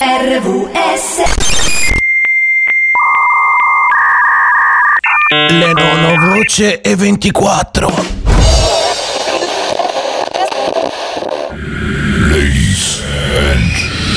RVS 0.00 1.22
Le 5.48 5.72
nono 5.72 6.32
voce 6.34 6.80
e 6.80 6.94
24. 6.94 7.92
Ladies 12.30 13.02
and 13.50 13.70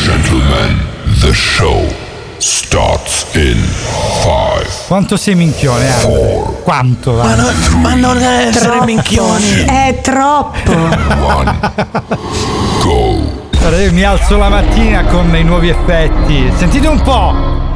gentlemen, 0.04 0.80
the 1.22 1.34
show 1.34 1.84
starts 2.38 3.26
in 3.34 3.58
five. 4.22 4.70
Quanto 4.88 5.18
sei 5.18 5.34
minchione, 5.34 5.92
Andre? 5.92 6.62
Quanto? 6.64 7.14
Ma, 7.14 7.24
va? 7.24 7.36
no- 7.36 7.78
ma 7.80 7.94
non 7.96 8.18
essere 8.22 8.86
minchioni. 8.86 9.66
È 9.66 10.00
troppo. 10.04 10.72
Guarda, 13.72 13.88
io 13.88 13.94
mi 13.94 14.04
alzo 14.04 14.36
la 14.36 14.50
mattina 14.50 15.06
con 15.06 15.34
i 15.34 15.44
nuovi 15.44 15.70
effetti. 15.70 16.52
Sentite 16.58 16.88
un 16.90 17.02
po'. 17.02 17.34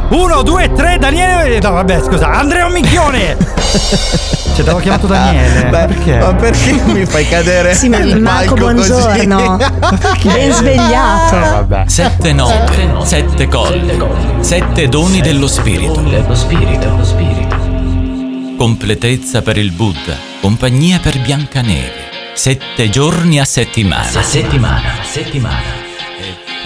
Uno, 0.10 0.42
due, 0.42 0.70
tre, 0.74 0.98
Daniele. 0.98 1.62
No, 1.62 1.72
vabbè, 1.72 2.02
scusa, 2.04 2.32
Andrea 2.32 2.68
Minchione. 2.68 3.38
Cioè, 4.56 4.64
t'avevo 4.64 4.80
chiamato 4.80 5.08
Daniele. 5.08 5.70
Beh, 5.70 5.86
perché? 5.86 6.18
Ma 6.18 6.34
perché 6.34 6.72
mi 6.86 7.06
fai 7.06 7.28
cadere 7.28 7.74
Sì, 7.76 7.90
ma 7.90 8.00
Marco, 8.18 8.56
buongiorno. 8.56 9.58
Ben 10.24 10.52
svegliato. 10.52 11.36
Vabbè. 11.36 11.84
Sette 11.88 12.34
note, 12.34 12.94
sette 13.04 13.48
colli, 13.48 13.98
sette 14.42 14.90
doni 14.90 15.22
dello 15.22 15.48
spirito. 15.48 16.02
Completezza 18.58 19.42
per 19.42 19.58
il 19.58 19.72
Buddha, 19.72 20.16
compagnia 20.42 21.00
per 21.00 21.20
Biancaneve. 21.20 22.34
Sette 22.34 22.90
giorni 22.90 23.40
a 23.40 23.46
settimana. 23.46 24.20
A 24.20 24.24
settimana, 24.24 24.88
a 25.02 25.04
settimana. 25.04 25.85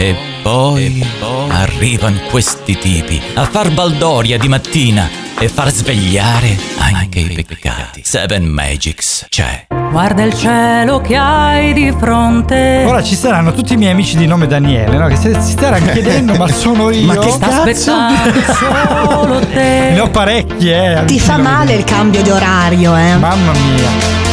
E 0.02 0.16
poi, 0.42 1.06
arrivano 1.50 2.20
questi 2.30 2.78
tipi 2.78 3.22
a 3.34 3.44
far 3.44 3.70
baldoria 3.74 4.38
di 4.38 4.48
mattina 4.48 5.10
e 5.38 5.50
far 5.50 5.74
svegliare 5.74 6.58
anche 6.78 7.20
i 7.20 7.44
peccati. 7.44 8.04
Seven 8.06 8.46
Magics 8.46 9.26
c'è. 9.28 9.66
Guarda 9.92 10.24
il 10.24 10.34
cielo 10.34 11.02
che 11.02 11.18
hai 11.18 11.74
di 11.74 11.94
fronte. 12.00 12.86
Ora 12.88 13.04
ci 13.04 13.14
saranno 13.14 13.52
tutti 13.52 13.74
i 13.74 13.76
miei 13.76 13.92
amici 13.92 14.16
di 14.16 14.26
nome 14.26 14.48
Daniele, 14.48 14.96
no? 14.96 15.08
Che 15.08 15.18
si, 15.18 15.34
si 15.42 15.52
staranno 15.52 15.92
chiedendo, 15.92 16.34
ma 16.36 16.48
sono 16.48 16.92
io? 16.92 17.06
Ma 17.06 17.18
che 17.18 17.32
sta 17.32 17.58
aspettando 17.58 18.40
solo 18.56 19.40
te. 19.48 19.90
Ne 19.92 20.00
ho 20.00 20.10
parecchi, 20.10 20.72
eh. 20.72 21.04
Ti 21.08 21.20
fa 21.20 21.36
male 21.38 21.74
il 21.74 21.84
cambio 21.84 22.22
di 22.22 22.30
orario, 22.30 22.96
eh? 22.96 23.18
Mamma 23.18 23.52
mia. 23.52 24.29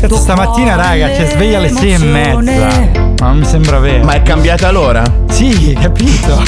Cazzo, 0.00 0.16
stamattina, 0.16 0.74
raga, 0.76 1.08
c'è 1.08 1.28
sveglia 1.30 1.58
alle 1.58 1.70
sei 1.70 1.90
e 1.90 1.94
emozione. 1.94 2.62
mezza. 2.66 3.02
Ma 3.20 3.26
non 3.28 3.38
mi 3.38 3.44
sembra 3.44 3.78
vero. 3.78 4.04
Ma 4.04 4.12
è 4.14 4.22
cambiata 4.22 4.70
l'ora? 4.70 5.02
Sì, 5.30 5.76
capito. 5.80 6.42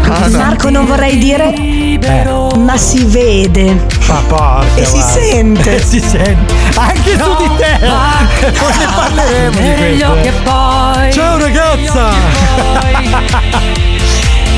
Marco, 0.30 0.70
non 0.70 0.86
vorrei 0.86 1.18
dire, 1.18 1.52
Libero. 1.56 2.48
ma 2.58 2.76
si 2.76 3.04
vede. 3.04 3.86
Ma 4.08 4.22
porca 4.26 4.64
E 4.74 4.84
si 4.84 4.96
vacca. 4.98 5.08
sente. 5.12 5.76
E 5.76 5.80
si 5.84 6.00
sente. 6.00 6.52
Anche 6.74 7.18
su 7.18 7.36
di 7.36 7.50
te. 7.56 7.78
Poi 7.80 8.72
ne 8.78 8.86
parleremo 8.96 9.50
di 9.60 9.60
Meglio 9.60 10.10
questo. 10.12 10.22
che 10.22 10.32
poi. 10.42 11.12
Ciao 11.12 11.38
ragazza. 11.38 12.08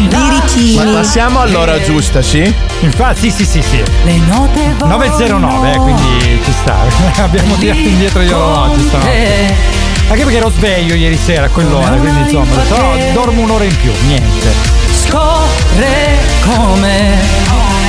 Birichini. 0.08 0.84
Ma 0.84 0.92
passiamo 1.00 1.40
all'ora 1.40 1.80
giusta, 1.82 2.22
sì? 2.22 2.52
Infatti, 2.80 3.30
sì, 3.30 3.44
sì, 3.44 3.44
sì, 3.44 3.62
sì. 3.62 3.82
Le 4.04 4.16
note 4.18 4.74
9.09, 4.78 5.72
eh, 5.72 5.76
quindi 5.78 6.40
ci 6.44 6.52
sta. 6.52 6.76
Abbiamo 7.22 7.54
tirato 7.56 7.78
indietro 7.80 8.22
gli 8.22 8.30
orologi 8.30 8.80
stanotte. 8.86 9.80
Anche 10.08 10.24
perché 10.24 10.36
ero 10.38 10.50
sveglio 10.50 10.94
ieri 10.94 11.16
sera 11.16 11.46
a 11.46 11.48
quell'ora, 11.48 11.96
quindi 11.96 12.20
insomma, 12.20 12.54
detto, 12.54 12.76
no, 12.76 13.12
dormo 13.14 13.40
un'ora 13.42 13.64
in 13.64 13.76
più, 13.76 13.90
niente. 14.06 14.52
Scorre 14.92 16.18
come 16.44 17.81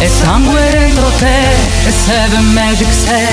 e 0.00 0.08
sangue 0.08 0.60
dentro 0.70 1.06
te 1.18 1.52
e 1.86 1.90
Seven 1.90 2.52
Magic 2.52 2.88
sei 2.92 3.26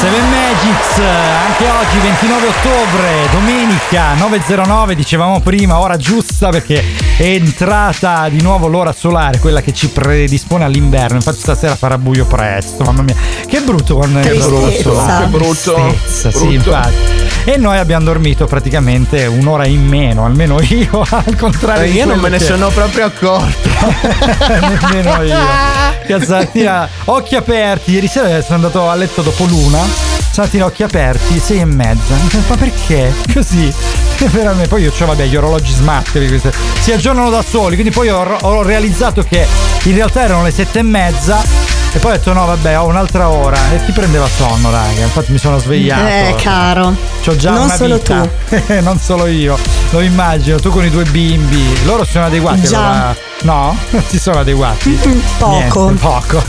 Seven 0.00 0.28
Magics, 0.30 0.98
anche 0.98 1.64
oggi 1.68 1.98
29 1.98 2.46
ottobre, 2.46 3.28
domenica 3.32 4.14
9.09, 4.14 4.92
dicevamo 4.92 5.40
prima, 5.40 5.78
ora 5.78 5.96
giusta 5.96 6.48
perché 6.50 6.82
è 7.16 7.24
entrata 7.24 8.28
di 8.30 8.40
nuovo 8.40 8.66
l'ora 8.68 8.92
solare, 8.92 9.38
quella 9.40 9.60
che 9.60 9.72
ci 9.74 9.88
predispone 9.90 10.64
all'inverno, 10.64 11.16
infatti 11.16 11.38
stasera 11.40 11.74
farà 11.76 11.98
buio 11.98 12.24
presto, 12.24 12.84
mamma 12.84 13.02
mia, 13.02 13.16
che 13.46 13.60
brutto 13.60 13.96
quando 13.96 14.20
è 14.20 14.32
l'ora 14.34 14.70
solare. 14.70 15.24
Che 15.24 15.30
brutto. 15.30 15.74
Tristezza, 15.74 16.30
sì, 16.30 16.38
Brutto. 16.46 16.70
infatti. 16.70 17.18
E 17.44 17.56
noi 17.56 17.78
abbiamo 17.78 18.04
dormito 18.04 18.44
praticamente 18.46 19.24
un'ora 19.26 19.66
in 19.66 19.84
meno, 19.86 20.24
almeno 20.24 20.60
io, 20.62 21.04
al 21.10 21.36
contrario. 21.36 21.84
Eh, 21.84 21.90
di 21.90 21.96
Io 21.98 22.06
non 22.06 22.18
me 22.20 22.28
ne 22.30 22.38
che- 22.38 22.44
sono 22.44 22.68
proprio 22.68 23.06
accorto. 23.06 23.68
Nemmeno 24.48 25.22
io. 25.22 25.38
Cazzatina, 26.06 26.88
occhi 27.06 27.36
aperti. 27.36 27.92
Ieri 27.92 28.08
sera 28.08 28.40
sono 28.42 28.56
andato 28.56 28.88
a 28.88 28.94
letto 28.94 29.22
dopo 29.22 29.44
l'una. 29.44 29.80
Stamattina 30.30 30.64
occhi 30.64 30.82
aperti, 30.82 31.38
sei 31.38 31.60
e 31.60 31.64
mezza. 31.64 32.14
Ma 32.48 32.56
perché? 32.56 33.12
Così. 33.32 33.72
Veramente. 34.28 34.68
Poi 34.68 34.82
io, 34.82 34.92
cioè, 34.92 35.06
vabbè, 35.06 35.24
gli 35.26 35.36
orologi 35.36 35.72
smart 35.72 36.10
queste- 36.12 36.52
si 36.80 36.92
aggiornano 36.92 37.30
da 37.30 37.42
soli. 37.42 37.74
Quindi 37.74 37.92
poi 37.92 38.08
ho, 38.08 38.36
ho 38.40 38.62
realizzato 38.62 39.22
che 39.22 39.46
in 39.84 39.94
realtà 39.94 40.22
erano 40.22 40.42
le 40.42 40.50
sette 40.50 40.80
e 40.80 40.82
mezza. 40.82 41.78
E 41.92 41.98
poi 41.98 42.12
ho 42.12 42.14
detto 42.14 42.32
no 42.32 42.46
vabbè 42.46 42.78
ho 42.78 42.86
un'altra 42.86 43.28
ora 43.30 43.56
e 43.74 43.84
ti 43.84 43.90
prendeva 43.90 44.24
sonno 44.28 44.70
raga 44.70 45.00
infatti 45.02 45.32
mi 45.32 45.38
sono 45.38 45.58
svegliato 45.58 46.04
Eh, 46.06 46.34
caro. 46.40 46.94
C'ho 47.20 47.34
già 47.34 47.50
Non 47.50 47.62
una 47.64 47.74
solo 47.74 47.96
vita. 47.96 48.28
non 48.80 48.96
solo 49.00 49.26
io 49.26 49.58
lo 49.90 50.00
immagino 50.00 50.60
tu 50.60 50.70
con 50.70 50.84
i 50.84 50.90
due 50.90 51.02
bimbi 51.02 51.80
loro 51.84 52.04
sono 52.04 52.26
adeguati 52.26 52.62
Già. 52.62 52.78
allora- 52.78 53.16
no? 53.42 53.76
non 53.90 54.02
si 54.06 54.20
sono 54.20 54.38
adeguati 54.38 54.90
Poco. 55.38 55.84
Niente, 55.88 56.00
poco. 56.00 56.42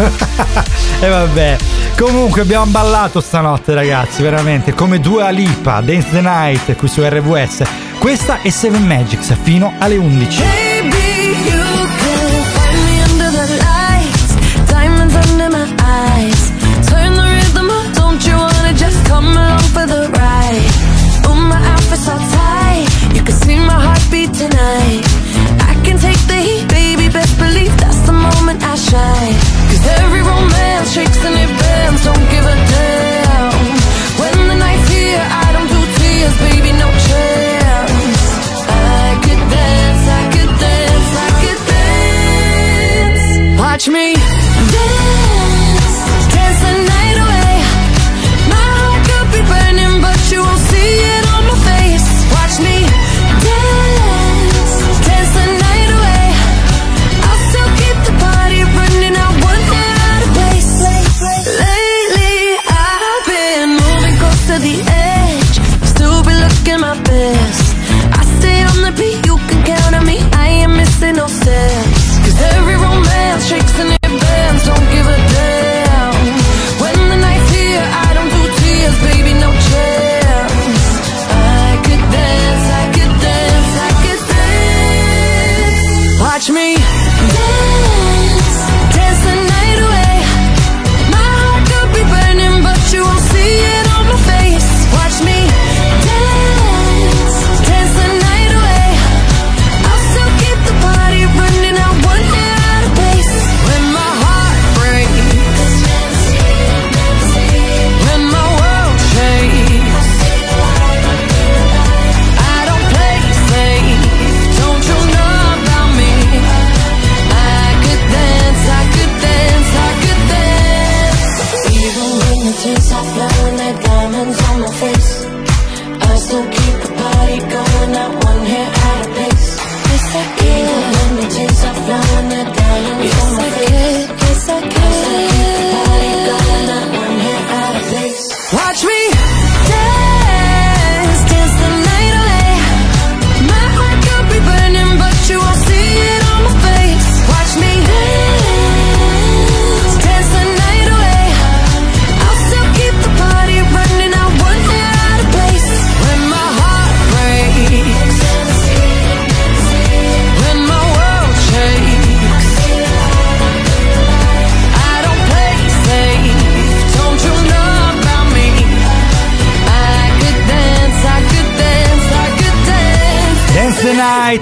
e 0.99 1.07
vabbè. 1.07 1.57
Comunque 1.97 2.41
abbiamo 2.41 2.65
ballato 2.65 3.19
stanotte, 3.19 3.73
ragazzi, 3.73 4.21
veramente 4.21 4.73
come 4.75 4.99
due 4.99 5.23
Alipa, 5.23 5.81
Dance 5.81 6.07
the 6.11 6.21
Night 6.21 6.75
qui 6.75 6.87
su 6.87 7.01
RWS. 7.03 7.60
Questa 7.99 8.41
è 8.41 8.49
Seven 8.49 8.85
Magics 8.85 9.35
fino 9.41 9.73
alle 9.77 9.97
11. 9.97 11.00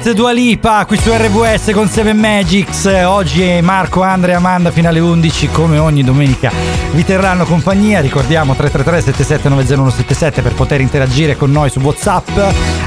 Night, 0.10 0.14
Dua 0.14 0.32
Lipa, 0.32 0.86
qui 0.86 0.98
su 0.98 1.12
RVS 1.12 1.72
con 1.74 1.88
Seven 1.88 2.18
Magics. 2.18 2.86
Oggi 3.06 3.44
è 3.44 3.62
Marco, 3.62 4.02
Andrea 4.02 4.38
Amanda 4.38 4.72
fino 4.72 4.88
alle 4.88 5.00
11, 5.00 5.50
come 5.50 5.78
ogni 5.78 6.04
domenica 6.04 6.52
vi 6.92 7.04
terranno 7.04 7.46
compagnia. 7.46 8.00
Ricordiamo 8.00 8.54
333-7790-177 8.54 10.42
per 10.42 10.54
poter 10.54 10.82
interagire 10.82 11.36
con 11.36 11.52
noi 11.52 11.70
su 11.70 11.80
WhatsApp, 11.80 12.30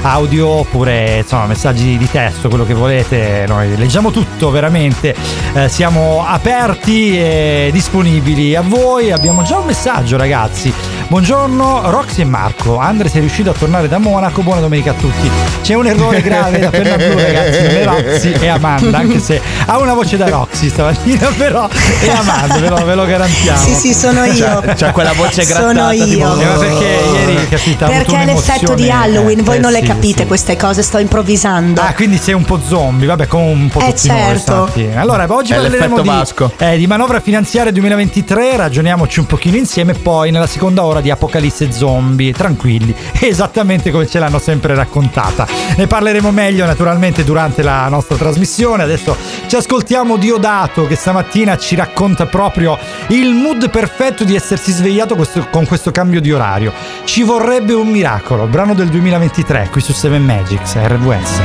audio 0.03 0.47
oppure 0.49 1.19
insomma 1.19 1.47
messaggi 1.47 1.97
di 1.97 2.09
testo, 2.11 2.49
quello 2.49 2.65
che 2.65 2.75
volete. 2.75 3.45
Noi 3.47 3.77
leggiamo 3.77 4.11
tutto 4.11 4.51
veramente. 4.51 5.15
Eh, 5.55 5.69
siamo 5.69 6.25
aperti 6.27 7.19
e 7.19 7.71
disponibili 7.73 8.55
a 8.57 8.63
voi. 8.63 9.13
Abbiamo 9.13 9.43
già 9.43 9.59
un 9.59 9.67
messaggio, 9.67 10.17
ragazzi. 10.17 10.92
Buongiorno 11.13 11.91
Roxy 11.91 12.23
e 12.23 12.25
Marco. 12.25 12.79
Andre 12.79 13.11
sei 13.11 13.21
riuscito 13.21 13.51
a 13.51 13.53
tornare 13.53 13.87
da 13.87 13.99
Monaco. 13.99 14.41
Buona 14.41 14.63
domenica 14.63 14.93
a 14.93 14.95
tutti. 14.95 15.31
C'è 15.61 15.75
un 15.75 15.87
errore 15.87 16.23
grave 16.25 16.59
da 16.59 16.71
penna 16.71 16.97
blu, 16.97 17.19
ragazzi. 17.19 17.61
Non 17.61 17.71
è 17.71 17.85
Roxy 17.85 18.33
e 18.33 18.49
Amanda, 18.49 18.97
anche 18.97 19.19
se 19.19 19.39
ha 19.67 19.79
una 19.79 19.93
voce 19.93 20.17
da 20.17 20.31
Roxy 20.31 20.71
stamattina, 20.71 21.29
però 21.37 21.69
è 21.69 22.09
Amanda, 22.09 22.57
ve 22.57 22.69
lo, 22.71 22.77
ve 22.77 22.95
lo 22.95 23.05
garantiamo. 23.05 23.59
Sì, 23.59 23.75
sì, 23.75 23.93
sono 23.93 24.25
io. 24.25 24.61
C'ha, 24.63 24.75
c'ha 24.75 24.93
quella 24.93 25.13
voce 25.13 25.43
Sono 25.43 25.67
grattata 25.67 25.93
io. 25.93 26.05
tipo 26.07 26.41
Eh, 26.41 26.45
ma 26.47 26.57
perché 26.57 26.85
ieri 27.13 27.49
capita 27.51 27.87
Perché 27.89 28.19
è 28.19 28.25
l'effetto 28.25 28.75
di 28.75 28.91
Halloween, 28.91 29.45
voi 29.45 29.57
eh, 29.57 29.61
non 29.61 29.71
le 29.71 29.81
sì, 29.81 29.87
capite 29.87 30.23
sì. 30.23 30.27
queste 30.27 30.57
cose, 30.57 30.83
sto 30.83 30.97
improvvisando. 30.97 31.83
Ah, 31.83 31.93
quindi 31.93 32.17
sei 32.17 32.33
un 32.33 32.45
po' 32.45 32.59
zombie, 32.67 33.07
vabbè, 33.07 33.27
come 33.27 33.51
un 33.51 33.69
po' 33.69 33.81
Eh, 33.81 33.93
tutti 33.93 34.09
noi 34.09 34.17
certo. 34.17 34.41
stamattina. 34.41 34.99
Allora, 35.03 35.27
oggi 35.29 35.53
È 35.53 35.57
parleremo 35.57 35.97
l'effetto 35.97 36.55
di, 36.57 36.65
eh, 36.65 36.79
di 36.79 36.87
manovra 36.87 37.21
finanziaria 37.21 37.71
2023, 37.71 38.57
ragioniamoci 38.57 39.21
un 39.21 39.27
pochino 39.27 39.59
insieme, 39.59 39.93
poi 39.93 40.31
nella 40.31 40.47
seconda 40.47 40.83
ora 40.83 41.01
di 41.03 41.11
Apocalisse 41.11 41.71
Zombie, 41.71 42.33
tranquilli, 42.33 42.95
esattamente 43.21 43.91
come 43.91 44.07
ce 44.07 44.19
l'hanno 44.19 44.39
sempre 44.39 44.75
raccontata. 44.75 45.47
Ne 45.77 45.87
parleremo 45.87 46.31
meglio 46.31 46.65
naturalmente 46.65 47.25
durante 47.25 47.63
la 47.63 47.89
nostra 47.89 48.17
trasmissione. 48.17 48.85
Adesso 48.85 49.17
ci 49.47 49.57
ascoltiamo 49.57 50.17
Diodato 50.17 50.87
che 50.87 50.95
stamattina 50.95 51.59
ci 51.59 51.75
racconta 51.75 52.27
proprio 52.27 52.79
il 53.09 53.35
mood 53.35 53.69
perfetto 53.69 54.25
di 54.25 54.35
essersi 54.35 54.73
svegliato 54.73 55.15
questo- 55.17 55.47
con 55.51 55.67
questo 55.67 55.91
cambio 55.91 56.21
di 56.21 56.33
orario. 56.33 56.73
Ci 57.05 57.23
vorrebbe 57.23 57.75
un 57.75 57.89
miracolo, 57.89 58.47
brano 58.47 58.75
del 58.75 58.89
2023 58.89 59.69
qui 59.71 59.81
su 59.81 59.93
7 59.93 60.19
Magics, 60.19 60.77
RWS. 60.77 61.41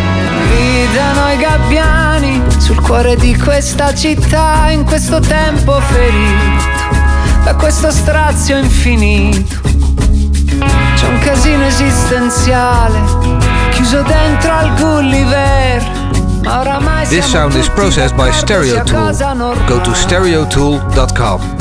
Gridano 0.49 1.31
i 1.31 1.37
gabbiani 1.37 2.41
sul 2.59 2.79
cuore 2.79 3.15
di 3.15 3.35
questa 3.35 3.93
città 3.93 4.69
in 4.69 4.83
questo 4.83 5.19
tempo 5.19 5.79
ferito 5.81 6.76
da 7.47 7.55
questo 7.55 7.89
strazio 7.91 8.57
infinito. 8.57 9.61
C'è 10.95 11.07
un 11.07 11.17
casino 11.19 11.65
esistenziale 11.65 12.99
chiuso 13.71 14.01
dentro 14.01 14.51
al 14.51 14.73
Gulliver. 14.73 15.81
This 17.07 17.25
sound 17.25 17.53
is 17.53 17.69
processed 17.69 18.15
by 18.15 18.25
d'accordo 18.25 18.37
Stereo 18.37 18.63
sia 18.63 18.83
Tool. 18.83 19.01
cosa 19.05 19.33
Go 19.65 19.79
to 19.79 19.93
stereotool.com. 19.93 21.55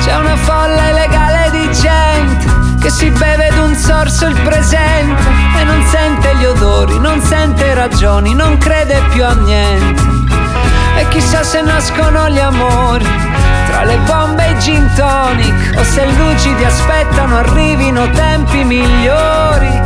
C'è 0.00 0.14
una 0.14 0.36
folla 0.36 0.90
illegale 0.90 1.50
di 1.50 1.72
gente 1.72 2.78
che 2.80 2.90
si 2.90 3.10
beve 3.10 3.50
d'un 3.52 3.74
sorso 3.74 4.26
il 4.26 4.40
presente 4.42 5.22
e 5.58 5.64
non 5.64 5.84
sente 5.90 6.36
gli 6.36 6.44
odori, 6.44 7.00
non 7.00 7.20
sente 7.20 7.74
ragioni, 7.74 8.32
non 8.32 8.58
crede 8.58 9.02
più 9.10 9.24
a 9.24 9.32
niente. 9.32 10.13
E 10.96 11.08
chissà 11.08 11.42
se 11.42 11.60
nascono 11.60 12.28
gli 12.28 12.38
amori 12.38 13.06
tra 13.66 13.84
le 13.84 13.96
bombe 14.06 14.46
e 14.46 14.50
i 14.52 14.58
gin 14.60 14.88
tonic 14.94 15.76
o 15.76 15.82
se 15.82 16.06
lucidi 16.06 16.64
aspettano 16.64 17.38
arrivino 17.38 18.08
tempi 18.10 18.62
migliori. 18.64 19.82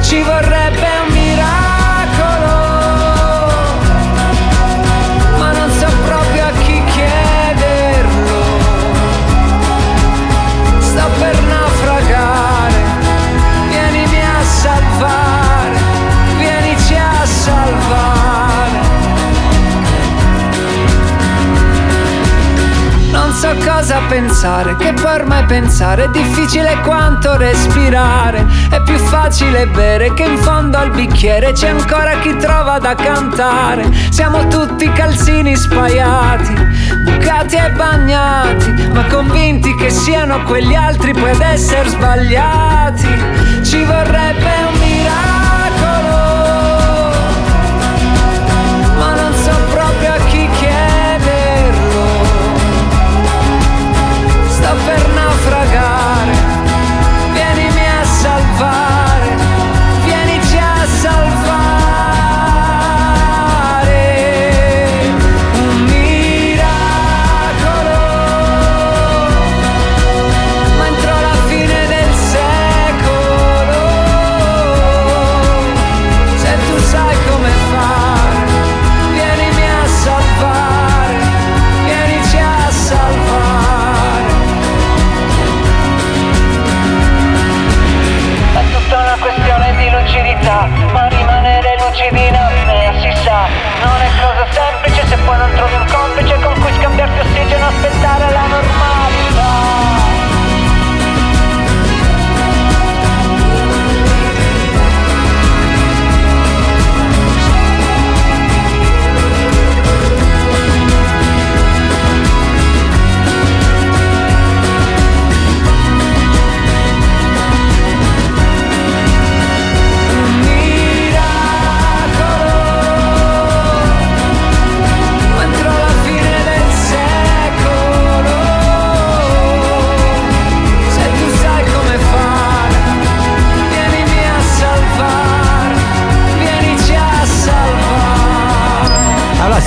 Ci 0.00 0.22
vorrebbe 0.22 0.67
pensare, 24.08 24.74
che 24.76 24.92
poi 24.94 25.14
ormai 25.14 25.44
pensare 25.44 26.04
è 26.04 26.08
difficile 26.08 26.80
quanto 26.84 27.36
respirare. 27.36 28.44
È 28.70 28.82
più 28.82 28.96
facile 28.96 29.66
bere 29.66 30.12
che 30.14 30.24
in 30.24 30.38
fondo 30.38 30.78
al 30.78 30.90
bicchiere 30.90 31.52
c'è 31.52 31.68
ancora 31.68 32.18
chi 32.18 32.36
trova 32.36 32.78
da 32.78 32.94
cantare. 32.94 33.88
Siamo 34.10 34.48
tutti 34.48 34.90
calzini 34.92 35.54
spaiati, 35.54 36.54
bucati 37.04 37.56
e 37.56 37.70
bagnati, 37.70 38.88
ma 38.92 39.04
convinti 39.04 39.74
che 39.76 39.90
siano 39.90 40.42
quegli 40.44 40.74
altri 40.74 41.12
poi 41.12 41.30
ad 41.30 41.40
essere 41.40 41.88
sbagliati. 41.88 43.08
Ci 43.62 43.84
vorrebbe 43.84 44.52
un 44.66 44.78
miracolo, 44.78 46.27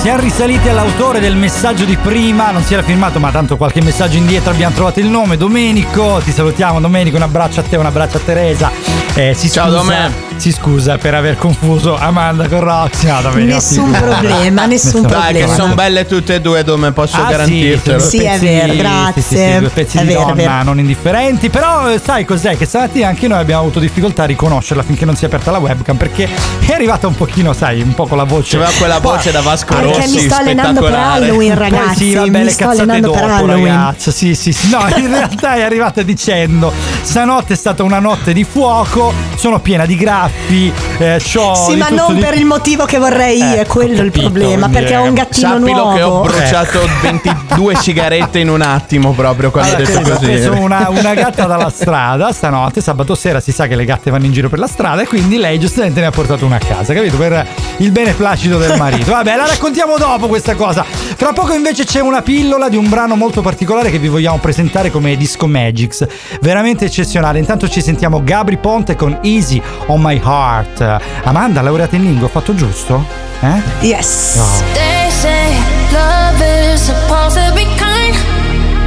siamo 0.02 0.20
risaliti 0.20 0.68
all'autore 0.68 1.20
del 1.20 1.36
messaggio 1.36 1.84
di 1.84 1.96
prima, 1.96 2.50
non 2.50 2.64
si 2.64 2.72
era 2.72 2.82
firmato, 2.82 3.20
ma 3.20 3.30
tanto 3.30 3.56
qualche 3.56 3.80
messaggio 3.80 4.16
indietro 4.16 4.50
abbiamo 4.50 4.74
trovato 4.74 4.98
il 4.98 5.06
nome, 5.06 5.36
Domenico. 5.36 6.20
Ti 6.24 6.32
salutiamo, 6.32 6.80
Domenico. 6.80 7.14
Un 7.14 7.22
abbraccio 7.22 7.60
a 7.60 7.62
te, 7.62 7.76
un 7.76 7.86
abbraccio 7.86 8.16
a 8.16 8.20
Teresa. 8.20 8.72
Eh, 9.14 9.32
si 9.32 9.48
Ciao, 9.48 9.66
scusa, 9.66 9.76
Dome. 9.76 10.31
Si 10.36 10.50
scusa 10.50 10.98
per 10.98 11.14
aver 11.14 11.36
confuso 11.36 11.96
Amanda 11.96 12.48
con 12.48 12.60
Roxy. 12.60 13.06
No, 13.06 13.20
Domenico, 13.22 13.54
Nessun 13.54 13.94
sì. 13.94 14.00
problema, 14.00 14.66
nessun 14.66 15.02
Dai, 15.02 15.10
che 15.10 15.38
problema. 15.38 15.54
sono 15.54 15.74
belle 15.74 16.04
tutte 16.06 16.34
e 16.34 16.40
due, 16.40 16.64
dove 16.64 16.90
posso 16.90 17.16
Ah, 17.22 17.30
garantirtelo. 17.30 18.00
Sì, 18.00 18.08
Sì, 18.08 18.16
due 18.18 18.26
è 18.26 18.30
pezzi- 18.32 18.44
vero, 18.46 18.74
grazie. 18.74 19.22
sì, 19.22 19.36
sì, 19.36 19.58
due 19.60 19.68
pezzi 19.68 19.98
È 19.98 20.00
di 20.00 20.06
vero, 20.08 20.32
donna 20.34 20.62
non 20.64 20.78
indifferenti. 20.80 21.48
Però 21.48 21.88
eh, 21.88 22.00
sai 22.04 22.24
cos'è? 22.24 22.56
Che 22.56 22.64
stamattina 22.66 23.06
anche 23.06 23.28
noi 23.28 23.38
abbiamo 23.38 23.60
avuto 23.62 23.78
difficoltà 23.78 24.24
a 24.24 24.26
riconoscerla 24.26 24.82
finché 24.82 25.04
non 25.04 25.14
si 25.14 25.22
è 25.22 25.26
aperta 25.28 25.52
la 25.52 25.58
webcam 25.58 25.96
perché 25.96 26.28
è 26.66 26.72
arrivata 26.72 27.06
un 27.06 27.14
pochino, 27.14 27.52
sai, 27.52 27.80
un 27.80 27.94
po' 27.94 28.08
con 28.08 28.16
la 28.18 28.24
voce. 28.24 28.56
C'aveva 28.58 28.76
quella 28.76 28.98
voce 28.98 29.30
da 29.30 29.42
Vasco 29.42 29.74
Perché 29.76 29.96
Rossi, 29.96 30.14
mi 30.14 30.20
sto 30.22 30.34
allenando 30.34 30.80
per 30.80 30.88
spettacolare. 30.90 31.24
Halloween, 31.24 31.54
Poi 31.56 31.58
ragazzi. 31.70 32.04
sì, 32.08 32.14
vabbè, 32.14 32.28
mi 32.38 32.44
le 32.44 32.50
sto 32.50 32.64
cazzate 32.64 32.80
allenando 32.82 33.06
dopo, 33.12 33.20
per 33.20 33.30
Halloween. 33.30 33.66
ragazzo. 33.76 34.10
Sì, 34.10 34.34
sì, 34.34 34.52
sì. 34.52 34.70
No, 34.70 34.80
in 34.96 35.06
realtà 35.08 35.54
è 35.54 35.60
arrivata 35.62 36.02
dicendo: 36.02 36.72
Stanotte 37.02 37.52
è 37.52 37.56
stata 37.56 37.84
una 37.84 38.00
notte 38.00 38.32
di 38.32 38.42
fuoco, 38.44 39.12
sono 39.36 39.60
piena 39.60 39.86
di 39.86 39.94
baffi, 40.22 40.72
eh, 40.98 41.18
c'ho 41.20 41.54
Sì, 41.54 41.76
ma 41.76 41.88
non 41.88 42.14
di 42.14 42.20
per 42.20 42.34
il 42.34 42.44
motivo 42.44 42.84
che 42.84 42.98
vorrei 42.98 43.38
io, 43.38 43.44
è 43.56 43.60
Ecco, 43.60 43.74
quello 43.74 43.92
il 44.02 44.10
capito, 44.10 44.20
problema. 44.20 44.66
quindi, 44.68 44.72
Perché 44.78 44.96
ho 44.96 45.04
eh, 45.04 45.08
un 45.08 45.14
gattino 45.14 45.48
Sappilo 45.48 45.76
nuovo. 45.76 45.94
che 45.96 46.02
ho 46.02 46.20
bruciato 46.22 46.80
22 47.02 47.74
sigarette 47.76 48.38
in 48.38 48.48
un 48.48 48.60
attimo 48.62 49.12
proprio 49.12 49.50
quando 49.50 49.74
Allora, 49.76 49.90
ho 49.90 49.94
detto 49.94 50.10
ho 50.10 50.14
così. 50.14 50.24
preso 50.26 50.52
una, 50.52 50.86
una 50.90 51.14
gatta 51.14 51.46
dalla 51.46 51.70
strada 51.70 52.32
stanotte, 52.32 52.80
sabato 52.80 53.14
sera 53.14 53.40
si 53.40 53.52
sa 53.52 53.66
che 53.66 53.74
le 53.76 53.84
gatte 53.84 54.10
vanno 54.10 54.26
in 54.26 54.32
giro 54.32 54.48
per 54.48 54.58
la 54.58 54.66
strada 54.66 55.02
e 55.02 55.06
quindi 55.06 55.36
lei 55.38 55.58
giustamente 55.58 56.00
ne 56.00 56.06
ha 56.06 56.10
portato 56.10 56.44
una 56.46 56.56
a 56.56 56.58
casa, 56.58 56.92
capito? 56.94 57.16
Per 57.16 57.46
il 57.78 57.90
bene 57.90 58.12
placido 58.12 58.58
del 58.58 58.76
marito. 58.78 59.10
Vabbè, 59.10 59.36
la 59.36 59.46
raccontiamo 59.46 59.96
dopo 59.96 60.28
questa 60.28 60.54
cosa. 60.54 60.84
Fra 60.84 61.32
poco 61.32 61.52
invece 61.52 61.84
c'è 61.84 62.00
una 62.00 62.22
pillola 62.22 62.68
di 62.68 62.76
un 62.76 62.88
brano 62.88 63.16
molto 63.16 63.40
particolare 63.40 63.90
che 63.90 63.98
vi 63.98 64.08
vogliamo 64.08 64.38
presentare 64.38 64.90
come 64.90 65.16
Disco 65.16 65.46
Magics, 65.46 66.06
veramente 66.40 66.84
eccezionale. 66.84 67.38
Intanto 67.38 67.68
ci 67.68 67.80
sentiamo 67.82 68.22
Gabri 68.22 68.56
Ponte 68.58 68.94
con 68.96 69.18
Easy 69.22 69.60
on 69.86 70.00
My 70.00 70.11
Heart. 70.18 71.00
Amanda, 71.24 71.62
laureata 71.62 71.96
in 71.96 72.02
lingua, 72.04 72.26
ho 72.26 72.28
fatto 72.28 72.54
giusto? 72.54 73.04
Eh? 73.42 73.60
Yes. 73.80 74.38
They 74.74 75.10
say 75.10 75.54
love 75.92 76.40
is 76.40 76.80
supposed 76.80 77.36
to 77.36 77.52
be 77.54 77.64
kind, 77.76 78.14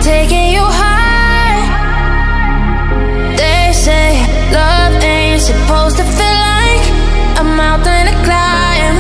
taking 0.02 0.52
you 0.54 0.64
high. 0.64 1.64
They 3.36 3.74
say 3.74 4.20
love 4.52 5.04
ain't 5.04 5.42
supposed 5.42 5.98
to 5.98 6.04
feel 6.04 6.38
like 6.50 6.86
a 7.40 7.44
mountain 7.44 8.08
to 8.08 8.16
climb. 8.24 8.96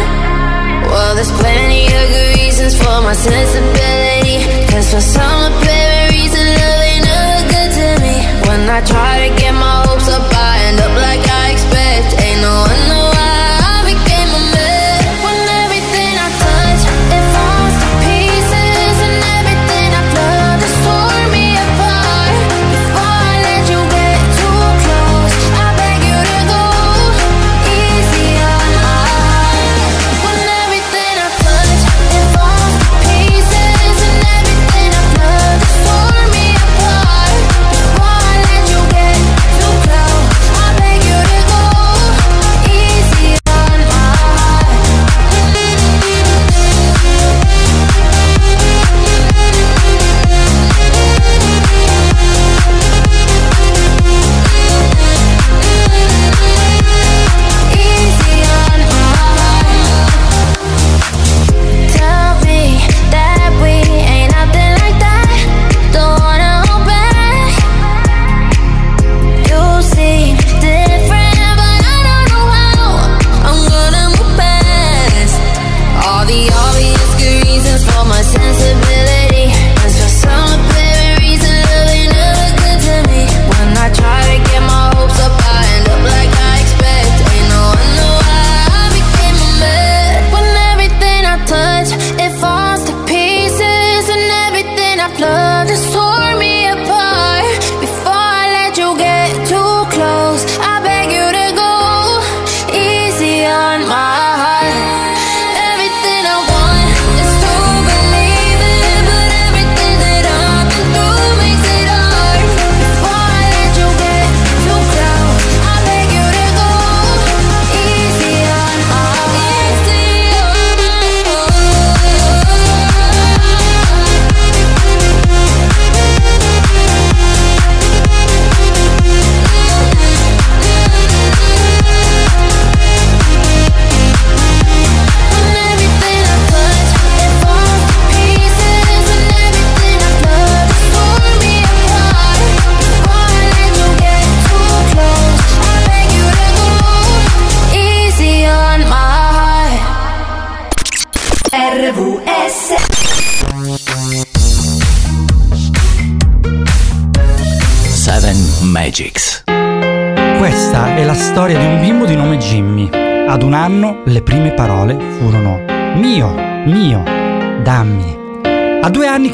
Well, 0.91 1.15
there's 1.15 1.31
plenty 1.31 1.85
of 1.87 2.03
good 2.11 2.35
reasons 2.39 2.75
for 2.77 3.01
my 3.01 3.13
sensibility. 3.13 4.43
Cause 4.71 4.93
for 4.93 5.01
some 5.01 5.51
apparent 5.53 6.11
reason, 6.11 6.43
love 6.59 6.81
ain't 6.89 7.05
never 7.05 7.39
good 7.53 7.71
to 7.79 7.87
me. 8.03 8.15
When 8.47 8.69
I 8.69 8.81
try 8.83 9.27
to 9.27 9.35
get 9.39 9.53
my 9.53 9.74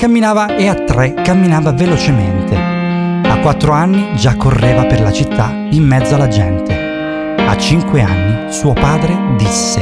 camminava 0.01 0.55
e 0.55 0.67
a 0.67 0.73
tre 0.73 1.13
camminava 1.13 1.71
velocemente. 1.73 2.55
A 2.55 3.37
quattro 3.37 3.71
anni 3.73 4.15
già 4.15 4.35
correva 4.35 4.87
per 4.87 4.99
la 4.99 5.11
città 5.11 5.53
in 5.69 5.83
mezzo 5.83 6.15
alla 6.15 6.27
gente. 6.27 7.35
A 7.37 7.55
cinque 7.55 8.01
anni 8.01 8.51
suo 8.51 8.73
padre 8.73 9.15
disse: 9.37 9.79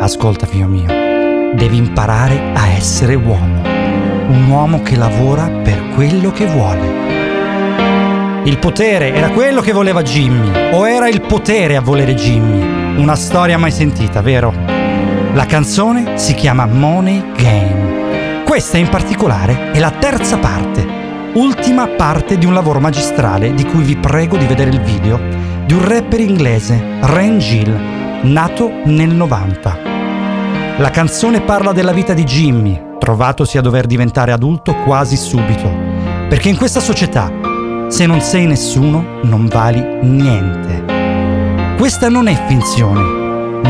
Ascolta, 0.00 0.44
figlio 0.44 0.66
mio, 0.66 0.88
devi 1.54 1.76
imparare 1.76 2.50
a 2.52 2.66
essere 2.70 3.14
uomo. 3.14 3.62
Un 3.62 4.48
uomo 4.50 4.82
che 4.82 4.96
lavora 4.96 5.46
per 5.46 5.90
quello 5.94 6.32
che 6.32 6.46
vuole. 6.46 8.42
Il 8.42 8.58
potere 8.58 9.14
era 9.14 9.28
quello 9.28 9.60
che 9.60 9.70
voleva 9.70 10.02
Jimmy, 10.02 10.72
o 10.72 10.88
era 10.88 11.08
il 11.08 11.20
potere 11.20 11.76
a 11.76 11.80
volere 11.80 12.16
Jimmy? 12.16 12.96
Una 13.00 13.14
storia 13.14 13.56
mai 13.56 13.70
sentita, 13.70 14.20
vero? 14.20 14.52
La 15.32 15.46
canzone 15.46 16.18
si 16.18 16.34
chiama 16.34 16.66
Money 16.66 17.22
Game. 17.36 17.87
Questa 18.48 18.78
in 18.78 18.88
particolare 18.88 19.72
è 19.72 19.78
la 19.78 19.90
terza 19.90 20.38
parte, 20.38 20.82
ultima 21.34 21.86
parte 21.86 22.38
di 22.38 22.46
un 22.46 22.54
lavoro 22.54 22.80
magistrale 22.80 23.52
di 23.52 23.62
cui 23.66 23.82
vi 23.82 23.94
prego 23.94 24.38
di 24.38 24.46
vedere 24.46 24.70
il 24.70 24.80
video, 24.80 25.20
di 25.66 25.74
un 25.74 25.86
rapper 25.86 26.18
inglese, 26.20 26.82
Ren 27.02 27.38
Gill, 27.38 27.78
nato 28.22 28.72
nel 28.86 29.10
90. 29.10 29.78
La 30.78 30.88
canzone 30.88 31.42
parla 31.42 31.72
della 31.72 31.92
vita 31.92 32.14
di 32.14 32.24
Jimmy, 32.24 32.96
trovatosi 32.98 33.58
a 33.58 33.60
dover 33.60 33.84
diventare 33.84 34.32
adulto 34.32 34.74
quasi 34.76 35.18
subito, 35.18 35.70
perché 36.30 36.48
in 36.48 36.56
questa 36.56 36.80
società 36.80 37.30
se 37.88 38.06
non 38.06 38.22
sei 38.22 38.46
nessuno, 38.46 39.20
non 39.24 39.46
vali 39.46 39.84
niente. 40.00 41.76
Questa 41.76 42.08
non 42.08 42.28
è 42.28 42.46
finzione, 42.46 43.02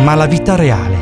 ma 0.04 0.14
la 0.14 0.26
vita 0.26 0.54
reale. 0.54 0.97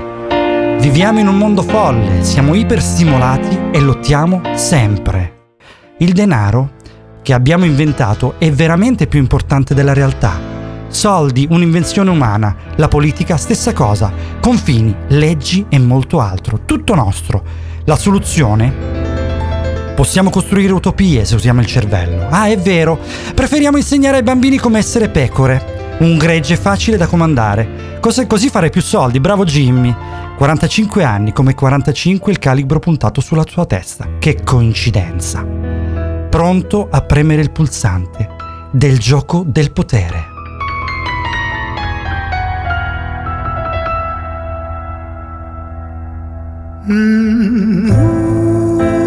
Viviamo 0.78 1.18
in 1.18 1.28
un 1.28 1.36
mondo 1.36 1.62
folle, 1.62 2.22
siamo 2.22 2.54
iperstimolati 2.54 3.58
e 3.72 3.80
lottiamo 3.80 4.42
sempre. 4.54 5.54
Il 5.98 6.12
denaro 6.12 6.74
che 7.22 7.32
abbiamo 7.32 7.64
inventato 7.64 8.34
è 8.38 8.50
veramente 8.52 9.06
più 9.06 9.18
importante 9.18 9.74
della 9.74 9.92
realtà. 9.92 10.38
Soldi, 10.88 11.46
un'invenzione 11.50 12.10
umana, 12.10 12.54
la 12.76 12.88
politica 12.88 13.36
stessa 13.36 13.72
cosa, 13.72 14.12
confini, 14.40 14.94
leggi 15.08 15.66
e 15.68 15.78
molto 15.78 16.20
altro, 16.20 16.60
tutto 16.64 16.94
nostro. 16.94 17.42
La 17.84 17.96
soluzione 17.96 19.06
Possiamo 19.96 20.28
costruire 20.28 20.74
utopie 20.74 21.24
se 21.24 21.36
usiamo 21.36 21.60
il 21.60 21.66
cervello. 21.66 22.26
Ah, 22.28 22.48
è 22.48 22.58
vero. 22.58 22.98
Preferiamo 23.34 23.78
insegnare 23.78 24.18
ai 24.18 24.22
bambini 24.22 24.58
come 24.58 24.78
essere 24.78 25.08
pecore. 25.08 25.96
Un 26.00 26.18
gregge 26.18 26.56
facile 26.56 26.98
da 26.98 27.06
comandare. 27.06 27.98
Cos- 27.98 28.26
così 28.26 28.50
farei 28.50 28.68
più 28.68 28.82
soldi, 28.82 29.20
bravo 29.20 29.46
Jimmy. 29.46 29.96
45 30.36 31.02
anni, 31.02 31.32
come 31.32 31.54
45 31.54 32.30
il 32.30 32.38
calibro 32.38 32.78
puntato 32.78 33.22
sulla 33.22 33.44
tua 33.44 33.64
testa. 33.64 34.18
Che 34.18 34.42
coincidenza. 34.44 35.42
Pronto 35.42 36.88
a 36.90 37.00
premere 37.00 37.40
il 37.40 37.50
pulsante 37.50 38.28
del 38.70 38.98
gioco 38.98 39.42
del 39.46 39.72
potere. 39.72 40.34
Let 46.88 49.05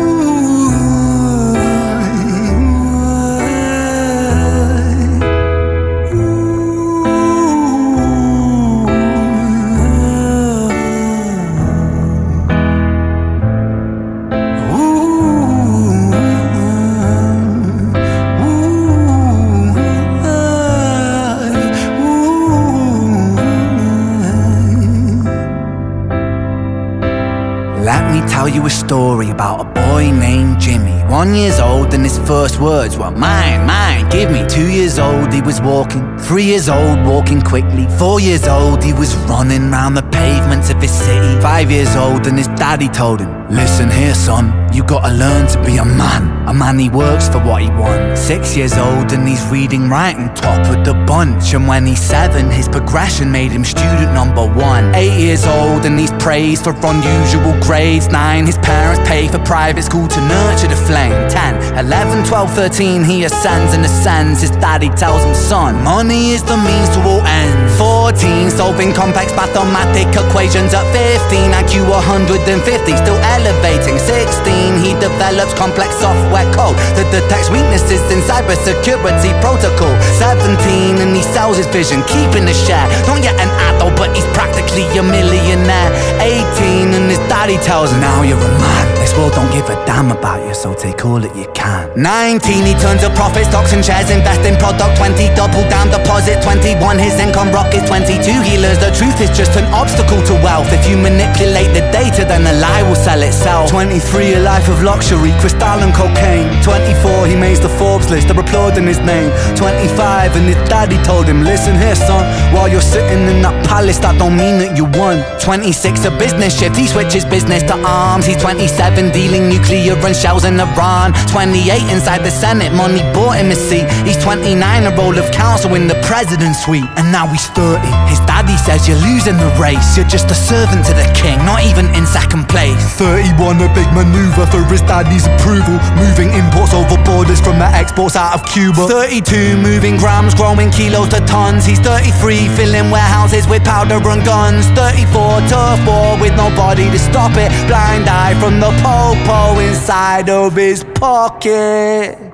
a 28.70 28.72
story 28.72 29.30
about 29.32 29.62
a 29.62 29.68
boy 29.82 30.12
named 30.12 30.60
Jimmy. 30.60 30.98
One 31.10 31.34
years 31.34 31.60
old, 31.60 31.94
and 31.96 32.04
his 32.04 32.20
first 32.20 32.60
words 32.60 32.98
were 32.98 33.10
mine, 33.10 33.66
mine, 33.66 34.08
give 34.10 34.30
me. 34.32 34.46
Two 34.48 34.70
years 34.70 35.00
old, 35.00 35.34
he 35.34 35.42
was 35.42 35.60
walking. 35.60 36.04
Three 36.20 36.44
years 36.44 36.70
old, 36.70 36.98
walking 37.04 37.42
quickly. 37.42 37.88
Four 37.98 38.20
years 38.20 38.48
old, 38.48 38.84
he 38.84 38.94
was 38.94 39.16
running 39.32 39.72
round 39.72 39.98
the 39.98 40.04
pavements 40.04 40.70
of 40.70 40.78
his 40.82 40.92
city. 40.92 41.32
Five 41.42 41.72
years 41.72 41.96
old, 41.96 42.28
and 42.28 42.38
his 42.38 42.48
daddy 42.64 42.90
told 42.90 43.22
him, 43.22 43.39
Listen 43.50 43.90
here, 43.90 44.14
son, 44.14 44.54
you 44.72 44.84
gotta 44.84 45.12
learn 45.12 45.48
to 45.48 45.64
be 45.66 45.78
a 45.78 45.86
man. 45.86 46.48
A 46.48 46.54
man, 46.54 46.78
he 46.78 46.88
works 46.88 47.28
for 47.28 47.40
what 47.40 47.64
he 47.64 47.70
wants. 47.70 48.22
Six 48.22 48.56
years 48.56 48.78
old, 48.78 49.12
and 49.12 49.28
he's 49.28 49.44
reading, 49.48 49.90
writing, 49.90 50.32
top 50.36 50.62
of 50.68 50.86
the 50.86 50.94
bunch. 50.94 51.54
And 51.54 51.68
when 51.68 51.88
he's 51.88 52.00
seven, 52.02 52.52
his 52.52 52.68
progression 52.68 53.32
made 53.32 53.52
him 53.52 53.66
student 53.66 54.14
number 54.14 54.46
one. 54.46 54.94
Eight 54.94 55.20
years 55.20 55.46
old, 55.48 55.86
and 55.86 56.00
he's 56.00 56.12
praised 56.22 56.64
for 56.64 56.74
unusual 56.74 57.54
grades. 57.62 58.08
Nine, 58.10 58.46
his 58.46 58.58
parents 58.60 59.02
pay 59.10 59.28
for 59.28 59.40
private 59.40 59.84
school 59.84 60.08
to 60.08 60.22
nurture 60.22 60.68
the 60.68 60.76
flame. 60.76 61.14
Ten, 61.30 61.56
eleven, 61.78 62.24
twelve, 62.26 62.54
thirteen, 62.54 63.04
he 63.04 63.24
ascends 63.24 63.74
and 63.74 63.84
ascends. 63.84 64.42
His 64.42 64.52
daddy 64.52 64.90
tells 64.90 65.24
him, 65.24 65.34
son, 65.34 65.84
money 65.84 66.32
is 66.32 66.44
the 66.44 66.58
means 66.58 66.90
to 66.90 67.02
all 67.02 67.22
ends. 67.26 67.78
Fourteen, 67.78 68.52
solving 68.52 68.94
complex 68.94 69.34
mathematic 69.34 70.08
equations. 70.14 70.74
At 70.74 70.86
fifteen, 70.94 71.50
IQ 71.50 71.90
150, 71.90 72.98
still 72.98 73.18
elevating. 73.40 73.98
Sixteen, 73.98 74.76
he 74.84 74.92
develops 75.00 75.56
complex 75.56 75.96
software 75.96 76.48
code 76.52 76.76
that 77.00 77.08
detects 77.16 77.48
weaknesses 77.50 78.04
in 78.12 78.20
cybersecurity 78.28 79.32
protocol. 79.40 79.92
Seventeen, 80.20 81.00
and 81.00 81.16
he 81.16 81.24
sells 81.24 81.56
his 81.56 81.68
vision, 81.72 82.04
keeping 82.12 82.46
a 82.48 82.56
share. 82.56 82.88
Not 83.08 83.24
yet 83.24 83.36
an 83.40 83.52
adult, 83.72 83.96
but 83.96 84.12
he's 84.16 84.28
practically 84.36 84.86
a 85.00 85.04
millionaire. 85.04 85.90
Eighteen, 86.20 86.92
and 86.92 87.08
his 87.08 87.22
daddy 87.32 87.58
tells 87.64 87.92
him, 87.92 88.02
now 88.04 88.22
you're 88.22 88.40
a 88.40 88.52
man. 88.60 88.86
This 89.00 89.16
world 89.16 89.34
don't 89.34 89.50
give 89.52 89.68
a 89.72 89.78
damn 89.88 90.12
about 90.12 90.44
you, 90.46 90.54
so 90.54 90.76
take 90.76 91.06
all 91.06 91.20
that 91.24 91.32
you 91.36 91.48
can. 91.56 91.88
19, 91.96 92.68
he 92.68 92.76
turns 92.78 93.02
to 93.02 93.10
profit, 93.16 93.48
stocks 93.48 93.72
and 93.72 93.84
shares, 93.84 94.12
invest 94.12 94.44
in 94.44 94.60
product. 94.60 95.00
20, 95.00 95.32
double 95.40 95.64
down 95.72 95.88
deposit. 95.88 96.44
21, 96.44 97.00
his 97.00 97.16
income 97.18 97.50
rockets. 97.56 97.88
22, 97.88 98.20
he 98.44 98.60
learns 98.60 98.78
the 98.84 98.92
truth 98.92 99.18
is 99.24 99.32
just 99.32 99.56
an 99.56 99.66
obstacle 99.72 100.20
to 100.28 100.36
wealth. 100.44 100.68
If 100.76 100.84
you 100.90 101.00
manipulate 101.00 101.72
the 101.72 101.84
data, 101.96 102.28
then 102.28 102.44
the 102.44 102.54
lie 102.60 102.84
will 102.84 103.00
sell 103.00 103.24
itself. 103.30 103.70
23, 103.70 104.34
a 104.34 104.40
life 104.42 104.68
of 104.68 104.82
luxury, 104.82 105.32
crystal 105.40 105.80
and 105.86 105.94
cocaine. 105.94 106.50
24, 106.66 107.28
he 107.28 107.36
makes 107.36 107.60
the 107.60 107.70
Forbes 107.70 108.10
list, 108.10 108.28
they're 108.28 108.40
applauding 108.40 108.86
his 108.86 109.00
name. 109.00 109.30
25, 109.56 110.36
and 110.36 110.46
his 110.50 110.60
daddy 110.68 110.98
told 111.06 111.26
him, 111.26 111.44
listen 111.44 111.78
here, 111.78 111.96
son, 111.96 112.26
while 112.54 112.68
you're 112.68 112.82
sitting 112.82 113.30
in 113.30 113.42
that 113.46 113.56
palace, 113.66 114.00
that 114.00 114.18
don't 114.18 114.36
mean 114.36 114.58
that 114.58 114.76
you 114.76 114.86
won. 114.98 115.22
26, 115.40 116.06
a 116.06 116.12
business 116.18 116.58
shift, 116.58 116.76
he 116.76 116.88
switches 116.88 117.24
business 117.24 117.62
to 117.64 117.78
arms. 117.86 118.26
He's 118.26 118.42
27, 118.42 119.12
dealing 119.12 119.48
nuclear 119.48 119.94
and 119.94 120.16
shells 120.16 120.44
in 120.44 120.60
Iran. 120.60 121.14
28, 121.30 121.94
inside 121.94 122.26
the 122.26 122.34
Senate, 122.34 122.74
money 122.74 123.00
bought 123.14 123.38
him 123.38 123.52
a 123.52 123.56
seat. 123.56 123.86
He's 124.04 124.18
29, 124.18 124.58
a 124.58 124.92
role 124.98 125.18
of 125.18 125.30
counsel 125.32 125.76
in 125.76 125.88
the 125.88 126.00
president's 126.02 126.66
suite. 126.66 126.90
And 126.98 127.12
now 127.12 127.28
he's 127.28 127.46
30. 127.54 127.86
His 128.10 128.20
daddy 128.26 128.58
says 128.58 128.88
you're 128.88 128.98
losing 128.98 129.38
the 129.38 129.52
race. 129.62 129.96
You're 129.96 130.10
just 130.10 130.32
a 130.32 130.36
servant 130.36 130.86
to 130.90 130.94
the 130.94 131.08
king, 131.14 131.38
not 131.46 131.62
even 131.64 131.86
in 131.94 132.06
second 132.06 132.50
place. 132.50 132.82
31, 133.20 133.60
a 133.60 133.68
big 133.76 133.92
maneuver 133.92 134.46
for 134.46 134.64
his 134.72 134.80
daddy's 134.82 135.28
approval. 135.28 135.76
Moving 136.00 136.32
imports 136.32 136.74
over 136.74 136.96
borders 137.04 137.42
from 137.42 137.60
the 137.60 137.66
exports 137.66 138.16
out 138.16 138.34
of 138.34 138.48
Cuba. 138.48 138.88
32, 138.88 139.58
moving 139.58 139.98
grams, 139.98 140.34
growing 140.34 140.72
kilos 140.72 141.10
to 141.10 141.20
tons. 141.26 141.66
He's 141.66 141.80
33, 141.80 142.48
filling 142.56 142.90
warehouses 142.90 143.46
with 143.46 143.66
powder 143.66 144.00
and 144.08 144.24
guns. 144.24 144.68
34, 144.68 145.42
tough 145.52 145.86
war 145.86 146.18
with 146.22 146.34
nobody 146.38 146.90
to 146.90 147.00
stop 147.00 147.36
it. 147.36 147.52
Blind 147.68 148.08
eye 148.08 148.40
from 148.40 148.62
the 148.62 148.72
popo 148.82 149.60
inside 149.60 150.30
of 150.30 150.56
his 150.56 150.86
pocket. 150.96 152.29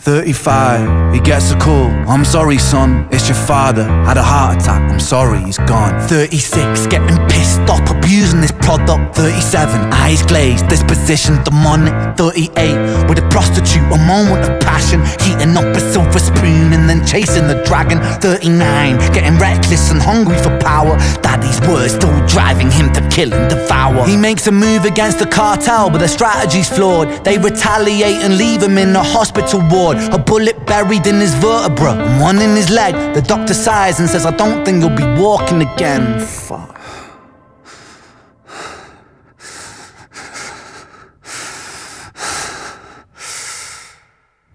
35, 0.00 1.14
he 1.14 1.20
gets 1.20 1.52
a 1.52 1.58
call. 1.58 1.90
I'm 2.08 2.24
sorry, 2.24 2.56
son, 2.56 3.06
it's 3.12 3.28
your 3.28 3.36
father. 3.36 3.84
Had 3.84 4.16
a 4.16 4.22
heart 4.22 4.56
attack, 4.56 4.90
I'm 4.90 4.98
sorry, 4.98 5.40
he's 5.40 5.58
gone. 5.58 6.00
36, 6.08 6.86
getting 6.86 7.18
pissed 7.28 7.60
off, 7.68 7.84
abusing 7.90 8.40
this 8.40 8.52
product. 8.52 9.14
37, 9.14 9.92
eyes 9.92 10.22
glazed, 10.22 10.66
disposition 10.68 11.42
demonic. 11.44 11.92
38, 12.16 13.08
with 13.08 13.18
a 13.18 13.28
prostitute, 13.30 13.84
a 13.92 13.98
moment 14.08 14.48
of 14.48 14.58
passion. 14.60 15.00
Heating 15.20 15.54
up 15.56 15.64
a 15.76 15.80
silver 15.92 16.18
spoon 16.18 16.72
and 16.72 16.88
then 16.88 17.04
chasing 17.06 17.46
the 17.46 17.62
dragon. 17.64 18.00
39, 18.22 18.96
getting 19.12 19.38
reckless 19.38 19.90
and 19.90 20.00
hungry 20.00 20.38
for 20.38 20.56
power. 20.60 20.96
Daddy's 21.20 21.60
words 21.68 21.92
still 21.92 22.14
driving 22.26 22.70
him 22.70 22.90
to 22.94 23.06
kill 23.10 23.34
and 23.34 23.50
devour. 23.50 24.06
He 24.06 24.16
makes 24.16 24.46
a 24.46 24.52
move 24.52 24.86
against 24.86 25.18
the 25.18 25.26
cartel, 25.26 25.90
but 25.90 25.98
the 25.98 26.08
strategy's 26.08 26.70
flawed. 26.70 27.22
They 27.22 27.36
retaliate 27.36 28.24
and 28.24 28.38
leave 28.38 28.62
him 28.62 28.78
in 28.78 28.96
a 28.96 29.02
hospital 29.02 29.60
ward. 29.70 29.89
A 29.98 30.18
bullet 30.18 30.66
buried 30.66 31.06
in 31.06 31.20
his 31.20 31.34
vertebra, 31.34 31.94
one 32.20 32.38
in 32.40 32.54
his 32.54 32.70
leg. 32.70 32.94
The 33.14 33.22
doctor 33.22 33.54
sighs 33.54 33.98
and 34.00 34.08
says, 34.08 34.26
I 34.26 34.30
don't 34.36 34.64
think 34.64 34.82
you'll 34.82 34.96
be 34.96 35.20
walking 35.20 35.62
again. 35.62 36.20
Fuck. 36.20 36.80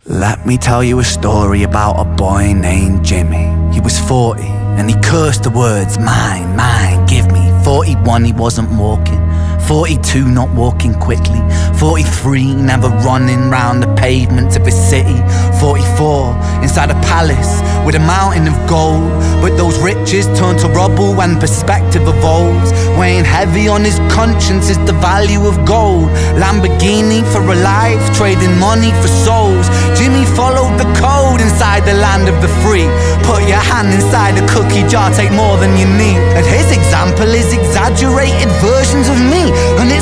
Let 0.08 0.46
me 0.46 0.58
tell 0.58 0.84
you 0.84 1.00
a 1.00 1.04
story 1.04 1.64
about 1.64 2.00
a 2.00 2.06
boy 2.06 2.54
named 2.54 3.04
Jimmy. 3.04 3.74
He 3.74 3.82
was 3.82 4.00
40 4.00 4.44
and 4.44 4.90
he 4.90 4.96
cursed 5.02 5.44
the 5.44 5.50
words, 5.50 5.98
mine, 5.98 6.56
mine, 6.56 7.06
give 7.08 7.32
me. 7.32 7.52
41, 7.64 8.24
he 8.24 8.34
wasn't 8.34 8.70
walking. 8.80 9.20
42, 9.68 10.28
not 10.28 10.50
walking 10.52 10.94
quickly. 10.94 11.40
43, 11.86 12.56
never 12.56 12.90
running 13.06 13.52
round 13.52 13.84
the 13.84 13.94
pavements 13.94 14.56
of 14.56 14.66
his 14.66 14.74
city. 14.74 15.22
44, 15.62 16.34
inside 16.66 16.90
a 16.90 16.98
palace 17.06 17.62
with 17.86 17.94
a 17.94 18.00
mountain 18.00 18.48
of 18.48 18.58
gold. 18.68 19.06
But 19.38 19.56
those 19.56 19.78
riches 19.78 20.26
turn 20.34 20.58
to 20.66 20.68
rubble 20.74 21.14
when 21.14 21.38
perspective 21.38 22.02
evolves. 22.08 22.74
Weighing 22.98 23.24
heavy 23.24 23.68
on 23.68 23.84
his 23.86 24.00
conscience 24.10 24.72
is 24.74 24.82
the 24.90 24.98
value 24.98 25.46
of 25.46 25.62
gold. 25.64 26.10
Lamborghini 26.42 27.22
for 27.30 27.46
a 27.46 27.58
life, 27.62 28.02
trading 28.18 28.58
money 28.58 28.90
for 29.06 29.08
souls. 29.22 29.70
Jimmy 29.94 30.26
followed 30.34 30.74
the 30.82 30.90
code 30.98 31.40
inside 31.40 31.86
the 31.86 31.94
land 32.02 32.26
of 32.26 32.42
the 32.42 32.50
free. 32.66 32.90
Put 33.30 33.46
your 33.46 33.62
hand 33.62 33.94
inside 33.94 34.34
a 34.42 34.46
cookie 34.50 34.90
jar, 34.90 35.14
take 35.14 35.30
more 35.30 35.62
than 35.62 35.78
you 35.78 35.86
need. 35.86 36.18
And 36.34 36.46
his 36.50 36.74
example 36.74 37.30
is 37.30 37.54
exaggerated 37.54 38.50
versions 38.58 39.06
of 39.06 39.22
me. 39.22 39.54
And 39.78 39.94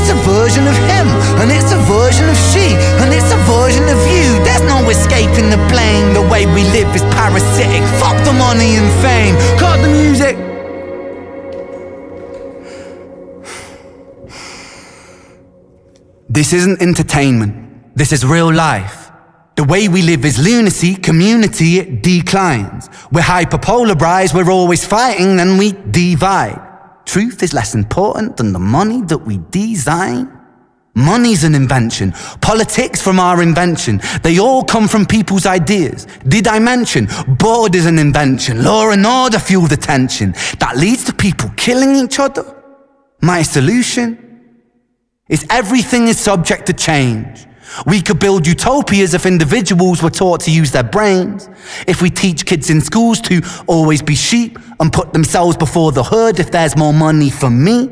This 16.34 16.52
isn't 16.52 16.82
entertainment. 16.82 17.96
This 17.96 18.12
is 18.12 18.26
real 18.26 18.52
life. 18.52 19.12
The 19.56 19.64
way 19.64 19.88
we 19.88 20.02
live 20.02 20.26
is 20.26 20.44
lunacy, 20.44 20.96
community, 20.96 21.78
it 21.78 22.02
declines. 22.02 22.90
We're 23.12 23.22
hyperpolarized, 23.22 24.34
we're 24.34 24.52
always 24.52 24.84
fighting, 24.84 25.36
then 25.36 25.60
we 25.60 25.74
divide. 25.92 26.60
Truth 27.06 27.44
is 27.44 27.54
less 27.54 27.76
important 27.76 28.38
than 28.38 28.52
the 28.52 28.58
money 28.58 29.04
that 29.04 29.20
we 29.20 29.42
design. 29.52 30.28
Money's 30.96 31.44
an 31.44 31.54
invention. 31.54 32.14
Politics 32.42 33.00
from 33.00 33.20
our 33.20 33.44
invention. 33.44 34.02
They 34.24 34.40
all 34.40 34.64
come 34.64 34.88
from 34.88 35.06
people's 35.06 35.46
ideas. 35.46 36.08
Did 36.28 36.48
I 36.48 36.58
mention? 36.58 37.10
Board 37.28 37.76
is 37.76 37.86
an 37.86 38.00
invention. 38.00 38.64
Law 38.64 38.90
and 38.90 39.06
order 39.06 39.38
fuel 39.38 39.68
the 39.68 39.78
tension. 39.78 40.32
That 40.58 40.78
leads 40.78 41.04
to 41.04 41.14
people 41.14 41.52
killing 41.58 41.96
each 41.96 42.18
other. 42.18 42.44
My 43.22 43.44
solution 43.44 44.33
is 45.34 45.44
everything 45.50 46.08
is 46.08 46.20
subject 46.20 46.68
to 46.68 46.74
change. 46.74 47.48
We 47.88 48.04
could 48.04 48.20
build 48.20 48.46
utopias 48.46 49.16
if 49.16 49.26
individuals 49.26 50.04
were 50.04 50.12
taught 50.12 50.42
to 50.42 50.52
use 50.52 50.72
their 50.72 50.84
brains. 50.84 51.50
If 51.88 52.04
we 52.04 52.12
teach 52.12 52.46
kids 52.46 52.70
in 52.70 52.82
schools 52.82 53.20
to 53.22 53.42
always 53.66 54.04
be 54.04 54.14
sheep 54.14 54.60
and 54.80 54.94
put 54.94 55.12
themselves 55.12 55.58
before 55.58 55.92
the 55.92 56.04
herd 56.04 56.40
if 56.40 56.52
there's 56.52 56.78
more 56.78 56.94
money 56.94 57.32
for 57.32 57.50
me. 57.50 57.90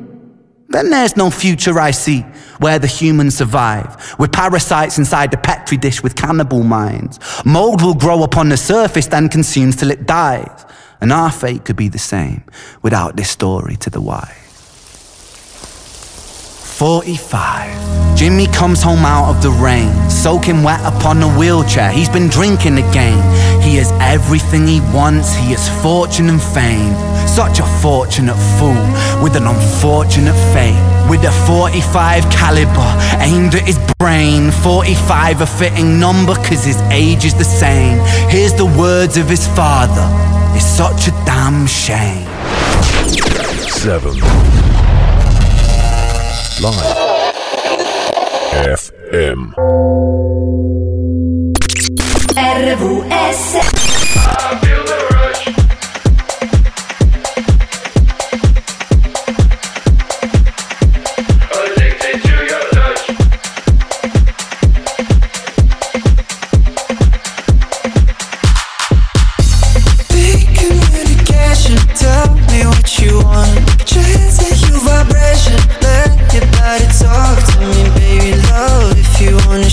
Then 0.70 0.92
there's 0.92 1.18
no 1.18 1.32
future 1.32 1.80
I 1.80 1.90
see 1.90 2.22
where 2.60 2.78
the 2.78 2.86
humans 2.86 3.38
survive, 3.38 4.16
with 4.20 4.32
parasites 4.32 5.00
inside 5.00 5.32
the 5.32 5.38
petri 5.38 5.78
dish 5.78 6.04
with 6.04 6.16
cannibal 6.16 6.64
minds. 6.64 7.20
Mold 7.44 7.82
will 7.82 7.96
grow 7.96 8.22
upon 8.22 8.50
the 8.50 8.58
surface, 8.58 9.08
then 9.08 9.30
consumes 9.30 9.76
till 9.76 9.90
it 9.90 10.06
dies. 10.06 10.66
And 11.02 11.12
our 11.12 11.32
fate 11.32 11.66
could 11.66 11.76
be 11.76 11.90
the 11.90 11.98
same 11.98 12.44
without 12.84 13.18
this 13.18 13.32
story 13.32 13.78
to 13.78 13.90
the 13.90 14.00
wise. 14.00 14.41
45. 16.82 18.18
Jimmy 18.18 18.48
comes 18.48 18.82
home 18.82 19.06
out 19.06 19.30
of 19.30 19.44
the 19.44 19.52
rain, 19.52 19.94
soaking 20.10 20.64
wet 20.64 20.82
upon 20.84 21.22
a 21.22 21.30
wheelchair. 21.38 21.92
He's 21.92 22.10
been 22.10 22.28
drinking 22.28 22.80
again. 22.80 23.22
He 23.62 23.76
has 23.76 23.92
everything 24.02 24.66
he 24.66 24.80
wants, 24.92 25.32
he 25.36 25.52
has 25.52 25.70
fortune 25.84 26.28
and 26.28 26.42
fame. 26.42 26.96
Such 27.28 27.60
a 27.60 27.66
fortunate 27.84 28.42
fool 28.58 28.82
with 29.22 29.36
an 29.36 29.46
unfortunate 29.46 30.34
fate. 30.56 30.82
With 31.08 31.24
a 31.24 31.32
45 31.46 32.24
caliber 32.32 32.92
aimed 33.22 33.54
at 33.54 33.68
his 33.68 33.78
brain. 34.00 34.50
45 34.50 35.42
a 35.42 35.46
fitting 35.46 36.00
number, 36.00 36.34
cause 36.34 36.66
his 36.66 36.82
age 36.90 37.26
is 37.26 37.36
the 37.36 37.46
same. 37.46 38.00
Here's 38.28 38.56
the 38.56 38.66
words 38.66 39.18
of 39.18 39.30
his 39.30 39.46
father. 39.50 40.08
It's 40.58 40.66
such 40.66 41.10
a 41.10 41.12
damn 41.26 41.68
shame. 41.68 42.26
Seven. 43.70 44.61
Live. 46.62 47.34
FM. 48.54 49.54
RVS 52.38 53.42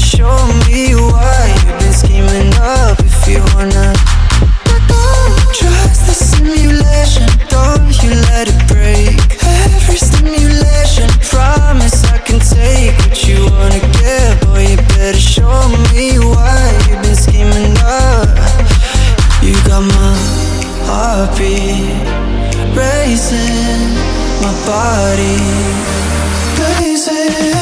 show 0.09 0.41
me 0.65 0.95
why 0.95 1.53
you've 1.53 1.79
been 1.81 1.93
scheming 1.93 2.55
up, 2.57 2.97
if 3.01 3.29
you 3.29 3.41
wanna. 3.53 3.93
Trust 5.53 6.07
the 6.09 6.15
simulation, 6.15 7.29
don't 7.49 7.93
you 8.03 8.11
let 8.33 8.49
it 8.49 8.61
break. 8.73 9.21
Every 9.45 9.99
stimulation, 9.99 11.09
promise 11.29 12.05
I 12.09 12.19
can 12.25 12.41
take 12.41 12.97
what 13.05 13.21
you 13.29 13.45
wanna 13.53 13.81
get, 14.01 14.41
boy. 14.47 14.65
You 14.73 14.77
better 14.97 15.19
show 15.19 15.69
me 15.93 16.19
why 16.19 16.73
you've 16.89 17.03
been 17.03 17.17
scheming 17.17 17.77
up. 17.85 18.33
You 19.45 19.53
got 19.69 19.85
my 19.85 20.15
heartbeat 20.89 22.01
racing, 22.73 23.93
my 24.41 24.55
body 24.65 25.37
blazing. 26.57 27.58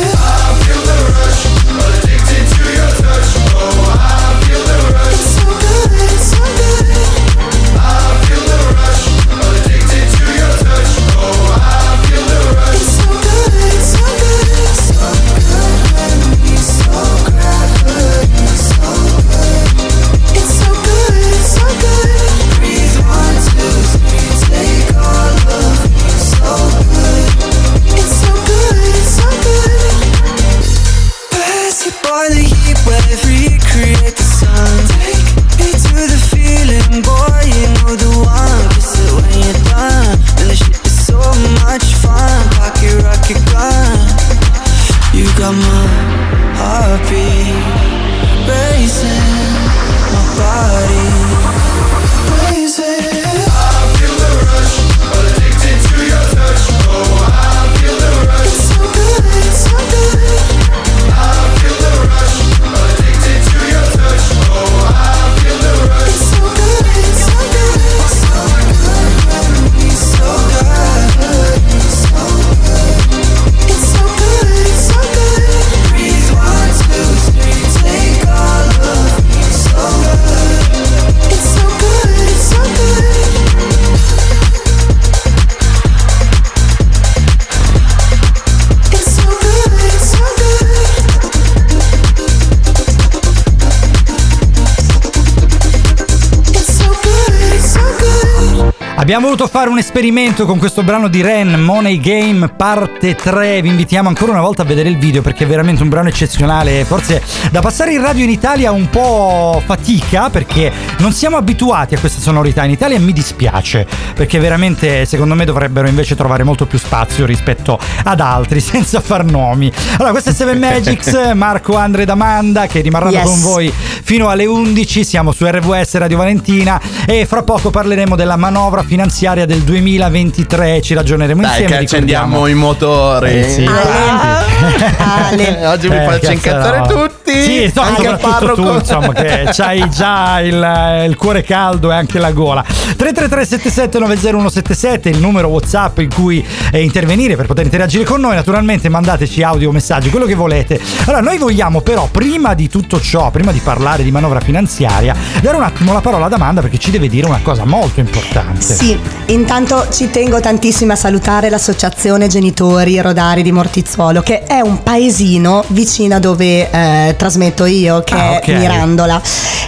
Good. 99.22 99.36
Voluto 99.37 99.55
fare 99.55 99.68
un 99.68 99.77
esperimento 99.77 100.46
con 100.46 100.57
questo 100.57 100.83
brano 100.83 101.09
di 101.09 101.20
Ren, 101.20 101.61
Money 101.61 102.01
Game 102.01 102.49
parte 102.49 103.14
3. 103.14 103.61
Vi 103.61 103.68
invitiamo 103.68 104.09
ancora 104.09 104.33
una 104.33 104.40
volta 104.40 104.62
a 104.62 104.64
vedere 104.64 104.88
il 104.88 104.96
video 104.96 105.20
perché 105.20 105.44
è 105.44 105.46
veramente 105.46 105.83
un 105.83 105.90
brano 105.90 106.09
eccezionale. 106.09 106.87
Forse 106.87 107.22
da 107.51 107.61
passare 107.61 107.92
in 107.92 108.01
radio 108.01 108.25
in 108.25 108.31
Italia 108.31 108.72
un 108.72 108.88
po' 108.88 109.62
fatica 109.62 110.31
perché 110.31 110.72
non 111.01 111.12
siamo 111.12 111.37
abituati 111.37 111.94
a 111.94 111.99
queste 111.99 112.22
sonorità 112.22 112.64
in 112.64 112.70
Italia 112.70 112.96
e 112.96 112.99
mi 112.99 113.12
dispiace 113.12 113.87
perché 114.14 114.38
veramente 114.38 115.05
secondo 115.05 115.35
me 115.35 115.44
dovrebbero 115.44 115.87
invece 115.87 116.16
trovare 116.16 116.42
molto 116.42 116.64
più 116.64 116.79
spazio 116.79 117.27
rispetto 117.27 117.79
ad 118.05 118.20
altri 118.20 118.61
senza 118.64 119.01
far 119.03 119.27
nomi. 119.27 119.70
Allora, 119.99 120.12
questo 120.12 120.31
è 120.31 120.33
Seven 120.33 120.59
Magics, 120.59 121.33
Marco, 121.37 121.77
Andre 121.77 122.05
ed 122.05 122.09
Amanda 122.09 122.66
che 122.66 122.81
rimarranno 122.81 123.12
Yes. 123.16 123.25
con 123.25 123.40
voi 123.42 123.70
fino 123.70 124.31
alle 124.31 124.46
11. 124.46 125.05
Siamo 125.05 125.33
su 125.33 125.44
RWS 125.44 125.99
Radio 125.99 126.16
Valentina 126.16 126.81
e 127.05 127.27
fra 127.27 127.42
poco 127.42 127.68
parleremo 127.68 128.16
della 128.16 128.37
manovra 128.37 128.83
finanziaria 128.83 129.25
del 129.35 129.62
2023. 129.62 130.81
Ci 130.81 130.95
ragioneremo 130.95 131.41
Dai, 131.41 131.51
insieme. 131.51 131.71
che 131.77 131.83
accendiamo 131.83 132.47
i 132.47 132.55
motori. 132.55 133.41
Eh 133.41 133.49
sì, 133.49 133.62
infatti. 133.62 134.85
Ale. 134.99 135.67
Oggi 135.67 135.89
mi 135.89 135.97
Eh, 135.97 136.05
faccio 136.05 136.31
incazzare 136.31 136.79
no. 136.79 136.87
tutti. 136.87 137.43
Sì, 137.43 137.71
no, 137.75 137.83
anche 137.83 138.03
il 138.03 138.19
soprattutto 138.21 138.55
tu, 138.55 138.62
parroco. 138.62 138.79
insomma, 138.79 139.12
che 139.12 139.49
c'hai 139.53 139.89
già 139.91 140.41
il, 140.41 141.05
il 141.09 141.17
cuore 141.17 141.43
caldo 141.43 141.91
e 141.91 141.95
anche 141.95 142.19
la 142.19 142.31
gola. 142.31 142.65
333-7790-177 142.97 145.09
il 145.09 145.19
numero 145.19 145.49
WhatsApp 145.49 145.99
in 145.99 146.12
cui 146.12 146.45
eh, 146.71 146.83
intervenire 146.83 147.37
per 147.37 147.47
poter 147.47 147.65
interagire 147.65 148.05
con 148.05 148.21
noi. 148.21 148.35
Naturalmente 148.35 148.89
mandateci 148.89 149.43
audio 149.43 149.73
messaggi, 149.73 150.11
quello 150.11 150.27
che 150.27 150.35
volete. 150.35 150.81
Allora, 151.07 151.21
noi 151.21 151.39
vogliamo 151.39 151.81
però, 151.81 152.09
prima 152.11 152.55
di 152.55 152.69
tutto 152.69 153.01
ciò, 153.01 153.31
prima 153.31 153.53
di 153.53 153.61
parlare 153.61 154.03
di 154.03 154.11
manovra 154.11 154.41
finanziaria, 154.41 155.15
dare 155.41 155.57
un 155.57 155.62
attimo 155.62 155.93
la 155.93 156.01
parola 156.01 156.27
ad 156.27 156.33
Amanda 156.33 156.61
perché 156.61 156.79
ci 156.79 156.91
deve 156.91 157.09
dire 157.09 157.27
una 157.27 157.41
cosa 157.43 157.65
molto 157.65 158.01
importante. 158.01 158.75
Sì, 158.75 158.99
intanto 159.29 159.89
ci 159.91 160.11
tengo 160.11 160.41
tantissimo 160.41 160.93
a 160.93 160.97
salutare 160.97 161.51
l'associazione 161.51 162.29
Genitori 162.29 163.01
Rodari 163.01 163.43
di 163.43 163.51
Mortizzuolo, 163.53 164.23
che 164.23 164.45
è 164.45 164.61
un 164.61 164.83
paesino 164.83 165.65
vicino 165.69 166.17
a 166.17 166.19
dove 166.19 166.71
eh, 166.71 167.15
trasmetto 167.17 167.65
io, 167.65 168.03
che 168.03 168.15
Ah, 168.15 168.31
ok. 168.37 168.45
è 168.49 168.57
Mirandola. 168.59 169.21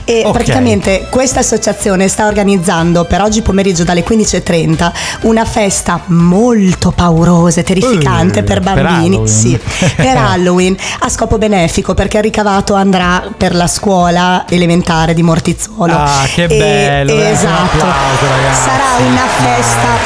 E 0.04 0.22
Ok. 0.24 0.32
praticamente 0.32 1.06
questa 1.10 1.40
associazione 1.40 2.08
sta 2.08 2.26
organizzando 2.26 3.04
per 3.04 3.20
oggi 3.20 3.42
pomeriggio 3.42 3.84
dalle 3.84 4.02
15.30 4.04 4.90
una 5.22 5.44
festa 5.44 6.00
molto 6.06 6.92
paurosa 6.92 7.60
e 7.60 7.62
terrificante 7.62 8.38
Eh, 8.38 8.42
per 8.42 8.60
per 8.60 8.74
bambini. 8.74 9.16
Halloween. 9.16 9.26
sì, 9.26 9.58
per 9.96 10.16
Halloween 10.16 10.74
a 11.00 11.08
scopo 11.10 11.36
benefico 11.36 11.92
perché 11.94 12.16
il 12.18 12.22
ricavato 12.22 12.74
andrà 12.74 13.22
per 13.36 13.54
la 13.54 13.66
scuola 13.66 14.44
elementare 14.48 15.12
di 15.12 15.22
Mortizzuolo. 15.22 15.92
Ah, 15.94 16.24
che 16.32 16.44
E- 16.44 16.46
bello, 16.46 17.14
ragazzi, 17.14 17.44
un 17.44 17.50
esatto. 17.50 17.76
applauso, 17.76 18.26
ragazzi. 18.34 18.62
Sarà 18.62 19.06
una 19.06 19.26
festa 19.26 19.46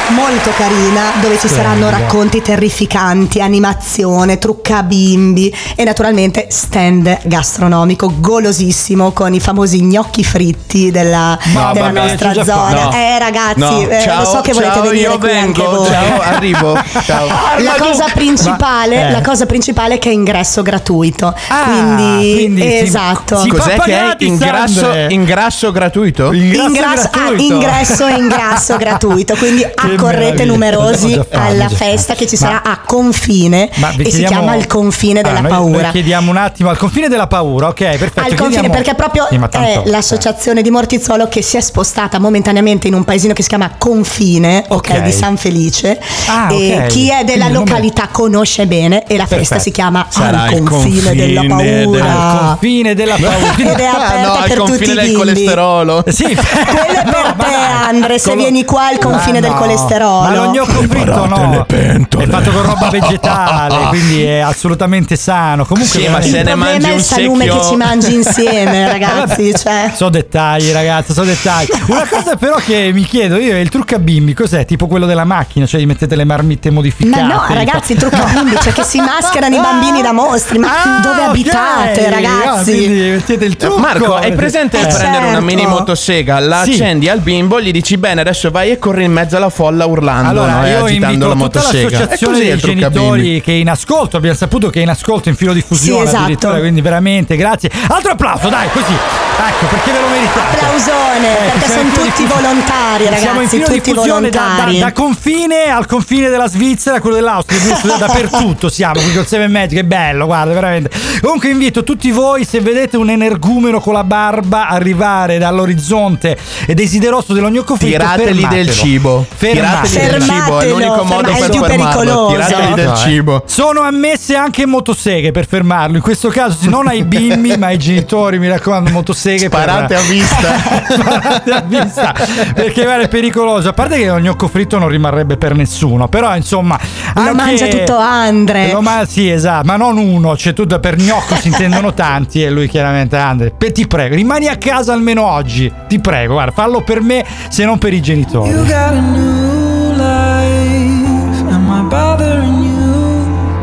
molto 0.09 0.51
carina 0.55 1.01
dove 1.21 1.37
ci 1.39 1.47
saranno 1.47 1.89
racconti 1.89 2.41
terrificanti, 2.41 3.41
animazione, 3.41 4.37
trucca 4.37 4.83
bimbi 4.83 5.53
e 5.75 5.83
naturalmente 5.83 6.47
stand 6.49 7.19
gastronomico 7.23 8.11
golosissimo 8.19 9.11
con 9.11 9.33
i 9.33 9.39
famosi 9.39 9.81
gnocchi 9.81 10.23
fritti 10.23 10.91
della, 10.91 11.37
No, 11.53 11.71
della 11.73 11.91
vabbè, 11.91 11.91
nostra 11.91 12.33
zona. 12.43 12.83
no. 12.85 12.91
Eh 12.93 13.19
ragazzi, 13.19 13.59
No, 13.59 13.87
eh, 13.89 14.01
ciao, 14.01 14.19
lo 14.23 14.25
so 14.29 14.41
che 14.41 14.53
volete 14.53 14.73
ciao, 14.73 14.81
venire 14.83 15.09
io 15.09 15.17
qui 15.17 15.31
anche 15.37 15.61
vengo, 15.61 15.75
voi. 15.77 15.87
ciao, 15.87 16.21
arrivo. 16.21 16.83
Ciao. 17.05 17.27
La 17.63 17.75
cosa 17.77 18.05
principale, 18.13 18.95
Ma- 18.95 19.07
eh. 19.07 19.11
la 19.11 19.21
cosa 19.21 19.45
principale 19.45 19.95
è 19.95 19.99
che 19.99 20.09
è 20.09 20.13
ingresso 20.13 20.61
gratuito. 20.61 21.33
Ah, 21.47 21.63
quindi, 21.63 22.33
quindi 22.35 22.61
si- 22.61 22.77
esatto. 22.77 23.37
si 23.37 23.49
Cos'è 23.49 23.79
che 23.79 23.91
è 23.91 24.15
ingrasso, 24.23 24.85
ingrasso 25.09 25.71
gratuito? 25.71 26.31
Ingrasso 26.31 26.67
Ingrasso- 26.67 27.07
ah, 27.11 27.17
gratuito. 27.19 27.53
ingresso 27.53 28.07
e 28.07 28.11
ingrasso 28.13 28.77
gratuito, 28.83 29.32
quindi 29.35 29.63
accorrete 29.63 30.45
numerosi 30.45 31.13
fatto, 31.15 31.27
alla 31.31 31.69
festa 31.69 32.13
che 32.15 32.25
ci 32.27 32.35
Ma- 32.39 32.45
sarà 32.47 32.63
a 32.63 32.79
confine 32.85 33.69
Ma 33.75 33.91
e 33.97 34.11
si 34.11 34.23
chiama 34.23 34.55
il 34.55 34.67
confine 34.67 35.19
Ah, 35.19 35.23
della 35.23 35.39
noi- 35.41 35.49
paura. 35.51 35.81
Noi 35.83 35.91
chiediamo 35.91 36.29
un 36.31 36.37
attimo 36.37 36.69
al 36.69 36.77
confine 36.77 37.07
della 37.07 37.27
paura, 37.27 37.67
ok, 37.67 37.73
perfetto. 37.75 38.19
al 38.19 38.27
confine 38.33 38.49
chiediamo- 38.49 38.73
perché 38.73 38.93
proprio 38.95 39.27
Sì, 39.29 39.37
ma 39.37 39.47
tanto- 39.47 39.83
è 39.85 39.89
l'associazione 39.89 40.61
di 40.61 40.69
Mortizzolo 40.69 41.27
che 41.27 41.41
si 41.41 41.57
è 41.57 41.61
spostata 41.61 42.19
momentaneamente 42.19 42.87
in 42.87 42.93
un 42.93 43.03
paesino 43.03 43.33
che 43.33 43.41
si 43.41 43.49
chiama 43.49 43.71
Confine 43.77 44.63
ok, 44.67 44.89
Ok. 44.93 45.01
di 45.01 45.11
San 45.11 45.37
Felice 45.37 45.99
Ah, 46.27 46.51
e 46.51 46.77
ok. 46.77 46.85
chi 46.87 47.09
è 47.09 47.23
della 47.23 47.45
Quindi 47.45 47.69
località 47.69 48.07
conosce 48.11 48.65
bene 48.67 49.03
e 49.05 49.17
la 49.17 49.25
festa 49.25 49.55
Perfetto. 49.55 49.61
si 49.61 49.71
chiama 49.71 50.05
Sarà 50.09 50.43
Al 50.43 50.53
il 50.53 50.63
confine, 50.63 51.15
della 51.15 51.41
confine 51.47 51.81
paura 51.83 52.03
Al 52.03 52.47
confine 52.47 52.93
della 52.95 53.15
paura. 53.19 53.53
ed 53.57 53.79
è 53.79 53.85
aperta 53.85 54.13
Ah, 54.13 54.21
no, 54.21 54.31
al 54.33 54.43
per 54.47 54.57
tutti 54.57 54.69
confine 54.71 54.91
i 54.91 54.95
del 54.95 55.03
bimbi. 55.05 55.17
colesterolo. 55.17 56.03
Sì, 56.07 56.23
quello 56.35 56.99
è 56.99 57.03
per 57.03 57.35
te 57.37 57.45
Andre 57.87 58.19
se 58.19 58.35
vieni 58.35 58.63
qua 58.65 58.87
al 58.87 58.97
confine 58.99 59.22
Ma 59.31 59.39
del 59.39 59.49
no, 59.51 59.57
colesterolo 59.57 60.21
Ma 60.21 60.35
lo 60.35 60.51
gnocco 60.51 60.81
fritto 60.87 61.25
no. 61.25 61.49
le 61.51 61.63
pentole. 61.65 62.25
È 62.25 62.27
fatto 62.27 62.51
con 62.51 62.61
roba 62.63 62.89
vegetale, 62.89 63.87
quindi 63.89 64.23
è 64.23 64.39
assolutamente 64.39 65.15
sano. 65.15 65.65
Comunque 65.65 65.99
Sì, 65.99 66.07
ma 66.07 66.21
se 66.21 66.37
il 66.39 66.43
ne 66.45 66.55
mangi 66.55 66.87
è 66.87 66.91
un 66.91 66.97
il 66.97 67.03
salume 67.03 67.45
secchio- 67.45 67.59
che 67.59 67.65
ci 67.67 67.75
mangi 67.75 68.13
insieme 68.13 68.87
ragazzi 68.91 69.53
cioè 69.55 69.91
So 69.93 70.09
dettagli, 70.09 70.71
ragazzi, 70.71 71.13
so 71.13 71.23
dettagli. 71.23 71.67
Una 71.87 72.07
cosa 72.09 72.35
però 72.35 72.55
che 72.57 72.91
mi 72.93 73.03
chiedo 73.03 73.37
io 73.37 73.53
è 73.53 73.59
il 73.59 73.69
trucca 73.69 73.99
bimbi, 73.99 74.33
cos'è? 74.33 74.65
Tipo 74.65 74.87
quello 74.87 75.05
della 75.05 75.25
macchina, 75.25 75.65
cioè 75.65 75.79
gli 75.81 75.85
mettete 75.85 76.15
le 76.15 76.23
marmitte 76.25 76.69
modificate. 76.69 77.21
Ma 77.23 77.33
no, 77.33 77.43
ragazzi, 77.53 77.93
il 77.93 77.99
trucco 77.99 78.23
bimbi, 78.33 78.55
cioè 78.61 78.73
che 78.73 78.83
si 78.83 78.99
mascherano 78.99 79.55
i 79.55 79.59
bambini 79.59 80.01
da 80.01 80.11
mostri. 80.11 80.57
Ma 80.59 80.67
Ah, 80.83 80.99
dove 81.01 81.21
ok. 81.21 81.27
abitate, 81.29 82.07
Ah, 82.07 82.09
ragazzi? 82.09 82.75
quindi 82.75 82.99
mettete 83.11 83.45
il 83.45 83.55
trucco. 83.57 83.79
Marco, 83.79 84.15
hai 84.15 84.33
presente 84.33 84.77
Eh, 84.79 84.85
prendere 84.87 85.17
una 85.25 85.27
certo. 85.39 85.45
mini 85.45 85.65
motosega, 85.65 86.39
la 86.39 86.63
Sì. 86.63 86.71
accendi 86.71 87.09
al 87.09 87.19
bimbo, 87.19 87.61
gli 87.61 87.71
dici 87.71 87.97
bene, 87.97 88.21
adesso 88.21 88.49
vai 88.51 88.71
e 88.71 88.79
corri 88.79 89.03
in 89.05 89.11
mezzo 89.13 89.37
alla 89.37 89.49
folla 89.49 89.85
urlando 89.85 90.29
Allora, 90.29 90.57
no? 90.59 90.65
e 90.65 90.69
io 90.71 90.83
agitando 90.83 91.05
invito 91.07 91.27
la 91.27 91.33
tutta 91.33 91.59
motosega. 91.59 91.83
l'associazione 91.89 92.33
È 92.33 92.39
così 92.39 92.47
dei 92.49 92.57
genitori 92.75 93.41
che 93.41 93.51
è 93.51 93.55
in 93.55 93.69
ascolto. 93.69 94.17
Abbiamo 94.17 94.35
saputo 94.35 94.69
che 94.69 94.79
è 94.79 94.83
in 94.83 94.89
ascolto 94.89 95.29
in 95.29 95.35
filo 95.35 95.53
diffusione 95.53 95.99
Sì, 96.01 96.05
esatto. 96.07 96.23
addirittura, 96.23 96.59
quindi 96.59 96.81
veramente 96.81 97.35
grazie. 97.35 97.69
Altro 97.87 98.11
applauso, 98.11 98.49
dai, 98.49 98.67
così. 98.71 98.93
Ecco, 98.93 99.65
perché 99.69 99.91
ve 99.91 99.99
lo 100.01 100.07
meritate. 100.07 100.55
Applausone, 100.57 101.31
Ecco, 101.31 101.51
perché 101.51 101.67
siamo 101.67 101.73
sono 101.73 101.81
in 101.83 101.89
filo 101.91 102.05
tutti 102.05 102.21
diffusione. 102.23 102.41
volontari, 102.41 103.03
Siamo 103.03 103.11
in 103.13 103.19
ragazzi, 103.23 103.47
filo 103.49 103.65
tutti 103.65 103.81
diffusione 103.91 104.29
da, 104.29 104.63
da, 104.65 104.71
da 104.79 104.91
confine 104.91 105.63
al 105.69 105.85
confine 105.85 106.29
della 106.29 106.47
Svizzera, 106.47 106.99
quello 106.99 107.15
dell'Austria, 107.15 107.59
giusto? 107.59 107.87
dappertutto 107.97 108.69
siamo 108.69 108.99
qui 109.01 109.13
col 109.13 109.25
7 109.27 109.47
Magic, 109.47 109.79
è 109.79 109.83
bello, 109.83 110.25
guarda, 110.25 110.53
veramente. 110.53 110.89
Comunque 111.21 111.49
invito 111.49 111.83
tutti 111.83 112.11
voi, 112.11 112.45
se 112.45 112.59
vedete 112.61 112.97
un 112.97 113.09
energumeno 113.09 113.79
con 113.79 113.93
la 113.93 114.03
barba 114.03 114.67
arrivare 114.69 115.37
dall'orizzonte 115.37 116.37
e 116.65 116.73
desideroso 116.73 117.33
dello 117.33 117.49
gnocco 117.49 117.75
fritto, 117.75 117.97
Tirateli 117.97 118.33
fermatelo. 118.39 118.63
del 118.63 118.73
cibo. 118.73 118.92
Fermatelo. 118.99 119.87
Tirateli 119.87 120.07
del 120.11 120.21
cibo, 120.21 120.59
è 120.59 120.67
l'unico 120.69 121.03
modo 121.03 121.27
è 121.27 121.31
il 121.31 121.37
per 121.39 121.49
più 121.49 121.63
fermarlo. 121.63 121.99
pericoloso. 121.99 122.27
Tirateli 122.33 122.73
del 122.73 122.83
Esatto, 122.85 122.99
cibo. 122.99 123.43
Sono 123.45 123.81
ammesse 123.81 124.35
anche 124.35 124.65
motoseghe 124.65 125.31
per 125.31 125.47
fermarlo. 125.47 125.95
In 125.97 126.01
questo 126.01 126.29
caso, 126.29 126.69
non 126.69 126.87
ai 126.87 127.03
bimbi, 127.03 127.55
ma 127.57 127.67
ai 127.67 127.77
genitori, 127.77 128.39
mi 128.39 128.47
raccomando, 128.47 128.89
motoseghe. 128.91 129.49
per- 129.49 129.61
Sparate 129.61 129.95
a 129.95 130.01
vista. 130.01 130.53
Sparate 130.89 131.51
a 131.51 131.61
vista. 131.61 132.13
Perché 132.53 132.83
guarda, 132.83 133.03
è 133.03 133.07
pericoloso. 133.07 133.69
A 133.69 133.73
parte 133.73 133.97
che 133.97 134.07
lo 134.07 134.19
gnocco 134.19 134.47
fritto 134.47 134.77
non 134.77 134.87
rimarrebbe 134.89 135.37
per 135.37 135.55
nessuno. 135.55 136.07
Però, 136.07 136.35
insomma. 136.35 136.79
Lo 137.15 137.21
anche- 137.21 137.33
mangia 137.33 137.67
tutto 137.67 137.97
Andre. 137.97 138.71
Lo 138.71 138.81
ma- 138.81 139.05
sì, 139.07 139.29
esatto, 139.29 139.65
ma 139.65 139.75
non 139.75 139.97
uno, 139.97 140.33
c'è 140.35 140.53
tutto 140.53 140.79
per 140.79 140.95
gnocco 140.97 141.35
si 141.35 141.47
intendono 141.49 141.93
tanti 141.93 142.43
e 142.43 142.49
lui 142.49 142.67
chiaramente 142.67 143.15
Andre, 143.17 143.51
pe- 143.51 143.71
ti 143.71 143.87
prego, 143.87 144.15
rimani 144.15 144.47
a 144.47 144.55
casa 144.57 144.93
almeno 144.93 145.23
oggi, 145.25 145.71
ti 145.87 145.99
prego, 145.99 146.33
guarda, 146.33 146.51
fallo 146.51 146.81
per 146.81 147.01
me 147.01 147.23
se 147.49 147.65
non 147.65 147.77
per 147.77 147.93
i 147.93 148.01
genitori. 148.01 148.49
Got 148.83 148.95
a 148.95 149.01
new 149.01 149.93
life. 149.95 151.37
Am 151.55 151.69
I 151.69 151.87
bothering 151.89 152.57
you? 152.67 152.91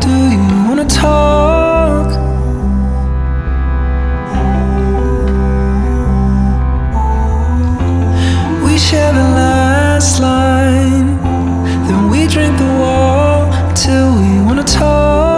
Do 0.05 0.13
you 0.33 0.45
wanna 0.67 0.85
talk? 0.85 2.07
We 8.65 8.79
share 8.79 9.13
the 9.13 9.27
last 9.41 10.19
line. 10.19 11.09
Then 11.85 12.09
we 12.09 12.25
drink 12.25 12.57
the 12.57 12.71
wall 12.81 13.45
till 13.75 14.09
we 14.17 14.41
wanna 14.47 14.63
talk. 14.63 15.30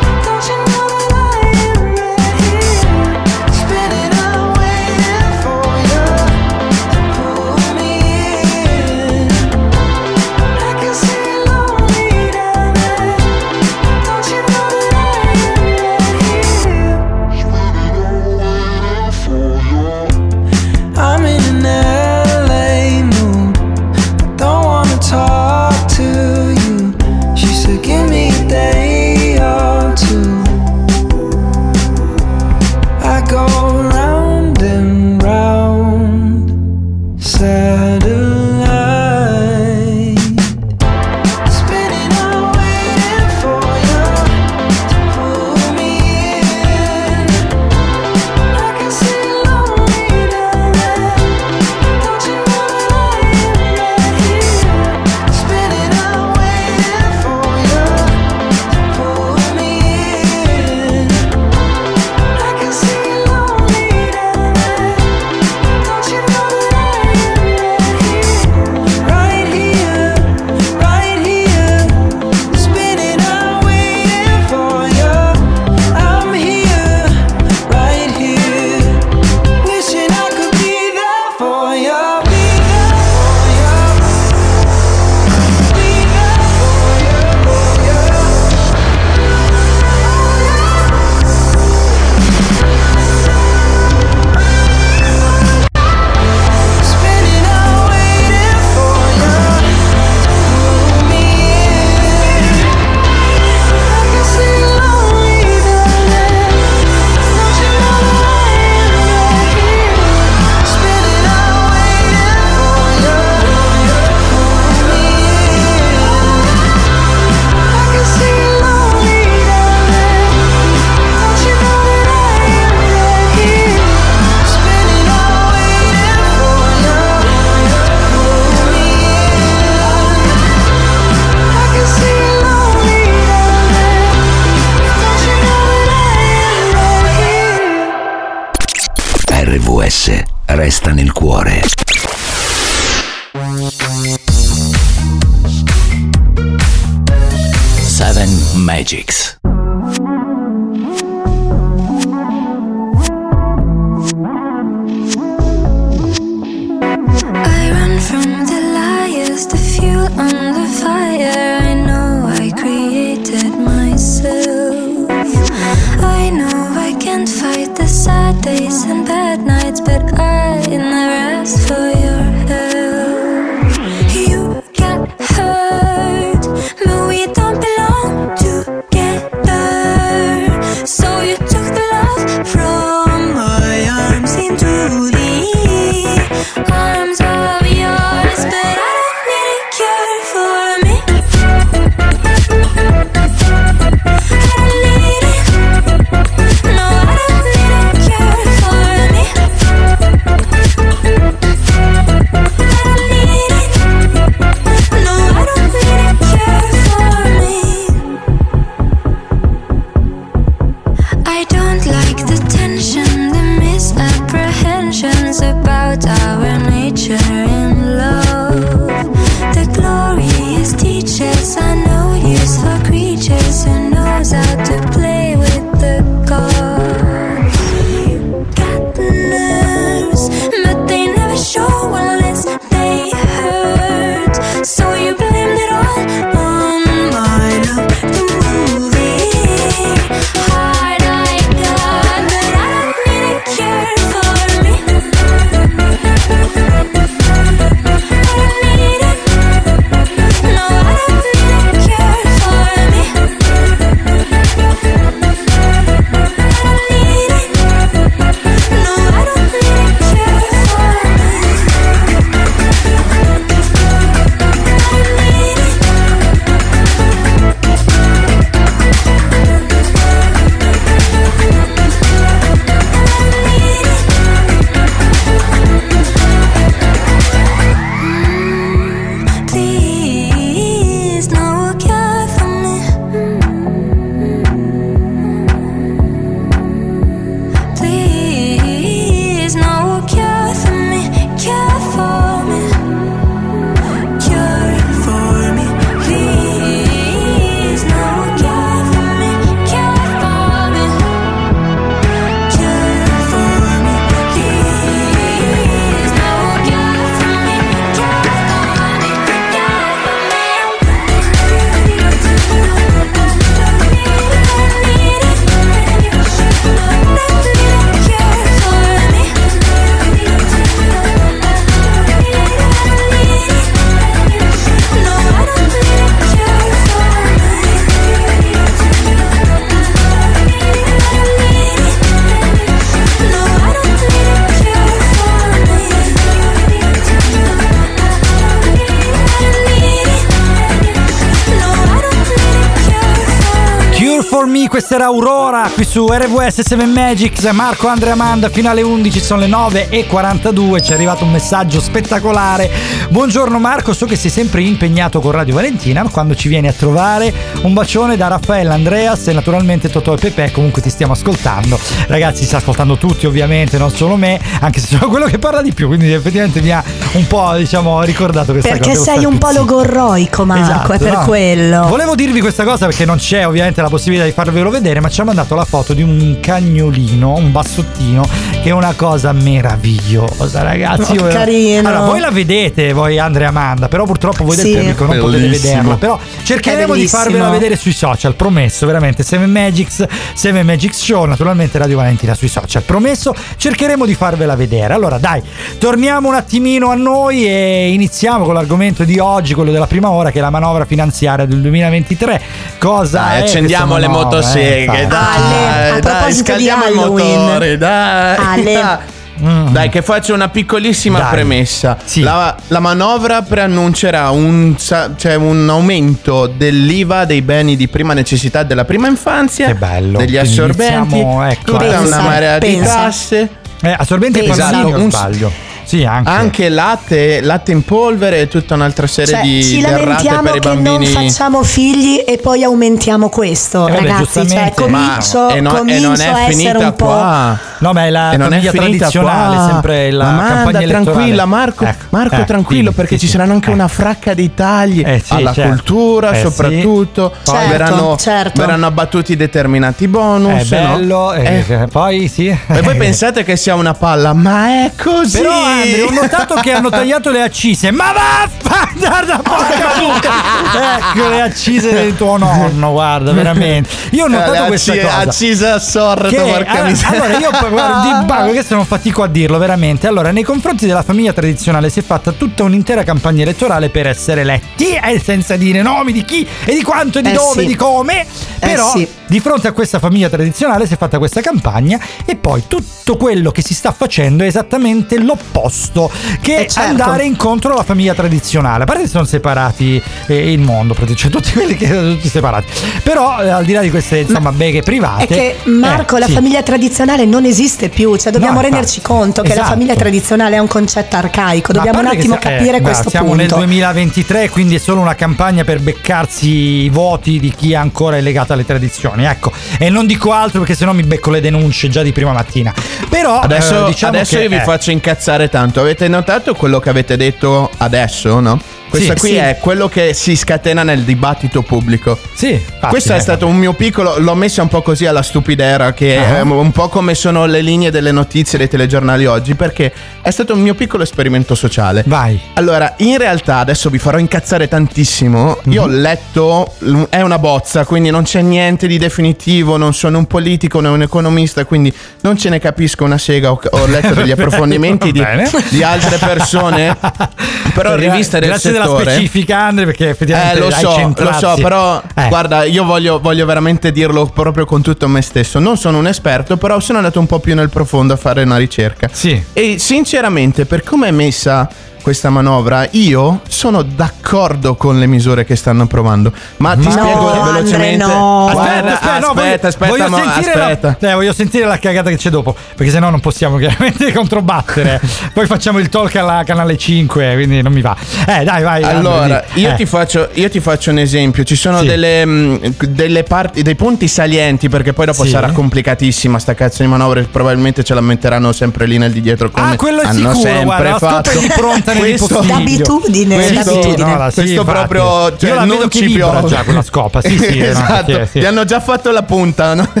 Aurora 345.12 345.70
qui 345.74 345.84
su 345.84 346.06
RWS 346.06 346.62
7 346.62 346.86
Magics, 346.86 347.44
Marco 347.52 347.86
Andrea 347.86 348.14
Amanda 348.14 348.48
fino 348.48 348.70
alle 348.70 348.80
11, 348.80 349.20
sono 349.20 349.40
le 349.40 349.46
9 349.46 349.90
e 349.90 350.06
42, 350.06 350.80
ci 350.80 350.92
è 350.92 350.94
arrivato 350.94 351.24
un 351.24 351.32
messaggio 351.32 351.82
spettacolare. 351.82 352.70
Buongiorno 353.10 353.58
Marco, 353.58 353.92
so 353.92 354.06
che 354.06 354.16
sei 354.16 354.30
sempre 354.30 354.62
impegnato 354.62 355.20
con 355.20 355.32
Radio 355.32 355.52
Valentina, 355.52 356.02
quando 356.08 356.34
ci 356.34 356.48
vieni 356.48 356.68
a 356.68 356.72
trovare 356.72 357.30
un 357.60 357.74
bacione 357.74 358.16
da 358.16 358.28
Raffaella, 358.28 358.72
Andreas 358.72 359.28
e 359.28 359.34
naturalmente 359.34 359.90
Totò 359.90 360.14
e 360.14 360.16
Pepe, 360.16 360.50
comunque 360.50 360.80
ti 360.80 360.88
stiamo 360.88 361.12
ascoltando. 361.12 361.78
Ragazzi, 362.06 362.38
si 362.38 362.46
sta 362.46 362.56
ascoltando 362.56 362.96
tutti 362.96 363.26
ovviamente, 363.26 363.76
non 363.76 363.90
solo 363.90 364.16
me, 364.16 364.40
anche 364.60 364.80
se 364.80 364.96
sono 364.96 365.08
quello 365.10 365.26
che 365.26 365.38
parla 365.38 365.60
di 365.60 365.74
più, 365.74 365.88
quindi 365.88 366.10
effettivamente 366.10 366.62
mi 366.62 366.70
ha 366.70 366.82
un 367.12 367.26
po' 367.26 367.52
diciamo 367.56 368.02
ricordato 368.02 368.52
questa 368.52 368.70
Perché 368.70 368.94
cosa. 368.96 369.12
sei 369.14 369.24
un 369.24 369.36
po' 369.38 369.50
logorroico, 369.50 370.44
Marco, 370.46 370.92
è 370.92 370.98
per 370.98 371.08
Esatto, 371.08 371.20
no. 371.20 371.26
quello. 371.26 371.86
Volevo 371.88 372.14
dirvi 372.14 372.40
questa 372.40 372.64
cosa 372.64 372.86
perché 372.86 373.04
non 373.04 373.16
c'è 373.18 373.46
ovviamente 373.46 373.82
la 373.82 373.88
possibilità 373.88 374.24
di 374.26 374.32
farvelo 374.32 374.70
vedere, 374.70 375.00
ma 375.00 375.08
ci 375.10 375.20
ha 375.20 375.24
mandato 375.24 375.54
la 375.54 375.64
foto 375.66 375.92
di 375.92 376.02
un 376.02 376.38
cagnolino, 376.40 377.34
un 377.34 377.52
bassottino, 377.52 378.26
che 378.62 378.68
è 378.68 378.72
una 378.72 378.94
cosa 378.94 379.32
meravigliosa, 379.32 380.62
ragazzi. 380.62 381.16
Oh, 381.16 381.26
carino. 381.26 381.88
Allora, 381.88 382.04
voi 382.04 382.20
la 382.20 382.30
vedete, 382.30 382.92
voi 382.92 383.18
Andrea 383.18 383.48
Amanda, 383.48 383.88
però 383.88 384.04
purtroppo 384.04 384.44
voi 384.44 384.54
del 384.54 384.66
Sì. 384.66 384.74
pubblico 384.74 385.04
non 385.04 385.18
potete 385.18 385.42
Bellissimo. 385.42 385.72
vederla. 385.72 385.96
Però 385.96 386.18
cercheremo 386.44 386.94
di 386.94 387.08
farvela 387.08 387.50
vedere 387.50 387.74
sui 387.74 387.92
social, 387.92 388.36
promesso, 388.36 388.86
veramente. 388.86 389.24
7 389.24 389.46
Magics, 389.46 390.06
7 390.34 390.62
Magics 390.62 391.02
Show, 391.02 391.24
naturalmente 391.24 391.76
Radio 391.78 391.96
Valentina 391.96 392.34
sui 392.34 392.46
social, 392.46 392.82
promesso, 392.82 393.34
cercheremo 393.56 394.06
di 394.06 394.14
farvela 394.14 394.54
vedere. 394.54 394.94
Allora, 394.94 395.18
dai, 395.18 395.42
torniamo 395.78 396.28
un 396.28 396.34
attimino 396.34 396.90
a 396.90 396.94
noi 396.94 397.44
e 397.44 397.90
iniziamo 397.92 398.44
con 398.44 398.54
l'argomento 398.54 399.02
di 399.02 399.18
oggi, 399.18 399.54
quello 399.54 399.72
della 399.72 399.88
prima 399.88 400.10
ora, 400.10 400.30
che 400.30 400.38
è 400.38 400.40
la 400.40 400.50
manovra 400.50 400.84
finanziaria 400.84 401.46
del 401.46 401.60
2023. 401.60 402.40
Cosa 402.82 403.20
Dai, 403.20 403.38
è 403.38 403.42
accendiamo 403.44 403.96
le 403.96 404.08
manovra, 404.08 404.24
motoseghe, 404.38 405.02
eh, 405.02 405.06
dai, 405.06 406.00
dai, 406.00 406.26
di 406.26 406.32
scaldiamo 406.32 406.84
il 406.86 406.94
motore, 406.96 407.78
dai. 407.78 408.36
Ale. 408.38 408.62
dai. 408.72 408.98
Mm. 409.42 409.68
Dai, 409.70 409.88
che 409.88 410.02
faccio 410.02 410.34
una 410.34 410.50
piccolissima 410.50 411.18
Dai. 411.18 411.30
premessa. 411.30 411.96
Sì. 412.04 412.20
La, 412.20 412.54
la 412.68 412.78
manovra 412.78 413.42
preannuncerà 413.42 414.30
un, 414.30 414.76
cioè 414.78 415.34
un 415.34 415.68
aumento 415.68 416.46
dell'IVA 416.46 417.24
dei 417.24 417.42
beni 417.42 417.74
di 417.74 417.88
prima 417.88 418.12
necessità 418.14 418.62
della 418.62 418.84
prima 418.84 419.08
infanzia, 419.08 419.66
Che 419.66 419.74
bello. 419.74 420.18
degli 420.18 420.36
assorbenti, 420.36 421.14
iniziamo, 421.16 421.44
ecco, 421.44 421.72
tutta 421.72 421.78
Pensa, 421.78 422.00
una 422.18 422.20
marea 422.20 422.58
di 422.58 422.66
pensa. 422.66 422.94
tasse. 422.94 423.48
Eh, 423.82 423.96
assorbenti 423.98 424.38
e 424.38 424.48
Esatto, 424.48 424.86
un- 424.86 425.10
sbaglio. 425.10 425.50
Sì, 425.92 426.04
anche. 426.06 426.70
latte, 426.70 427.40
latte 427.42 427.70
in 427.72 427.84
polvere 427.84 428.40
e 428.40 428.48
tutta 428.48 428.74
un'altra 428.74 429.06
serie 429.06 429.34
Cioè, 429.34 429.42
di 429.42 429.62
ci 429.62 429.76
di 429.76 429.82
errate 429.82 430.00
lamentiamo 430.04 430.42
per 430.42 430.56
i 430.56 430.60
che 430.60 430.68
non 430.68 430.82
bambini. 430.82 431.06
facciamo 431.12 431.62
figli 431.62 432.24
e 432.26 432.38
poi 432.38 432.62
aumentiamo 432.64 433.28
questo, 433.28 433.86
Eh, 433.88 433.92
vabbè, 433.92 434.06
ragazzi. 434.06 434.48
Cioè, 434.48 434.72
comincio, 434.74 435.38
Ma- 435.40 435.52
e 435.54 435.60
non- 435.60 435.88
e 435.90 435.98
non 436.00 436.18
è 436.18 436.26
a 436.26 436.40
essere 436.44 436.52
finita 436.54 436.78
un 436.78 436.94
po'. 436.94 437.04
qua. 437.04 437.58
No, 437.80 437.92
ma 437.92 438.06
è 438.06 438.10
la 438.10 438.32
E 438.32 438.36
non 438.38 438.52
è 438.54 438.60
finita 438.60 438.76
tradizionale, 438.82 439.54
qua. 439.56 439.68
sempre 439.70 440.10
la 440.12 440.28
Amanda, 440.28 440.54
campagna 440.64 440.86
tranquilla, 440.86 441.44
Marco, 441.44 441.84
Ecco, 441.84 442.04
Marco 442.08 442.34
eh, 442.36 442.44
tranquillo, 442.44 442.82
dimmi, 442.84 442.94
perché 442.94 443.14
sì, 443.16 443.20
ci 443.20 443.26
sì. 443.26 443.32
saranno 443.32 443.52
anche 443.52 443.70
Eh. 443.70 443.74
una 443.74 443.88
fracca 443.88 444.32
di 444.32 444.54
tagli 444.54 445.02
Eh, 445.04 445.20
sì, 445.22 445.32
alla 445.34 445.52
certo. 445.52 445.68
cultura, 445.72 446.30
Eh, 446.30 446.34
sì. 446.36 446.40
soprattutto. 446.40 447.32
Poi 447.44 447.54
Certo, 447.54 447.68
verranno, 447.70 448.16
certo. 448.16 448.60
verranno 448.60 448.86
abbattuti 448.86 449.36
determinati 449.36 450.08
bonus. 450.08 450.70
È 450.70 450.80
no? 450.80 450.96
bello, 450.96 451.32
eh, 451.34 451.64
Eh, 451.68 451.86
poi 451.90 452.28
sì. 452.28 452.46
E 452.46 452.80
voi 452.80 452.96
pensate 452.96 453.44
che 453.44 453.56
sia 453.56 453.74
una 453.74 453.92
palla, 453.92 454.32
ma 454.32 454.84
è 454.84 454.92
così. 454.96 455.38
Però 455.38 455.50
Andre, 455.82 456.02
ho 456.02 456.10
notato 456.10 456.54
che 456.56 456.72
hanno 456.72 456.90
tagliato 456.90 457.30
le 457.30 457.42
accise. 457.42 457.90
Ma 457.90 458.12
vaffa! 458.12 458.90
Guarda, 458.94 459.38
porca 459.42 459.88
puttana! 459.98 460.98
Ecco 460.98 461.28
le 461.28 461.40
accise 461.42 461.92
del 461.92 462.14
tuo 462.16 462.36
nonno, 462.36 462.90
guarda, 462.92 463.32
veramente. 463.32 463.88
Io 464.10 464.24
ho 464.24 464.28
notato 464.28 464.64
Eh, 464.64 464.66
questa 464.66 464.92
acci- 464.92 465.02
cosa. 465.02 465.16
Accisa 465.18 465.74
a 465.74 465.78
sordo, 465.78 466.28
Che, 466.28 466.36
porca 466.36 466.70
allora, 466.70 466.84
miseria. 466.88 467.22
allora 467.24 467.38
io 467.38 467.50
guarda, 467.70 468.18
di 468.20 468.24
Bago, 468.24 468.50
questo 468.52 468.74
non 468.74 468.84
fatico 468.86 469.22
a 469.22 469.28
dirlo 469.28 469.58
veramente. 469.58 470.06
Allora, 470.06 470.30
nei 470.30 470.42
confronti 470.44 470.86
della 470.86 471.02
famiglia 471.02 471.32
tradizionale 471.32 471.90
si 471.90 472.00
è 472.00 472.02
fatta 472.02 472.32
tutta 472.32 472.62
un'intera 472.62 473.02
campagna 473.04 473.42
elettorale 473.42 473.88
per 473.88 474.06
essere 474.06 474.42
eletti, 474.42 474.94
eh, 474.94 475.20
senza 475.22 475.56
dire 475.56 475.82
nomi 475.82 476.12
di 476.12 476.24
chi 476.24 476.46
e 476.64 476.74
di 476.74 476.82
quanto 476.82 477.18
e 477.18 477.22
di 477.22 477.30
Eh, 477.30 477.32
dove 477.32 477.60
e 477.60 477.62
sì. 477.62 477.66
di 477.66 477.74
come. 477.76 478.26
Però 478.58 478.90
sì. 478.90 479.08
Di 479.32 479.40
fronte 479.40 479.66
a 479.66 479.72
questa 479.72 479.98
famiglia 479.98 480.28
tradizionale 480.28 480.86
si 480.86 480.92
è 480.92 480.98
fatta 480.98 481.16
questa 481.16 481.40
campagna 481.40 481.98
e 482.26 482.36
poi 482.36 482.64
tutto 482.68 483.16
quello 483.16 483.50
che 483.50 483.62
si 483.62 483.72
sta 483.72 483.90
facendo 483.90 484.44
è 484.44 484.46
esattamente 484.46 485.18
l'opposto 485.18 486.10
che 486.42 486.56
Eh, 486.64 486.66
certo. 486.68 486.80
andare 486.90 487.24
incontro 487.24 487.72
alla 487.72 487.82
famiglia 487.82 488.12
tradizionale. 488.12 488.82
A 488.82 488.86
parte 488.86 489.04
che 489.04 489.08
sono 489.08 489.24
separati 489.24 490.00
eh, 490.26 490.52
il 490.52 490.60
mondo, 490.60 490.94
cioè 491.14 491.30
tutti 491.30 491.50
quelli 491.52 491.76
che 491.76 491.86
sono 491.86 492.12
tutti 492.14 492.28
separati. 492.28 492.66
Però 493.02 493.42
eh, 493.42 493.48
al 493.48 493.64
di 493.64 493.72
là 493.72 493.80
di 493.80 493.88
queste 493.88 494.18
insomma 494.18 494.52
beghe 494.52 494.82
private 494.82 495.24
È 495.24 495.26
che 495.26 495.56
Marco, 495.70 496.16
eh, 496.16 496.20
la 496.20 496.26
sì. 496.26 496.32
famiglia 496.32 496.62
tradizionale 496.62 497.24
non 497.24 497.46
esiste 497.46 497.88
più, 497.88 498.14
cioè 498.16 498.32
dobbiamo 498.32 498.52
No, 498.52 498.58
infatti. 498.58 498.74
renderci 498.74 499.00
conto 499.00 499.40
che 499.40 499.48
la 499.48 499.54
Esatto. 499.54 499.68
famiglia 499.70 499.94
tradizionale 499.94 500.56
è 500.56 500.58
un 500.58 500.66
concetto 500.68 501.16
arcaico, 501.16 501.72
Ma 501.72 501.78
dobbiamo 501.78 502.00
un 502.00 502.06
attimo 502.06 502.36
sia- 502.38 502.50
eh, 502.50 502.56
capire 502.58 502.80
questo 502.82 503.08
siamo 503.08 503.28
punto. 503.28 503.40
nel 503.42 503.48
2023, 503.50 504.50
quindi 504.50 504.74
è 504.74 504.78
solo 504.78 505.00
una 505.00 505.14
campagna 505.14 505.64
per 505.64 505.80
beccarsi 505.80 506.48
i 506.50 506.88
voti 506.90 507.40
di 507.40 507.50
chi 507.56 507.74
ancora 507.74 508.18
è 508.18 508.20
legato 508.20 508.52
alle 508.52 508.66
tradizioni. 508.66 509.21
Ecco, 509.26 509.52
e 509.78 509.88
non 509.90 510.06
dico 510.06 510.32
altro 510.32 510.60
perché 510.60 510.74
sennò 510.74 510.92
mi 510.92 511.02
becco 511.02 511.30
le 511.30 511.40
denunce 511.40 511.88
già 511.88 512.02
di 512.02 512.12
prima 512.12 512.32
mattina. 512.32 512.72
Però 513.08 513.40
Adesso, 513.40 513.84
eh, 513.84 513.88
diciamo 513.88 514.16
adesso 514.16 514.38
io 514.38 514.48
vi 514.48 514.56
eh, 514.56 514.60
faccio 514.60 514.90
incazzare 514.90 515.48
tanto. 515.48 515.80
Avete 515.80 516.08
notato 516.08 516.54
quello 516.54 516.78
che 516.80 516.90
avete 516.90 517.16
detto 517.16 517.70
adesso, 517.78 518.40
no? 518.40 518.60
Questo 518.92 519.12
Sì, 519.14 519.18
qui 519.20 519.28
sì. 519.30 519.34
è 519.36 519.56
quello 519.58 519.88
che 519.88 520.12
si 520.12 520.36
scatena 520.36 520.82
nel 520.82 521.00
dibattito 521.00 521.62
pubblico. 521.62 522.18
Sì, 522.34 522.50
infatti, 522.52 522.88
Questo 522.88 523.14
è 523.14 523.16
eh, 523.16 523.20
stato 523.20 523.46
un 523.46 523.56
mio 523.56 523.72
piccolo. 523.72 524.18
L'ho 524.18 524.34
messo 524.34 524.60
un 524.60 524.68
po' 524.68 524.82
così 524.82 525.06
alla 525.06 525.22
stupidera, 525.22 525.94
che 525.94 526.18
Ah. 526.18 526.36
è 526.36 526.40
un 526.42 526.70
po' 526.72 526.88
come 526.90 527.14
sono 527.14 527.46
le 527.46 527.62
linee 527.62 527.90
delle 527.90 528.12
notizie 528.12 528.58
dei 528.58 528.68
telegiornali 528.68 529.24
oggi, 529.24 529.54
perché 529.54 529.90
è 530.20 530.30
stato 530.30 530.52
un 530.52 530.60
mio 530.60 530.74
piccolo 530.74 531.04
esperimento 531.04 531.54
sociale. 531.54 532.02
Vai. 532.06 532.38
Allora, 532.52 532.92
in 532.98 533.16
realtà, 533.16 533.56
adesso 533.60 533.88
vi 533.88 533.98
farò 533.98 534.18
incazzare 534.18 534.68
tantissimo. 534.68 535.58
Mhm. 535.62 535.72
Io 535.72 535.82
ho 535.84 535.86
letto, 535.86 536.74
è 537.08 537.22
una 537.22 537.38
bozza, 537.38 537.86
quindi 537.86 538.10
non 538.10 538.24
c'è 538.24 538.42
niente 538.42 538.86
di 538.86 538.98
definitivo. 538.98 539.78
Non 539.78 539.94
sono 539.94 540.18
un 540.18 540.26
politico 540.26 540.80
né 540.80 540.88
un 540.88 541.00
economista, 541.00 541.64
quindi 541.64 541.90
non 542.20 542.36
ce 542.36 542.50
ne 542.50 542.58
capisco 542.58 543.04
una 543.04 543.16
sega. 543.16 543.50
Ho, 543.52 543.58
ho 543.70 543.86
letto 543.86 544.12
degli 544.12 544.32
approfondimenti 544.36 545.12
di, 545.12 545.24
di 545.70 545.82
altre 545.82 546.18
persone. 546.18 546.94
Però 547.72 547.94
riviste 547.94 548.38
del 548.38 548.50
Grazie 548.50 548.70
settore. 548.82 549.10
specifica, 549.12 549.58
Andre, 549.58 549.84
perché 549.84 550.08
effettivamente 550.10 550.56
Eh, 550.56 550.60
lo 550.60 550.70
so, 550.70 550.82
lo 550.82 550.94
centrato, 550.94 551.38
so, 551.56 551.62
però 551.62 552.02
Eh. 552.14 552.28
guarda, 552.28 552.64
io 552.64 552.84
voglio, 552.84 553.20
voglio 553.20 553.44
veramente 553.46 553.92
dirlo 553.92 554.26
proprio 554.26 554.64
con 554.64 554.82
tutto 554.82 555.08
me 555.08 555.22
stesso. 555.22 555.58
Non 555.58 555.76
sono 555.76 555.98
un 555.98 556.06
esperto, 556.06 556.56
però 556.56 556.80
sono 556.80 556.98
andato 556.98 557.18
un 557.18 557.26
po' 557.26 557.38
più 557.38 557.54
nel 557.54 557.68
profondo 557.70 558.14
a 558.14 558.16
fare 558.16 558.42
una 558.42 558.56
ricerca. 558.56 559.08
Sì. 559.10 559.42
E 559.52 559.78
sinceramente, 559.78 560.64
per 560.66 560.82
come 560.82 561.08
è 561.08 561.10
messa 561.12 561.68
questa 562.02 562.28
manovra, 562.30 562.86
io 562.92 563.40
sono 563.48 563.82
d'accordo 563.82 564.74
con 564.74 564.98
le 564.98 565.06
misure 565.06 565.44
che 565.44 565.56
stanno 565.56 565.86
provando. 565.86 566.32
Ma 566.58 566.74
ti 566.74 566.84
Ma- 566.84 566.90
spiego 566.90 567.08
No, 567.20 567.28
Andre, 567.42 567.52
velocemente. 567.62 568.04
no. 568.04 568.48
Guarda, 568.52 568.92
Aspetta, 568.92 569.18
no, 569.20 569.26
aspetta, 569.28 569.68
aspetta, 569.68 569.90
voglio, 569.90 570.08
mo- 570.08 570.16
voglio 570.18 570.32
sentire 570.32 570.60
aspetta. 570.62 570.96
La, 571.00 571.10
eh, 571.10 571.14
voglio 571.14 571.32
sentire 571.32 571.64
la 571.66 571.78
cagata 571.78 572.10
che 572.10 572.16
c'è 572.16 572.30
dopo, 572.30 572.54
perché 572.76 572.92
sennò 572.92 573.08
non 573.10 573.20
possiamo 573.20 573.56
chiaramente 573.56 574.12
controbattere. 574.12 575.00
Poi 575.32 575.46
facciamo 575.46 575.78
il 575.78 575.88
talk 575.88 576.16
alla 576.16 576.42
canale 576.44 576.76
5, 576.76 577.32
quindi 577.34 577.62
non 577.62 577.72
mi 577.72 577.80
va. 577.80 577.96
Eh, 578.26 578.44
dai, 578.44 578.62
vai. 578.62 578.82
Andre, 578.82 578.98
Allora, 578.98 579.44
di- 579.52 579.60
io, 579.62 579.70
eh. 579.70 579.74
ti 579.74 579.86
faccio, 579.86 580.28
io 580.34 580.50
ti 580.50 580.60
faccio 580.60 580.90
un 580.90 580.98
esempio. 580.98 581.44
Ci 581.44 581.56
sono 581.56 581.78
Sì. 581.80 581.86
delle, 581.86 582.24
mh, 582.24 582.74
delle 582.88 583.22
parti, 583.22 583.62
dei 583.62 583.74
punti 583.76 584.08
salienti, 584.08 584.68
perché 584.68 584.92
poi 584.92 585.06
dopo 585.06 585.24
Sì. 585.24 585.30
sarà 585.30 585.50
complicatissima 585.52 586.38
sta 586.38 586.54
cazzo 586.54 586.82
di 586.82 586.88
manovra. 586.88 587.22
Probabilmente 587.30 587.84
ce 587.84 587.94
la 587.94 588.00
metteranno 588.00 588.52
sempre 588.52 588.86
lì 588.86 588.98
nel 588.98 589.12
di 589.12 589.20
dietro. 589.20 589.50
Come 589.50 589.72
Ah, 589.72 589.76
quello 589.76 590.00
è 590.02 590.06
hanno 590.06 590.32
sicuro, 590.32 590.40
sempre 590.40 590.64
guarda, 590.64 590.98
fatto. 590.98 591.30
è 591.30 591.52
pronta 591.54 591.91
nel 591.92 592.02
Questo-. 592.02 592.40
D'abitudine, 592.40 593.34
Questo- 593.34 593.54
d'abitudine. 593.74 594.14
no, 594.16 594.28
sì, 594.30 594.34
questo 594.34 594.60
infatti. 594.60 594.64
proprio 594.88 595.36
cioè, 595.36 595.48
Io 595.50 595.54
la 595.56 595.64
non 595.64 595.90
ci 595.90 596.06
vibra 596.06 596.30
piove. 596.30 596.48
già 596.48 596.62
quella 596.62 596.82
scopa, 596.82 597.20
sì, 597.22 597.38
sì, 597.38 597.58
esatto. 597.60 598.12
sì, 598.12 598.20
sì. 598.32 598.38
Ti 598.40 598.46
hanno 598.46 598.64
già 598.64 598.80
fatto 598.80 599.10
la 599.10 599.22
punta, 599.22 599.74
no? 599.74 599.88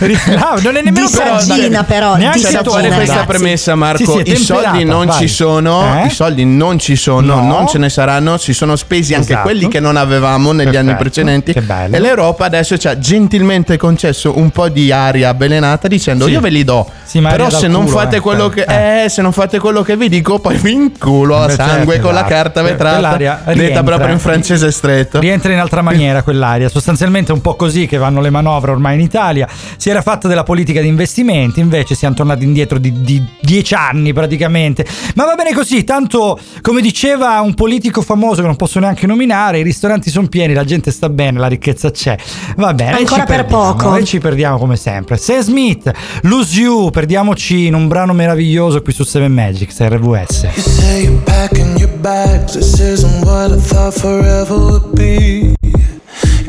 No, 0.00 0.54
non 0.62 0.76
è 0.76 0.82
nemmeno 0.82 1.06
Di 1.06 1.12
saggina, 1.12 1.82
però, 1.84 2.16
neanche 2.16 2.38
di 2.38 2.44
C'è 2.44 2.50
da 2.52 2.56
saggina, 2.58 2.72
fare 2.74 2.88
questa 2.94 3.12
ragazzi. 3.14 3.26
premessa, 3.26 3.74
Marco. 3.74 4.20
I 4.20 4.36
soldi 4.36 4.84
non 4.84 5.06
vai. 5.06 5.18
ci 5.18 5.28
sono. 5.28 6.02
Eh? 6.02 6.06
I 6.06 6.10
soldi 6.10 6.44
non 6.44 6.78
ci 6.78 6.96
sono, 6.96 7.34
No. 7.36 7.42
non 7.46 7.66
ce 7.68 7.78
ne 7.78 7.88
saranno. 7.88 8.36
Si 8.38 8.52
sono 8.52 8.76
spesi 8.76 9.14
anche 9.14 9.32
Esatto. 9.32 9.42
quelli 9.48 9.68
che 9.68 9.80
non 9.80 9.96
avevamo 9.96 10.52
negli 10.52 10.76
anni 10.76 10.94
precedenti. 10.96 11.52
Che 11.52 11.60
bello. 11.62 11.96
E 11.96 11.98
l'Europa 12.00 12.44
adesso 12.44 12.76
ci 12.78 12.86
ha 12.88 12.98
gentilmente 12.98 13.76
concesso 13.76 14.36
un 14.38 14.50
po' 14.50 14.68
di 14.68 14.90
aria 14.92 15.30
avvelenata 15.30 15.88
dicendo 15.88 16.26
Sì. 16.26 16.32
io 16.32 16.40
ve 16.40 16.50
li 16.50 16.64
do. 16.64 16.88
Però 17.12 17.50
se 17.50 17.66
non 17.68 17.86
fate 17.88 18.16
eh. 18.16 18.20
quello 18.20 18.48
che 18.48 18.62
Eh. 18.68 19.04
eh, 19.04 19.08
se 19.08 19.22
non 19.22 19.32
fate 19.32 19.58
quello 19.58 19.82
che 19.82 19.96
vi 19.96 20.08
dico, 20.08 20.38
poi 20.48 20.56
vi 20.58 20.72
inculo 20.72 21.36
a 21.38 21.46
Beh, 21.46 21.52
sangue 21.54 21.94
certo, 21.94 22.00
con 22.06 22.14
la 22.14 22.20
esatto. 22.26 22.34
carta 22.34 22.60
Que- 22.60 22.70
vetrata. 22.70 22.94
quell'aria 22.98 23.34
Detta 23.44 23.52
rientra. 23.52 23.82
proprio 23.82 24.12
in 24.12 24.18
francese 24.18 24.70
stretto. 24.70 25.20
Rientra 25.20 25.52
in 25.52 25.58
altra 25.58 25.82
maniera 25.82 26.22
quell'aria, 26.22 26.68
sostanzialmente 26.68 27.32
è 27.32 27.34
un 27.34 27.40
po' 27.40 27.54
così 27.56 27.86
che 27.86 27.96
vanno 27.96 28.20
le 28.20 28.30
manovre 28.30 28.70
ormai 28.72 28.94
in 28.94 29.00
Italia. 29.00 29.48
Si 29.76 29.90
era 29.90 30.02
fatta 30.02 30.28
della 30.28 30.42
politica 30.42 30.80
di 30.80 30.86
investimenti, 30.88 31.60
invece 31.60 31.94
siamo 31.94 32.14
tornati 32.14 32.44
indietro 32.44 32.78
di, 32.78 32.92
di 33.02 33.22
dieci 33.40 33.74
anni 33.74 34.12
praticamente. 34.12 34.86
Ma 35.14 35.24
va 35.24 35.34
bene 35.34 35.52
così, 35.54 35.84
tanto 35.84 36.38
come 36.60 36.80
diceva 36.80 37.40
un 37.40 37.54
politico 37.54 38.02
famoso 38.02 38.40
che 38.40 38.46
non 38.46 38.56
posso 38.56 38.78
neanche 38.80 39.06
nominare, 39.06 39.58
i 39.58 39.62
ristoranti 39.62 40.10
sono 40.10 40.26
pieni, 40.28 40.54
la 40.54 40.64
gente 40.64 40.90
sta 40.90 41.08
bene, 41.08 41.38
la 41.38 41.46
ricchezza 41.48 41.90
c'è. 41.90 42.16
Va 42.56 42.74
bene. 42.74 42.92
Ancora 42.98 43.20
ci 43.22 43.26
per 43.26 43.36
perdiamo, 43.44 43.74
poco. 43.74 43.96
E 43.96 44.04
ci 44.04 44.18
perdiamo 44.18 44.58
come 44.58 44.76
sempre. 44.76 45.16
Sam 45.16 45.40
Smith, 45.40 45.90
Lose 46.22 46.60
You, 46.60 46.90
perdiamoci 46.90 47.66
in 47.66 47.74
un 47.74 47.88
brano 47.88 48.12
meraviglioso 48.12 48.82
qui 48.82 48.92
su 48.92 49.04
Seven 49.04 49.32
Magics, 49.32 49.80
RVS. 49.80 50.37
You 50.44 50.62
say 50.62 51.02
you're 51.04 51.20
packing 51.22 51.76
your 51.78 51.96
bags. 51.98 52.54
This 52.54 52.78
isn't 52.78 53.26
what 53.26 53.50
I 53.50 53.56
thought 53.56 53.94
forever 53.94 54.56
would 54.56 54.94
be. 54.94 55.56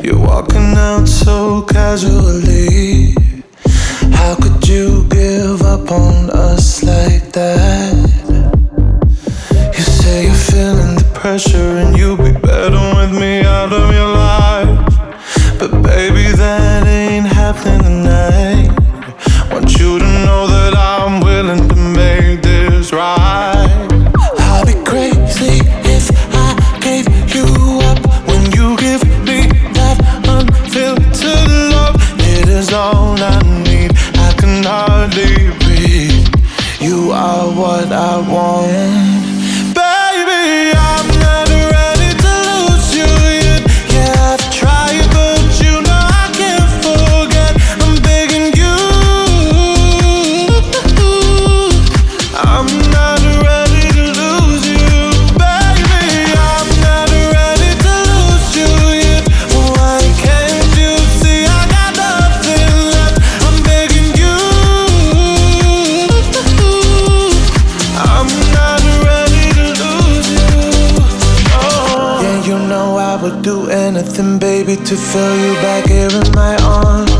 You're 0.00 0.16
walking 0.16 0.74
out 0.76 1.08
so 1.08 1.62
casually. 1.62 3.14
How 4.12 4.36
could 4.36 4.68
you 4.68 5.08
give 5.08 5.62
up 5.62 5.90
on 5.90 6.30
us 6.30 6.84
like 6.84 7.32
that? 7.32 7.96
You 9.76 9.82
say 9.82 10.26
you're 10.26 10.34
feeling 10.34 10.94
the 10.94 11.10
pressure 11.12 11.78
and 11.78 11.98
you'll 11.98 12.16
be 12.16 12.30
better 12.30 12.82
with 12.94 13.12
me 13.20 13.40
out 13.40 13.72
of 13.72 13.92
your 13.92 14.14
life. 14.14 15.58
But 15.58 15.82
baby, 15.82 16.30
that 16.36 16.86
ain't 16.86 17.26
happening 17.26 17.82
tonight. 17.82 18.70
Want 19.50 19.76
you 19.80 19.98
to 19.98 20.08
know 20.24 20.46
that 20.46 20.76
I'm 20.76 21.20
willing 21.24 21.68
to 21.68 21.74
make 21.74 22.42
this 22.42 22.92
right. 22.92 23.19
to 74.90 74.96
feel 74.96 75.36
you 75.36 75.54
back 75.62 75.86
here 75.86 76.10
in 76.10 76.32
my 76.34 76.56
arms. 76.64 77.12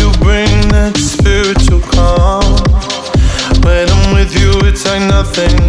You 0.00 0.10
bring 0.18 0.50
that 0.74 0.98
spiritual 0.98 1.78
calm. 1.94 2.58
When 3.62 3.88
I'm 3.88 4.14
with 4.14 4.34
you, 4.34 4.50
it's 4.66 4.84
like 4.84 5.02
nothing 5.02 5.63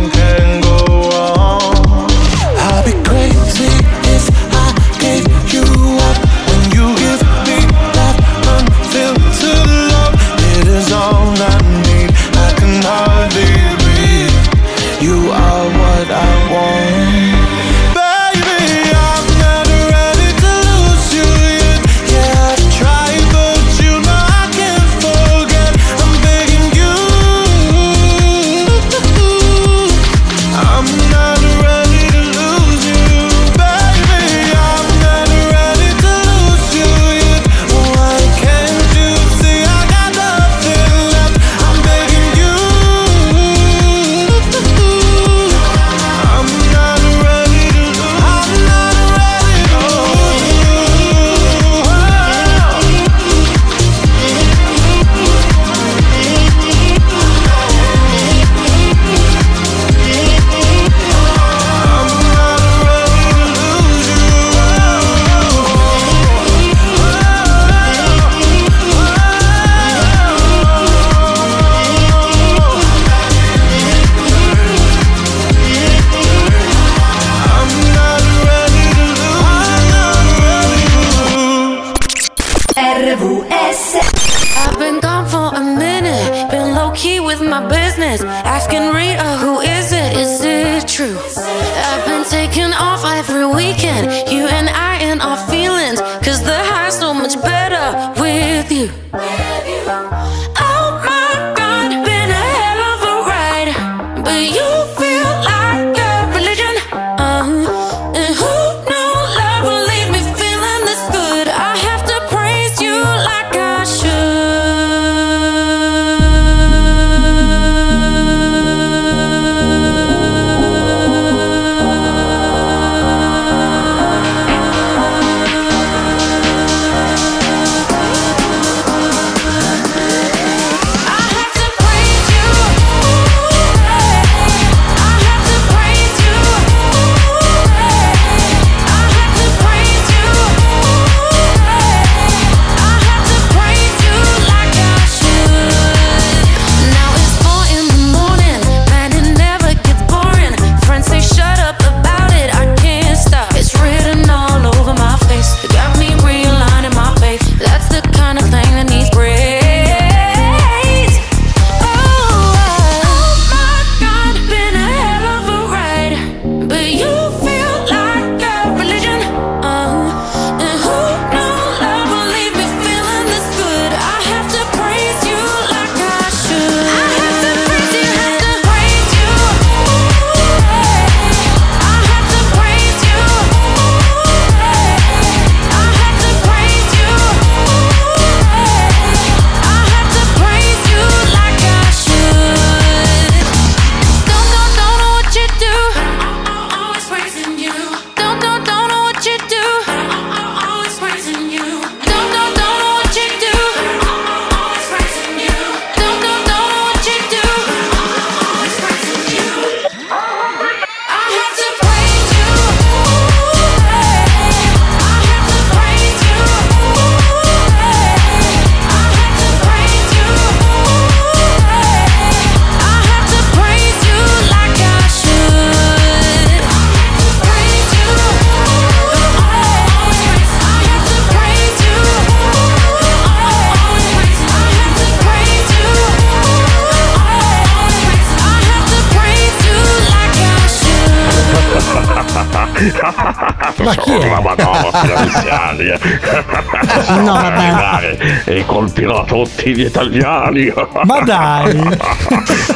cattivi 249.66 249.86
italiani. 249.86 250.72
Ma 251.04 251.20
dai! 251.22 251.98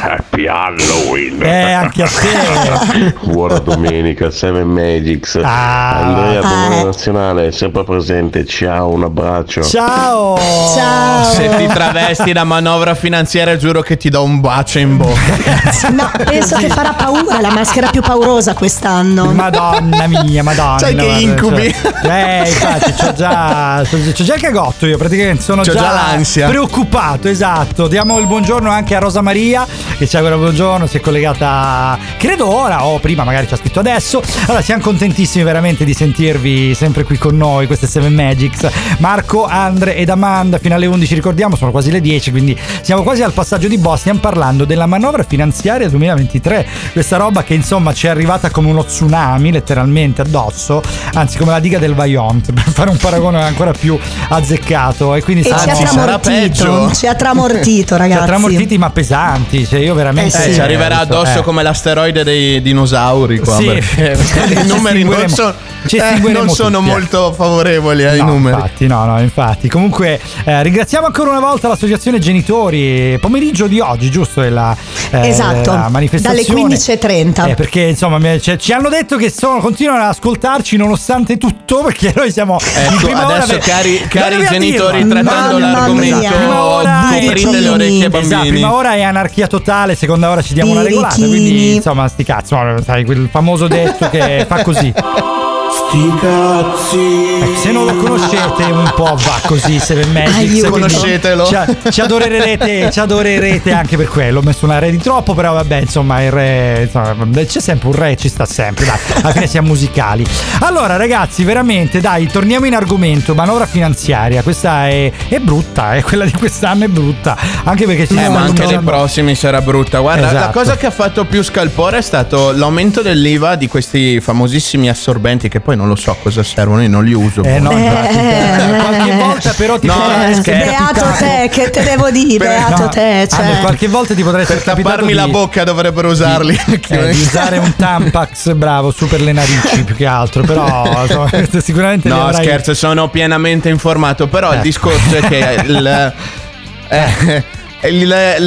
Happy 0.00 0.46
Halloween! 0.46 1.40
Eh, 1.40 1.72
anche 1.72 2.02
a 2.02 2.08
te! 2.08 3.14
Buona 3.22 3.58
domenica, 3.58 4.30
Seven 4.30 4.66
Magics. 4.66 5.38
Ah, 5.42 5.98
Andrea, 5.98 6.40
buona 6.40 6.80
eh. 6.80 6.84
nazionale, 6.84 7.46
è 7.46 7.50
sempre 7.52 7.84
presente. 7.84 8.44
Ciao, 8.44 8.92
un 8.92 9.04
abbraccio. 9.04 9.62
Ciao! 9.62 10.36
Ciao! 10.36 11.24
Se 11.32 11.48
ti 11.56 11.66
travesti 11.68 12.32
da 12.32 12.42
manovra 12.42 12.94
finanziaria, 12.94 13.56
giuro 13.56 13.82
che 13.82 13.96
ti 13.96 14.08
do 14.08 14.24
un 14.24 14.40
bacio 14.40 14.78
in 14.78 14.96
bocca. 14.96 15.68
No, 16.00 16.10
penso 16.24 16.56
che 16.56 16.68
farà 16.68 16.92
paura 16.92 17.40
la 17.40 17.50
maschera 17.50 17.90
più 17.90 18.00
paurosa 18.00 18.54
quest'anno. 18.54 19.32
Madonna 19.32 20.06
mia, 20.06 20.42
madonna. 20.42 20.78
Sai 20.78 20.94
che 20.94 21.02
cioè. 21.02 21.16
incubi? 21.16 21.74
Cioè, 22.02 22.42
eh, 22.44 22.48
infatti, 22.48 22.92
c'ho 22.92 23.12
già, 23.12 23.82
c'ho 23.88 24.24
già 24.24 24.34
il 24.34 24.40
cagotto 24.40 24.86
io, 24.86 24.96
praticamente 24.96 25.42
sono 25.42 25.62
c'ho 25.62 25.72
già, 25.72 25.80
già 25.80 25.92
l'ansia. 25.92 26.48
preoccupato 26.48 26.79
occupato, 26.80 27.28
esatto. 27.28 27.88
Diamo 27.88 28.18
il 28.18 28.26
buongiorno 28.26 28.70
anche 28.70 28.94
a 28.94 29.00
Rosa 29.00 29.20
Maria 29.20 29.66
che 30.00 30.08
ci 30.08 30.16
augura 30.16 30.38
buongiorno, 30.38 30.86
si 30.86 30.96
è 30.96 31.00
collegata 31.00 31.98
credo 32.16 32.48
ora 32.50 32.86
o 32.86 32.98
prima, 33.00 33.22
magari 33.22 33.46
ci 33.46 33.52
ha 33.52 33.58
scritto 33.58 33.80
adesso. 33.80 34.22
Allora 34.46 34.62
siamo 34.62 34.80
contentissimi 34.80 35.44
veramente 35.44 35.84
di 35.84 35.92
sentirvi 35.92 36.74
sempre 36.74 37.04
qui 37.04 37.18
con 37.18 37.36
noi, 37.36 37.66
queste 37.66 37.86
7 37.86 38.08
Magics. 38.08 38.66
Marco, 38.96 39.44
Andre 39.44 39.96
ed 39.96 40.08
Amanda 40.08 40.56
fino 40.56 40.74
alle 40.74 40.86
11 40.86 41.14
ricordiamo, 41.14 41.54
sono 41.54 41.70
quasi 41.70 41.90
le 41.90 42.00
10, 42.00 42.30
quindi 42.30 42.58
siamo 42.80 43.02
quasi 43.02 43.22
al 43.22 43.34
passaggio 43.34 43.68
di 43.68 43.76
boss, 43.76 44.00
stiamo 44.00 44.20
parlando 44.20 44.64
della 44.64 44.86
manovra 44.86 45.22
finanziaria 45.22 45.86
2023, 45.90 46.66
questa 46.92 47.18
roba 47.18 47.42
che 47.42 47.52
insomma 47.52 47.92
ci 47.92 48.06
è 48.06 48.08
arrivata 48.08 48.48
come 48.50 48.70
uno 48.70 48.82
tsunami 48.86 49.52
letteralmente 49.52 50.22
addosso, 50.22 50.80
anzi 51.12 51.36
come 51.36 51.50
la 51.50 51.60
diga 51.60 51.78
del 51.78 51.92
Vajont, 51.92 52.54
per 52.54 52.72
fare 52.72 52.88
un 52.88 52.96
paragone 52.96 53.42
ancora 53.42 53.72
più 53.72 53.98
azzeccato 54.30 55.14
e 55.14 55.22
quindi 55.22 55.42
E 55.42 55.48
ci 55.48 55.52
ha 55.52 55.74
sarà- 55.74 56.18
tramortito, 56.18 56.90
ci 56.94 57.06
ha 57.06 57.14
tramortito, 57.14 57.96
ragazzi. 57.98 58.16
Ci 58.16 58.22
ha 58.22 58.26
tramortiti 58.26 58.78
ma 58.78 58.88
pesanti, 58.88 59.66
cioè 59.66 59.88
io 59.90 59.94
veramente... 59.94 60.44
Eh, 60.44 60.52
ci 60.52 60.60
arriverà 60.60 61.00
addosso 61.00 61.40
eh. 61.40 61.42
come 61.42 61.62
l'asteroide 61.62 62.24
dei 62.24 62.62
dinosauri 62.62 63.38
qua. 63.38 63.56
Sì. 63.56 63.66
I 63.68 64.66
numeri 64.66 65.02
non 65.04 65.28
sono, 65.28 65.54
eh, 65.88 66.18
non 66.32 66.48
sono 66.48 66.78
tutti, 66.78 66.88
eh. 66.88 66.92
molto 66.92 67.32
favorevoli 67.32 68.04
ai 68.04 68.18
No, 68.18 68.24
numeri. 68.26 68.56
Infatti, 68.56 68.86
no, 68.86 69.04
no, 69.04 69.20
infatti. 69.20 69.68
Comunque, 69.68 70.20
eh, 70.44 70.62
ringraziamo 70.62 71.06
ancora 71.06 71.30
una 71.30 71.40
volta 71.40 71.68
l'associazione 71.68 72.18
genitori. 72.18 73.18
Pomeriggio 73.20 73.66
di 73.66 73.80
oggi, 73.80 74.10
giusto? 74.10 74.42
È 74.42 74.48
la, 74.48 74.76
eh, 75.10 75.28
Esatto, 75.28 75.72
la 75.72 75.88
manifestazione. 75.88 76.44
dalle 76.46 76.76
15.30. 76.76 77.48
Eh, 77.50 77.54
perché 77.54 77.80
insomma 77.82 78.18
cioè, 78.38 78.56
ci 78.56 78.72
hanno 78.72 78.88
detto 78.88 79.16
che 79.16 79.30
sono, 79.30 79.60
continuano 79.60 80.02
ad 80.02 80.08
ascoltarci 80.10 80.76
nonostante 80.76 81.36
tutto, 81.38 81.82
perché 81.84 82.12
noi 82.14 82.30
siamo 82.32 82.58
in 82.60 82.92
Ecco, 82.94 83.04
prima 83.06 83.26
ora 83.26 83.34
adesso 83.36 83.52
per- 83.58 83.58
cari, 83.60 83.98
cari 84.08 84.46
genitori, 84.46 84.98
dirlo. 85.04 85.22
trattando 85.22 85.58
Mamma 85.58 85.78
l'argomento, 85.78 86.16
mia. 86.18 86.30
Prima 86.30 86.62
ora 86.64 87.08
coprite 87.12 87.60
le 87.60 87.68
orecchie 87.68 88.04
ai 88.06 88.06
Esatto, 88.06 88.28
bambini. 88.28 88.48
prima 88.50 88.74
ora 88.74 88.94
è 88.94 89.02
anarchia 89.02 89.46
totale, 89.46 89.94
seconda 89.94 90.30
ora 90.30 90.42
ci 90.42 90.54
diamo 90.54 90.72
una 90.72 90.82
regolata. 90.82 91.14
Birichini. 91.16 91.38
Quindi, 91.40 91.74
insomma, 91.76 92.08
sti 92.08 92.24
cazzo, 92.24 92.58
sai, 92.84 93.04
quel 93.04 93.28
famoso 93.30 93.66
detto 93.68 94.08
che 94.10 94.44
fa 94.48 94.62
così. 94.62 94.92
Sti 95.72 96.14
cazzi. 96.20 97.38
Ecco, 97.42 97.56
se 97.60 97.70
non 97.72 97.84
lo 97.86 97.94
conoscete 97.96 98.64
un 98.64 98.92
po' 98.94 99.14
va 99.16 99.40
così 99.46 99.78
Seven 99.78 100.10
Magics 100.12 100.36
quindi 100.38 100.60
Conoscetelo. 100.62 101.44
ci, 101.46 101.56
ci 101.90 102.00
adorerete 102.00 102.90
ci 102.90 103.00
adorerete 103.00 103.72
anche 103.72 103.96
per 103.96 104.08
quello 104.08 104.38
ho 104.40 104.42
messo 104.42 104.64
una 104.64 104.78
re 104.78 104.90
di 104.90 104.98
troppo 104.98 105.34
però 105.34 105.52
vabbè 105.54 105.76
insomma 105.80 106.22
il 106.22 106.30
re 106.30 106.82
insomma, 106.84 107.16
c'è 107.44 107.60
sempre 107.60 107.88
un 107.88 107.94
re 107.94 108.16
ci 108.16 108.28
sta 108.28 108.44
sempre 108.46 108.84
dai 108.84 108.98
alla 109.22 109.32
fine 109.32 109.46
siamo 109.46 109.68
musicali 109.68 110.24
allora 110.60 110.96
ragazzi 110.96 111.44
veramente 111.44 112.00
dai 112.00 112.26
torniamo 112.26 112.66
in 112.66 112.74
argomento 112.74 113.34
manovra 113.34 113.66
finanziaria 113.66 114.42
questa 114.42 114.88
è, 114.88 115.10
è 115.28 115.38
brutta 115.38 115.94
eh, 115.94 116.02
quella 116.02 116.24
di 116.24 116.32
quest'anno 116.32 116.84
è 116.84 116.88
brutta 116.88 117.36
anche 117.64 117.86
perché 117.86 118.06
ci 118.06 118.14
Eh, 118.14 118.16
stiamo 118.16 118.38
ma 118.38 118.44
anche 118.44 118.66
nei 118.66 118.78
prossimi 118.80 119.34
sarà 119.34 119.60
brutta. 119.60 120.00
Guarda, 120.00 120.32
la 120.32 120.38
Esatto. 120.38 120.58
cosa 120.58 120.76
che 120.76 120.86
ha 120.86 120.90
fatto 120.90 121.24
più 121.24 121.42
scalpore 121.42 121.98
è 121.98 122.02
stato 122.02 122.52
l'aumento 122.52 123.02
dell'IVA 123.02 123.54
di 123.56 123.66
questi 123.68 124.20
famosissimi 124.20 124.88
assorbenti 124.88 125.48
che 125.48 125.59
poi 125.60 125.76
non 125.76 125.88
lo 125.88 125.94
so 125.96 126.10
a 126.10 126.16
cosa 126.20 126.42
servono, 126.42 126.82
io 126.82 126.88
non 126.88 127.04
li 127.04 127.12
uso. 127.12 127.42
eh 127.44 127.58
no 127.60 127.70
infatti 127.72 128.16
Eh. 128.16 128.76
qualche 128.78 129.12
volta 129.16 129.52
però 129.56 129.78
ti 129.78 129.86
No, 129.86 129.94
eh, 130.10 130.30
essere 130.30 130.56
Beato 130.64 131.00
capitato- 131.00 131.24
te, 131.24 131.48
che 131.50 131.70
te 131.70 131.82
devo 131.82 132.10
dire, 132.10 132.38
Per- 132.38 132.48
beato 132.48 132.82
No, 132.82 132.88
te. 132.88 133.28
Cioè. 133.30 133.40
Andre, 133.44 133.60
qualche 133.60 133.88
volta 133.88 134.14
ti 134.14 134.22
potrà 134.22 134.42
Per 134.44 134.62
tapparmi 134.62 135.08
di- 135.08 135.14
la 135.14 135.28
bocca 135.28 135.64
dovrebbero 135.64 136.08
usarli. 136.10 136.58
Eh, 136.88 137.10
di 137.12 137.20
usare 137.20 137.58
un 137.58 137.74
Tampax 137.76 138.52
bravo 138.54 138.90
su 138.90 139.06
per 139.08 139.20
le 139.20 139.32
narici 139.32 139.84
più 139.84 139.94
che 139.94 140.06
altro 140.06 140.42
però 140.42 140.84
insomma, 141.02 141.28
sicuramente 141.60 142.08
No, 142.08 142.26
avrai- 142.26 142.44
scherzo, 142.44 142.74
sono 142.74 143.08
pienamente 143.08 143.68
informato. 143.68 144.26
Però 144.28 144.48
il 144.48 144.54
Ecco. 144.54 144.62
discorso 144.64 145.16
è 145.16 145.20
che 145.20 145.62
il- 145.66 146.12
eh, 146.88 147.44
il- 147.88 148.38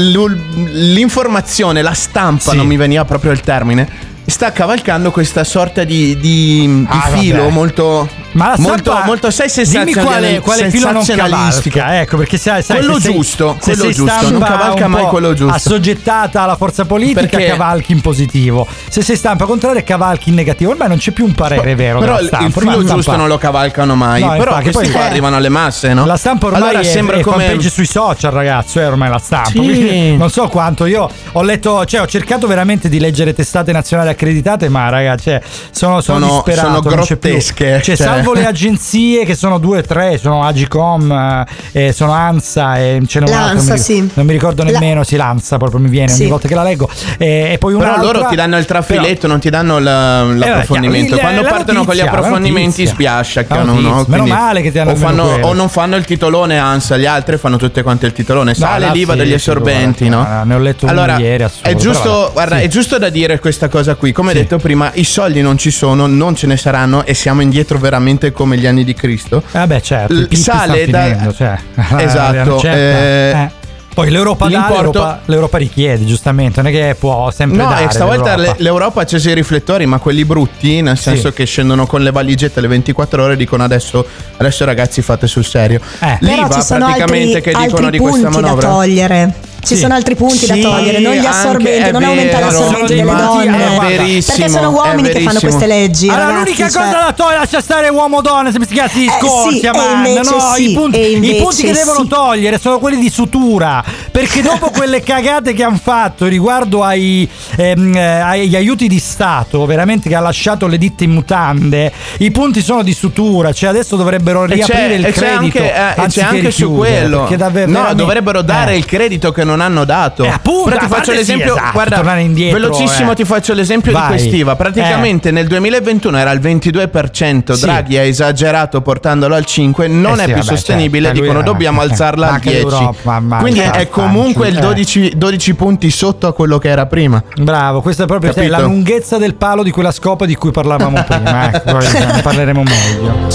l'informazione, 0.94 1.82
la 1.82 1.94
stampa, 1.94 2.52
Sì. 2.52 2.58
non 2.58 2.68
mi 2.68 2.78
veniva 2.78 3.06
proprio 3.06 3.32
il 3.32 3.42
termine. 3.42 4.12
Sta 4.34 4.52
cavalcando 4.52 5.12
questa 5.12 5.44
sorta 5.44 5.84
di, 5.84 6.18
di- 6.18 6.66
di 6.66 6.86
Ah, 6.90 7.02
filo 7.16 7.44
vabbè. 7.44 7.52
molto. 7.52 8.10
Ma 8.34 8.50
la 8.50 8.56
molto, 8.60 8.92
stampa 8.92 9.06
molto 9.06 9.32
sai 9.32 9.50
dimmi 9.68 9.94
quale, 9.94 10.40
quale 10.40 10.70
filo 10.70 10.92
non 10.92 11.04
cavalca 11.06 12.00
ecco 12.02 12.18
perché 12.18 12.38
sai, 12.38 12.62
sai 12.64 12.78
Quello 12.78 12.96
se 12.96 13.02
sei- 13.02 13.14
giusto, 13.14 13.56
se 13.60 13.72
quello 13.72 13.84
sei 13.84 13.94
giusto, 13.94 14.30
non 14.30 14.42
cavalca 14.42 14.88
mai 14.88 15.06
quello 15.06 15.34
giusto. 15.34 15.54
assoggettata 15.56 16.42
alla 16.42 16.56
forza 16.56 16.86
politica 16.86 17.28
Perché- 17.28 17.46
cavalchi 17.48 17.92
in 17.92 18.02
positivo 18.02 18.68
se 18.90 19.02
sei 19.02 19.16
stampa 19.16 19.46
contraria 19.46 19.84
cavalchi 19.84 20.30
in 20.30 20.36
negativo 20.36 20.72
ormai 20.72 20.88
non 20.88 20.98
c'è 20.98 21.12
più 21.12 21.26
un 21.26 21.34
parere 21.34 21.76
vero 21.76 22.00
Però 22.00 22.18
stampa, 22.22 22.46
il 22.46 22.54
filo 22.54 22.84
giusto 22.84 23.16
non 23.16 23.28
lo 23.28 23.38
cavalcano 23.38 23.96
mai. 23.96 24.22
No, 24.22 24.30
però 24.32 24.44
infatti, 24.58 24.64
questi 24.72 24.84
poi- 24.84 24.92
qua 24.92 25.02
arrivano 25.04 25.36
alle 25.36 25.50
masse, 25.50 25.94
no? 25.94 26.06
La 26.06 26.18
stampa 26.18 26.48
ormai 26.48 26.62
allora 26.62 26.80
è, 26.80 26.84
sembra 26.84 27.18
è 27.18 27.22
come. 27.22 27.46
fanpage 27.46 27.70
sui 27.70 27.86
social, 27.86 28.32
ragazzo, 28.32 28.80
è 28.80 28.88
ormai 28.88 29.10
la 29.10 29.18
stampa. 29.20 29.50
Sì. 29.52 30.16
Non 30.18 30.30
so 30.30 30.48
quanto. 30.48 30.86
Io 30.86 31.10
ho 31.32 31.42
letto, 31.42 31.86
cioè 31.86 32.02
ho 32.02 32.08
cercato 32.08 32.48
veramente 32.48 32.90
di 32.90 33.00
leggere 33.00 33.34
testate 33.34 33.72
nazionali 33.72 34.10
accreditate, 34.10 34.70
ma 34.70 34.90
ragazzi, 34.90 35.24
cioè, 35.26 35.42
sono, 35.72 36.02
sono, 36.02 36.20
Sono- 36.28 36.34
disperato. 36.44 36.68
sono 36.68 36.80
grottesche, 36.82 37.82
Cioè, 37.84 37.96
cioè. 37.96 38.06
Salvo 38.24 38.34
le 38.34 38.46
agenzie 38.48 39.26
che 39.26 39.36
sono 39.36 39.58
due 39.58 39.80
o 39.80 39.82
tre, 39.82 40.18
sono 40.18 40.44
Agicom, 40.44 41.46
eh, 41.72 41.92
sono 41.92 42.12
ANSA 42.14 42.78
e 42.78 43.02
ce 43.06 43.20
n'è 43.20 43.28
un'altra. 43.28 43.54
L'ANSA, 43.54 43.68
non 43.68 43.74
mi, 43.78 43.80
sì. 43.84 44.12
non 44.14 44.26
mi 44.26 44.32
ricordo 44.32 44.64
La- 44.64 44.72
nemmeno, 44.72 45.04
sì, 45.04 45.16
l'ANSA 45.16 45.58
proprio 45.58 45.80
mi 45.80 45.90
viene 45.90 46.12
ogni 46.12 46.24
Sì. 46.24 46.28
volta 46.28 46.48
che 46.48 46.56
la 46.56 46.64
leggo. 46.64 46.90
E, 47.18 47.52
e 47.54 47.58
poi 47.58 47.76
Però 47.76 47.98
loro 48.02 48.26
ti 48.28 48.36
danno 48.36 48.58
il 48.58 48.66
traffiletto, 48.66 49.28
non 49.28 49.40
ti 49.40 49.50
danno 49.50 49.80
la- 49.80 50.24
l'approfondimento. 50.24 51.16
il- 51.16 51.20
Quando 51.20 51.42
la 51.42 51.50
partono 51.50 51.84
con 51.84 51.94
gli 51.94 51.98
notizia, 51.98 52.06
la 52.06 52.12
approfondimenti 52.18 52.64
notizia. 52.84 52.94
spiasciacchiano, 52.94 53.66
La 53.66 53.72
notizia. 53.80 53.92
no? 53.92 54.06
Meno 54.08 54.26
male 54.26 54.62
che 54.62 54.72
ti 54.72 54.78
danno 54.78 54.92
o, 54.92 54.96
fanno, 54.96 55.24
o 55.42 55.54
non 55.54 55.70
fanno 55.70 55.96
il 55.96 56.06
titolone 56.06 56.58
ANSA, 56.58 56.98
gli 56.98 57.06
altri 57.06 57.38
fanno 57.38 57.58
tutte 57.58 57.82
quante 57.84 58.06
il 58.06 58.14
titolone. 58.14 58.54
Sale 58.54 58.86
là 58.88 58.92
l'IVA 58.92 59.14
sì, 59.14 59.20
degli 59.20 59.34
assorbenti, 59.34 60.10
no? 60.10 60.26
ne 60.44 60.54
ho 60.56 60.60
letto 60.60 60.86
allora, 60.88 61.18
ieri, 61.18 61.44
assurdo, 61.44 61.70
È 61.70 61.76
giusto, 61.76 62.02
però 62.04 62.20
vabbè. 62.22 62.32
guarda, 62.34 62.58
Sì. 62.58 62.64
è 62.64 62.68
giusto 62.68 62.98
da 62.98 63.10
dire 63.10 63.40
questa 63.40 63.68
cosa 63.70 63.96
qui. 63.96 64.12
Come 64.12 64.32
Sì. 64.32 64.38
detto 64.38 64.58
prima, 64.58 64.92
i 64.94 65.04
soldi 65.04 65.42
non 65.42 65.58
ci 65.58 65.72
sono, 65.72 66.06
non 66.08 66.36
ce 66.36 66.48
ne 66.48 66.58
saranno 66.58 67.04
e 67.06 67.14
siamo 67.14 67.42
indietro 67.42 67.78
veramente 67.78 68.13
come 68.32 68.58
gli 68.58 68.66
anni 68.66 68.84
di 68.84 68.94
Cristo. 68.94 69.42
Eh 69.52 69.66
beh, 69.68 69.82
certo, 69.82 70.14
L- 70.14 70.28
sale 70.36 70.86
da- 70.88 71.04
finendo, 71.04 71.34
cioè. 71.34 71.58
Esatto, 71.98 72.60
Certo, 72.60 72.68
eh, 72.68 73.42
eh. 73.42 73.62
Poi 73.94 74.10
l'Europa 74.10 74.48
dà, 74.50 74.70
l'Europa, 74.72 75.22
l'Europa 75.26 75.58
richiede, 75.60 76.04
giustamente, 76.04 76.60
non 76.64 76.72
è 76.72 76.74
che 76.74 76.96
può 76.98 77.30
sempre 77.30 77.58
No, 77.62 77.70
dare 77.70 77.86
e 77.86 77.90
stavolta 77.92 78.36
l'Europa. 78.36 78.58
le- 78.58 78.64
l'Europa 78.64 79.00
ha 79.00 79.04
acceso 79.04 79.30
i 79.30 79.36
riflettori, 79.36 79.86
ma 79.86 80.00
quelli 80.00 80.26
brutti, 80.26 80.82
nel 80.82 80.98
senso 80.98 81.32
che 81.32 81.46
scendono 81.46 81.86
con 81.86 82.02
le 82.02 82.10
valigette 82.10 82.58
alle 82.58 82.70
24 82.70 83.24
ore 83.24 83.34
e 83.34 83.38
dicono 83.38 83.64
adesso, 83.64 84.04
adesso 84.38 84.66
ragazzi 84.66 85.04
fate 85.04 85.28
sul 85.28 85.46
serio. 85.46 85.80
Eh. 86.00 86.18
Però 86.20 86.32
L'IVA 86.42 86.54
ci 86.56 86.62
sono 86.64 86.86
praticamente 86.86 87.38
altri, 87.38 87.52
che 87.54 87.60
dicono 87.68 87.90
di 87.92 87.98
questa 88.00 88.28
punti 88.30 88.42
da 88.42 88.48
manovra. 88.48 88.68
togliere. 88.68 89.34
Ci 89.64 89.76
Sì. 89.76 89.82
sono 89.82 89.94
altri 89.94 90.16
punti 90.16 90.46
da 90.46 90.56
togliere, 90.58 91.00
non 91.00 91.14
gli 91.14 91.26
assorbenti, 91.26 91.88
è 91.88 91.92
non 91.92 92.04
aumentare 92.04 92.46
vero. 92.46 92.58
assorbenti 92.58 92.96
delle 92.96 93.16
donne. 93.16 93.76
È 93.76 93.80
verissimo, 93.98 94.36
perché 94.38 94.52
sono 94.52 94.70
è 94.70 94.74
uomini 94.74 95.10
che 95.10 95.20
fanno 95.22 95.40
queste 95.40 95.68
leggi. 95.68 96.10
Allora, 96.10 96.26
ragazzi, 96.26 96.44
l'unica 96.44 96.70
cioè- 96.70 96.84
cosa 96.84 96.98
da 97.06 97.14
togliere, 97.14 97.38
lascia 97.40 97.62
stare 97.62 97.90
uomo-donna, 97.90 98.52
se 98.52 98.60
mi 98.60 98.66
cazzi 98.66 99.00
di 99.00 99.06
Eh, 99.06 99.12
scorcia, 99.20 99.72
sì, 99.74 100.14
no, 100.16 100.54
sì, 100.56 100.70
i, 100.72 100.74
punti, 100.74 101.00
i 101.00 101.36
punti 101.42 101.64
che 101.64 101.72
devono 101.72 102.06
togliere 102.08 102.60
sono 102.60 102.80
quelli 102.80 103.00
di 103.00 103.10
sutura. 103.10 103.84
Perché 104.12 104.42
dopo 104.42 104.70
quelle 104.70 105.02
cagate 105.02 105.54
che 105.54 105.64
hanno 105.64 105.80
fatto 105.82 106.26
riguardo 106.28 106.84
ai, 106.84 107.28
ehm, 107.56 107.96
eh, 107.96 108.20
agli 108.20 108.56
aiuti 108.56 108.88
di 108.88 109.00
Stato, 109.00 109.66
veramente 109.66 110.10
che 110.10 110.16
ha 110.16 110.20
lasciato 110.20 110.68
le 110.68 110.78
ditte 110.78 111.06
in 111.06 111.12
mutande, 111.12 111.92
i 112.20 112.32
punti 112.32 112.62
sono 112.62 112.84
di 112.84 112.94
sutura. 112.94 113.54
Cioè, 113.54 113.70
adesso 113.70 113.96
dovrebbero 113.96 114.46
c'è, 114.46 114.54
riaprire 114.56 114.96
il 114.96 115.06
e 115.06 115.12
c'è 115.12 115.18
credito. 115.20 115.58
anche, 115.60 115.74
eh, 115.74 116.04
e 116.04 116.08
c'è 116.08 116.22
anche 116.22 116.52
su 116.52 116.74
quello. 116.76 117.28
davvero- 117.38 117.72
no, 117.72 117.94
dovrebbero 117.94 118.42
dare 118.42 118.74
eh. 118.74 118.78
il 118.78 118.86
credito 118.86 119.32
che 119.32 119.44
non 119.44 119.53
hanno 119.62 119.86
dato. 119.86 120.24
Eh, 120.24 120.30
appunto, 120.30 120.64
Però 120.70 120.78
ti 120.78 120.82
faccio 120.88 120.94
parte 120.96 121.12
sì, 121.12 121.18
l'esempio, 121.18 121.56
esatto, 121.56 121.72
guarda, 121.74 121.96
tornare 121.98 122.22
indietro, 122.22 122.60
velocissimo 122.60 123.12
eh. 123.12 123.16
ti 123.16 123.26
faccio 123.26 123.54
l'esempio 123.54 123.92
Vai. 123.92 124.02
di 124.02 124.08
quest'IVA. 124.08 124.56
Praticamente 124.56 125.32
nel 125.32 125.48
2021 125.48 126.18
era 126.18 126.32
il 126.32 126.40
22%, 126.40 127.54
Sì. 127.54 127.62
Draghi 127.62 127.98
ha 127.98 128.02
esagerato 128.04 128.82
portandolo 128.82 129.36
al 129.36 129.46
5, 129.46 129.88
non 129.88 130.14
Eh 130.20 130.24
è 130.24 130.26
sì, 130.28 130.34
più 130.34 130.42
vabbè, 130.44 130.44
sostenibile, 130.56 131.06
certo, 131.06 131.18
lui 131.20 131.28
dicono 131.28 131.44
era- 131.44 131.52
dobbiamo 131.52 131.82
eh, 131.82 131.84
alzarla 131.86 132.28
al 132.28 132.34
anche 132.34 132.50
10. 132.50 132.66
l'Europa, 132.66 133.20
mamma 133.20 133.38
Quindi 133.42 133.60
mia, 133.60 133.72
è 133.72 133.90
comunque 133.90 134.48
il 134.48 134.58
eh. 134.58 134.62
12, 134.62 135.14
12 135.16 135.54
punti 135.56 135.90
sotto 135.92 136.28
a 136.28 136.34
quello 136.34 136.58
che 136.58 136.70
era 136.70 136.86
prima. 136.86 137.24
Bravo, 137.36 137.82
questa 137.82 138.04
è 138.04 138.08
proprio 138.08 138.34
Capito? 138.34 138.52
la 138.52 138.60
lunghezza 138.60 139.18
del 139.18 139.36
palo 139.36 139.64
di 139.64 139.72
quella 139.72 139.92
scopa 139.92 140.26
di 140.26 140.36
cui 140.36 140.52
parlavamo 140.52 141.04
prima. 141.08 141.54
Ecco, 141.54 141.78
ne 141.78 142.22
parleremo 142.22 142.64
meglio. 142.64 143.30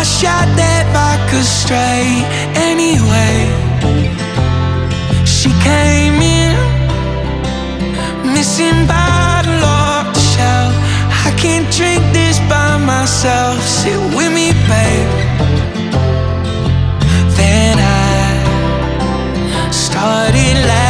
I 0.00 0.02
shot 0.02 0.48
that 0.56 0.88
vodka 0.96 1.42
straight. 1.44 2.24
Anyway, 2.56 3.36
she 5.26 5.50
came 5.60 6.16
in, 6.24 6.56
missing 8.32 8.86
bottle 8.88 9.60
off 9.62 10.08
the 10.14 10.24
shelf. 10.32 10.72
I 11.26 11.36
can't 11.36 11.68
drink 11.70 12.00
this 12.14 12.38
by 12.48 12.78
myself. 12.78 13.60
Sit 13.60 14.00
with 14.16 14.32
me, 14.32 14.56
babe. 14.72 15.10
Then 17.36 17.76
I 17.78 19.68
started 19.70 20.56
laughing 20.64 20.89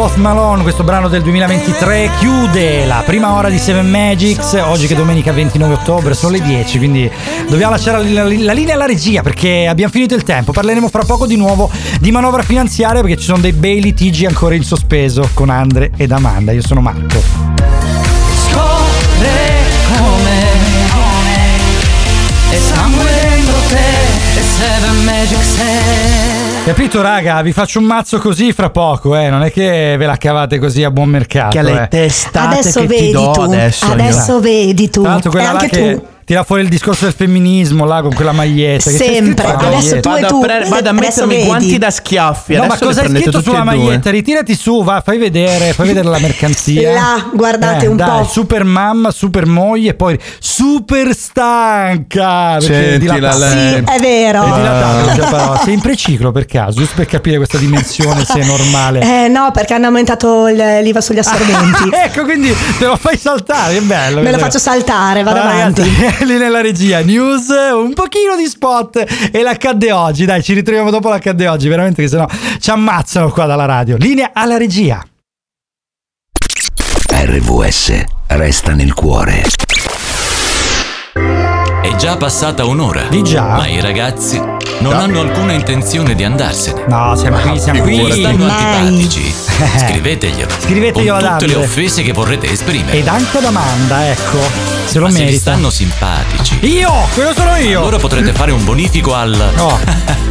Post 0.00 0.16
Malone, 0.16 0.62
questo 0.62 0.82
brano 0.82 1.08
del 1.08 1.20
2023 1.20 2.12
chiude 2.20 2.86
la 2.86 3.02
prima 3.04 3.34
ora 3.34 3.50
di 3.50 3.58
Seven 3.58 3.90
Magics, 3.90 4.54
oggi 4.54 4.86
che 4.86 4.94
è 4.94 4.96
domenica 4.96 5.30
29 5.30 5.74
ottobre, 5.74 6.14
sono 6.14 6.32
le 6.32 6.40
10, 6.40 6.78
quindi 6.78 7.10
dobbiamo 7.50 7.72
lasciare 7.72 8.02
la, 8.08 8.22
la- 8.22 8.52
linea 8.54 8.76
alla 8.76 8.86
regia 8.86 9.20
perché 9.20 9.66
abbiamo 9.66 9.92
finito 9.92 10.14
il 10.14 10.22
tempo, 10.22 10.52
parleremo 10.52 10.88
fra 10.88 11.04
poco 11.04 11.26
di 11.26 11.36
nuovo 11.36 11.70
di 12.00 12.10
manovra 12.12 12.42
finanziaria 12.42 13.02
perché 13.02 13.18
ci 13.18 13.24
sono 13.24 13.40
dei 13.40 13.52
bei 13.52 13.82
litigi 13.82 14.24
ancora 14.24 14.54
in 14.54 14.64
sospeso 14.64 15.28
con 15.34 15.50
Andre 15.50 15.90
ed 15.94 16.12
Amanda, 16.12 16.52
io 16.52 16.62
sono 16.62 16.80
Marco. 16.80 17.20
Scorre 18.48 19.58
Seven 24.56 25.04
Magic 25.04 25.42
sei 25.42 26.39
Capito 26.64 27.00
raga, 27.02 27.40
vi 27.42 27.52
faccio 27.52 27.78
un 27.78 27.86
mazzo 27.86 28.18
così 28.18 28.52
fra 28.52 28.70
poco, 28.70 29.16
eh, 29.16 29.28
non 29.30 29.42
è 29.42 29.50
che 29.50 29.96
ve 29.98 30.06
la 30.06 30.16
cavate 30.16 30.58
così 30.58 30.84
a 30.84 30.90
buon 30.90 31.08
mercato. 31.08 31.56
Che 31.56 31.62
le 31.62 31.82
eh. 31.84 31.88
testate 31.88 32.58
Adesso 32.58 32.80
che 32.80 32.86
ti 32.86 32.94
vedi 32.94 33.12
do 33.12 33.30
tu. 33.32 33.40
adesso. 33.40 33.86
Adesso 33.90 34.40
vedi 34.40 34.90
tu. 34.90 35.00
Tra 35.02 35.10
l'altro 35.10 35.30
E 35.30 35.32
quella 35.32 35.52
là 35.52 35.58
anche 35.58 35.68
che 35.68 35.94
tu. 35.94 36.06
Tira 36.30 36.44
fuori 36.44 36.62
il 36.62 36.68
discorso 36.68 37.06
del 37.06 37.14
femminismo 37.16 37.84
là 37.84 38.02
con 38.02 38.14
quella 38.14 38.30
maglietta. 38.30 38.88
che 38.88 38.96
c'è 38.98 39.04
Sempre. 39.04 39.42
scritto 39.42 39.42
la 39.42 39.66
Adesso 39.66 39.74
maglietta. 39.74 40.00
tu 40.00 40.08
e 40.08 40.20
Vado 40.20 40.26
a, 40.26 40.28
tu. 40.28 40.40
pre- 40.40 40.64
vado 40.68 40.88
a 40.88 40.92
mettermi 40.92 41.40
i 41.40 41.44
guanti 41.44 41.76
da 41.78 41.90
schiaffi. 41.90 42.54
No, 42.54 42.66
ma 42.66 42.78
cosa 42.78 43.00
hai 43.02 43.08
scritto 43.08 43.42
sulla 43.42 43.62
e 43.62 43.64
maglietta? 43.64 44.10
Ritirati 44.10 44.54
su, 44.54 44.84
va, 44.84 45.02
fai 45.04 45.18
vedere, 45.18 45.72
fai 45.72 45.88
vedere 45.88 46.06
la 46.08 46.20
mercanzia. 46.20 46.92
Là, 46.92 47.30
guardate 47.34 47.86
un 47.88 47.96
dai, 47.96 48.20
po'. 48.22 48.28
Super 48.28 48.62
mamma, 48.62 49.10
super 49.10 49.46
moglie, 49.46 49.94
poi 49.94 50.16
super 50.38 51.12
stanca. 51.16 52.58
perché 52.60 52.94
è 52.94 52.98
dilatata. 52.98 53.36
lei. 53.52 53.74
Sì, 53.84 53.92
è 53.92 53.98
vero. 53.98 54.54
È. 54.54 55.58
Sei 55.64 55.74
in 55.74 55.80
preciclo 55.80 56.30
per 56.30 56.46
caso, 56.46 56.78
giusto 56.78 56.94
per 56.94 57.06
capire 57.06 57.38
questa 57.38 57.58
dimensione 57.58 58.24
se 58.24 58.38
è 58.38 58.44
normale. 58.44 59.00
Eh 59.24 59.26
no, 59.26 59.50
perché 59.52 59.74
hanno 59.74 59.86
aumentato 59.86 60.46
il- 60.46 60.78
l'IVA 60.82 61.00
sugli 61.00 61.18
assorbenti. 61.20 61.90
ecco, 61.92 62.22
quindi 62.22 62.54
te 62.78 62.86
lo 62.86 62.94
fai 62.96 63.18
saltare, 63.18 63.74
che 63.74 63.80
bello. 63.80 64.20
Me 64.20 64.30
lo 64.30 64.38
faccio 64.38 64.58
saltare, 64.60 65.24
vado 65.24 65.40
Allora, 65.40 65.54
avanti. 65.56 65.80
ragazzi, 65.82 66.19
lì 66.24 66.36
nella 66.36 66.60
regia, 66.60 67.00
news, 67.00 67.48
un 67.48 67.92
pochino 67.94 68.36
di 68.36 68.46
spot 68.46 69.04
e 69.32 69.42
l'accadde 69.42 69.92
oggi. 69.92 70.24
Dai, 70.24 70.42
ci 70.42 70.54
ritroviamo 70.54 70.90
dopo 70.90 71.08
l'accadde 71.08 71.48
oggi, 71.48 71.68
veramente 71.68 72.02
che 72.02 72.08
sennò 72.08 72.26
ci 72.58 72.70
ammazzano 72.70 73.30
qua 73.30 73.46
dalla 73.46 73.64
radio. 73.64 73.96
Linea 73.96 74.30
alla 74.32 74.56
regia. 74.56 75.04
RVS 77.12 78.04
resta 78.28 78.72
nel 78.72 78.94
cuore. 78.94 79.44
È 81.82 81.94
già 81.96 82.16
passata 82.16 82.64
un'ora. 82.64 83.08
Di 83.08 83.22
già? 83.22 83.56
Ma 83.56 83.66
i 83.66 83.80
ragazzi 83.80 84.40
non 84.80 84.94
hanno 84.94 85.20
alcuna 85.20 85.52
intenzione 85.52 86.14
di 86.14 86.24
andarsene. 86.24 86.84
No, 86.88 87.14
siamo 87.16 87.38
qui, 87.38 87.58
siamo 87.58 87.82
qui. 87.82 88.12
stanno 88.12 88.46
Mai. 88.46 88.76
antipatici. 88.76 89.34
Scriveteglielo. 89.88 90.50
Scriveteglielo 90.58 91.16
con 91.16 91.24
ad 91.24 91.38
tutte 91.38 91.52
le 91.52 91.56
offese 91.56 92.02
che 92.02 92.12
vorrete 92.12 92.50
esprimere. 92.50 92.98
Ed 92.98 93.08
anche 93.08 93.38
ad 93.38 93.44
Amanda, 93.44 94.08
ecco, 94.10 94.79
se 94.90 94.98
lo 94.98 95.04
Ma 95.06 95.10
se 95.12 95.18
vi 95.18 95.24
merita. 95.24 95.40
stanno 95.40 95.70
simpatici. 95.70 96.58
Io, 96.62 96.92
quello 97.14 97.32
sono 97.32 97.56
io. 97.56 97.78
Allora 97.80 97.98
potrete 97.98 98.32
fare 98.32 98.50
un 98.50 98.64
bonifico 98.64 99.14
al. 99.14 99.52
No, 99.54 99.78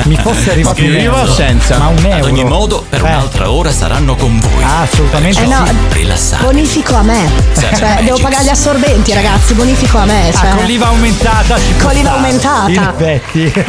mi 0.03 0.15
fosse 0.17 0.51
arrivato 0.51 0.81
un 0.81 0.95
euro. 0.95 1.31
senza. 1.33 1.77
Ma 1.77 1.87
un 1.87 1.97
euro. 2.03 2.15
Ad 2.15 2.23
ogni 2.25 2.43
modo, 2.43 2.85
per 2.89 2.99
Eh. 2.99 3.07
un'altra 3.07 3.49
ora 3.51 3.71
saranno 3.71 4.15
con 4.15 4.37
voi. 4.39 4.63
Ah, 4.63 4.81
assolutamente 4.81 5.41
Eh 5.43 5.45
no, 5.47 5.65
sì. 5.65 5.73
Rilassati. 5.93 6.43
Bonifico 6.43 6.95
a 6.95 7.01
me. 7.03 7.29
Seven 7.53 7.77
Cioè, 7.77 7.99
devo 8.03 8.17
pagare 8.19 8.43
gli 8.43 8.49
assorbenti, 8.49 9.13
ragazzi. 9.13 9.53
Bonifico 9.53 9.97
a 9.97 10.05
me. 10.05 10.31
Cioè. 10.35 10.47
Ah, 10.49 10.55
con 10.55 10.65
l'IVA 10.65 10.87
aumentata 10.87 11.57
Con 11.81 11.91
l'IVA 11.93 12.11
aumentata. 12.15 12.69
In 12.69 12.93
effetti. 12.97 13.53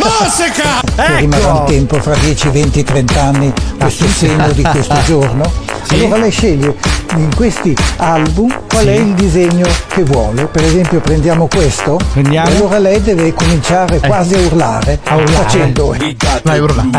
rimarrà 1.18 1.18
Ecco. 1.18 1.58
un 1.60 1.64
tempo 1.66 2.00
fra 2.00 2.14
10, 2.14 2.48
20, 2.48 2.82
30 2.84 3.22
anni 3.22 3.52
questo 3.78 4.06
segno 4.08 4.50
di 4.52 4.62
questo 4.62 4.96
giorno. 5.06 5.50
Allora 5.90 6.18
lei 6.18 6.30
sceglie 6.30 6.74
in 7.16 7.34
questi 7.34 7.74
album 7.96 8.54
qual 8.68 8.86
è 8.86 8.94
il 8.96 9.14
disegno 9.14 9.66
che 9.88 10.02
vuole. 10.04 10.44
Per 10.46 10.62
esempio 10.62 10.78
prendiamo 10.88 11.46
questo 11.46 11.98
Prendiamo. 12.12 12.48
e 12.48 12.52
allora 12.56 12.78
lei 12.78 13.02
deve 13.02 13.32
cominciare 13.34 13.98
quasi 14.00 14.34
a 14.34 14.38
urlare, 14.38 14.98
A 15.04 15.14
urlare. 15.16 15.32
facendo 15.42 15.96
Vai, 16.42 16.58
urla. 16.58 16.84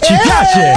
Ci 0.00 0.18
piace. 0.22 0.72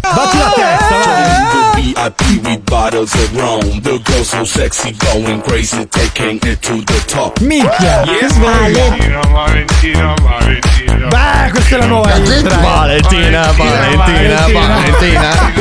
Batti 0.00 0.38
la 0.38 0.52
testa, 0.54 0.94
vai. 1.04 1.82
VIP 1.82 2.46
with 2.46 2.60
bottles 2.64 3.12
of 3.14 3.30
rum. 3.34 3.80
The 3.82 4.00
girls 4.04 4.28
so 4.28 4.44
sexy, 4.44 4.94
going 5.12 5.40
crazy, 5.42 5.86
taking 5.88 6.38
it 6.44 6.60
to 6.60 6.82
the 6.84 7.00
top. 7.06 7.38
Minchia. 7.40 8.02
Che 8.02 8.28
sveglia. 8.28 8.96
Beh, 11.08 11.50
questa 11.50 11.74
è 11.74 11.78
la 11.78 11.86
nuova 11.86 12.14
hit, 12.16 12.40
dai. 12.42 12.62
Valentina, 12.62 13.52
Valentina, 13.56 14.46
Valentina. 14.52 15.52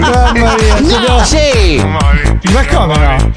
Mamma 0.00 0.69
Sì! 1.24 1.82
Ma 2.52 2.64
come 2.66 2.96
no? 2.96 3.32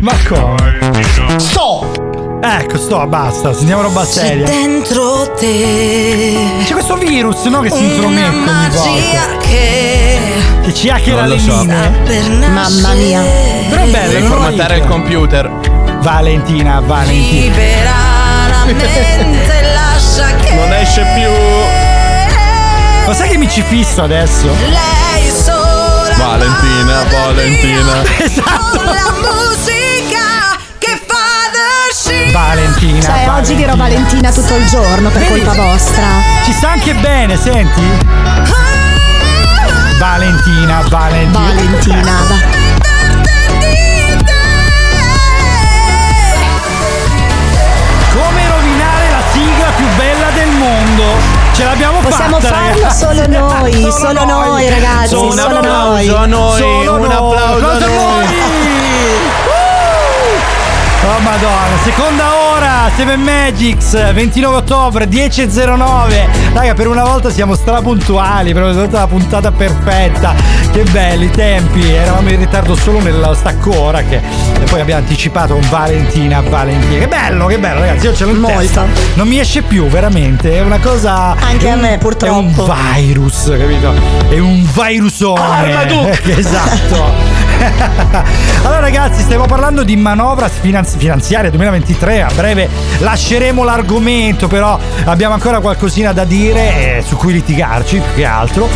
Ma 0.00 0.12
come? 0.28 1.38
Sto! 1.38 2.04
Ecco, 2.42 2.76
sto, 2.78 3.06
basta, 3.06 3.52
sentiamo 3.54 3.82
roba 3.82 4.02
C'è 4.02 4.06
seria. 4.10 4.44
dentro 4.46 5.32
te 5.38 6.46
C'è 6.64 6.72
questo 6.74 6.96
virus, 6.96 7.44
no? 7.46 7.60
Che 7.60 7.70
si 7.70 7.78
una 7.78 7.86
intromette 7.86 8.78
ogni 8.78 9.00
volta. 9.12 9.36
che 9.38 10.20
Che 10.62 10.74
ci 10.74 10.88
hackera 10.90 11.20
Non 11.22 11.28
le 11.30 11.34
lo 11.34 11.40
so. 11.40 11.60
linee. 11.60 12.48
Mamma 12.48 12.92
mia. 12.94 13.20
Però 13.68 13.82
è 13.82 13.86
bello, 13.88 14.12
Devi 14.12 14.26
formattare 14.26 14.76
il 14.76 14.84
computer. 14.86 15.50
Valentina, 16.00 16.80
Valentina. 16.80 17.40
libera 17.42 17.90
la 18.48 18.64
mente 18.72 19.62
lascia 19.74 20.36
che 20.36 20.54
Non 20.54 20.72
esce 20.74 21.04
più. 21.14 21.30
Ma 23.06 23.14
sai 23.14 23.28
che 23.30 23.36
mi 23.38 23.48
ci 23.48 23.62
fisso 23.62 24.02
adesso? 24.02 24.46
lei 24.46 25.05
Valentina, 26.36 27.02
Valentina. 27.04 28.02
Esatto. 28.18 28.76
con 28.76 28.84
la 28.84 29.10
musica 29.22 30.58
che 30.76 31.00
fa 31.06 31.48
the 31.50 31.94
shit 31.94 32.30
Valentina. 32.30 33.00
Cioè, 33.00 33.12
oggi 33.12 33.26
Valentina. 33.26 33.56
dirò 33.56 33.76
Valentina 33.76 34.30
tutto 34.30 34.54
il 34.56 34.66
giorno 34.66 35.08
per 35.08 35.22
Vedi? 35.22 35.40
colpa 35.42 35.54
vostra. 35.54 36.04
Ci 36.44 36.52
sta 36.52 36.72
anche 36.72 36.92
bene, 36.92 37.38
senti? 37.38 37.80
Valentina, 39.98 40.82
Valentina. 40.90 41.38
Valentina. 41.38 42.12
va. 42.28 42.36
Come 48.12 48.48
rovinare 48.48 49.10
la 49.10 49.22
sigla 49.32 49.70
più 49.74 49.86
bella 49.96 50.30
del 50.34 50.50
mondo? 50.50 51.35
Ce 51.56 51.64
l'abbiamo 51.64 51.98
Possiamo 52.00 52.38
fatta, 52.38 52.54
farlo 52.54 52.74
ragazzi. 52.80 52.98
solo 53.04 53.26
noi, 53.26 53.90
solo 53.90 54.24
noi, 54.26 54.68
ragazzi, 54.68 55.08
Solo 55.08 55.30
Un 55.30 55.38
solo 55.38 55.56
applauso 55.56 55.88
noi. 55.88 56.08
a 56.08 56.26
noi, 56.26 56.58
Solo 56.58 56.92
un 56.96 57.00
noi. 57.00 57.12
applauso 57.12 57.66
a 57.66 57.72
Applauso 57.72 57.84
a 57.84 57.88
noi. 57.88 58.55
Oh 61.08 61.20
madonna, 61.20 61.76
seconda 61.84 62.24
ora, 62.52 62.90
7 62.96 63.16
Magics, 63.16 64.12
29 64.12 64.56
ottobre, 64.56 65.08
10.09. 65.08 66.52
Raga, 66.52 66.74
per 66.74 66.88
una 66.88 67.04
volta 67.04 67.30
siamo 67.30 67.54
strapuntuali, 67.54 68.52
proprio 68.52 68.82
tutta 68.84 68.98
la 69.00 69.06
puntata 69.06 69.52
perfetta. 69.52 70.34
Che 70.72 70.82
belli 70.90 71.30
tempi, 71.30 71.88
eravamo 71.88 72.28
in 72.30 72.38
ritardo 72.38 72.74
solo 72.74 73.00
nella 73.00 73.34
stacco 73.34 73.78
ora 73.80 74.02
che 74.02 74.16
e 74.16 74.64
poi 74.68 74.80
abbiamo 74.80 75.00
anticipato 75.02 75.54
con 75.54 75.66
Valentina, 75.70 76.40
Valentina. 76.40 76.98
Che 76.98 77.08
bello, 77.08 77.46
che 77.46 77.58
bello, 77.58 77.80
ragazzi, 77.80 78.06
io 78.06 78.14
ce 78.14 78.24
l'ho 78.24 78.30
in 78.32 78.38
Molto. 78.40 78.58
testa. 78.58 78.84
Non 79.14 79.28
mi 79.28 79.38
esce 79.38 79.62
più, 79.62 79.86
veramente, 79.86 80.56
è 80.56 80.60
una 80.60 80.78
cosa 80.80 81.36
Anche 81.38 81.66
è 81.68 81.70
a 81.70 81.74
un- 81.74 81.80
me, 81.80 81.98
purtroppo. 81.98 82.34
È 82.34 82.68
un 82.68 82.74
virus, 82.96 83.44
capito? 83.56 83.94
È 84.28 84.38
un 84.40 84.66
virusone. 84.72 85.40
Armaduc! 85.40 86.22
esatto. 86.36 87.44
allora 88.64 88.80
ragazzi, 88.80 89.22
stiamo 89.22 89.46
parlando 89.46 89.82
di 89.82 89.96
manovra 89.96 90.48
finanzi- 90.48 90.95
finanziaria 90.96 91.50
2023, 91.50 92.22
a 92.22 92.30
breve 92.34 92.68
lasceremo 92.98 93.62
l'argomento, 93.64 94.48
però 94.48 94.78
abbiamo 95.04 95.34
ancora 95.34 95.60
qualcosina 95.60 96.12
da 96.12 96.24
dire 96.24 96.96
eh, 96.98 97.04
su 97.06 97.16
cui 97.16 97.32
litigarci 97.32 97.98
più 98.00 98.14
che 98.14 98.24
altro. 98.24 98.68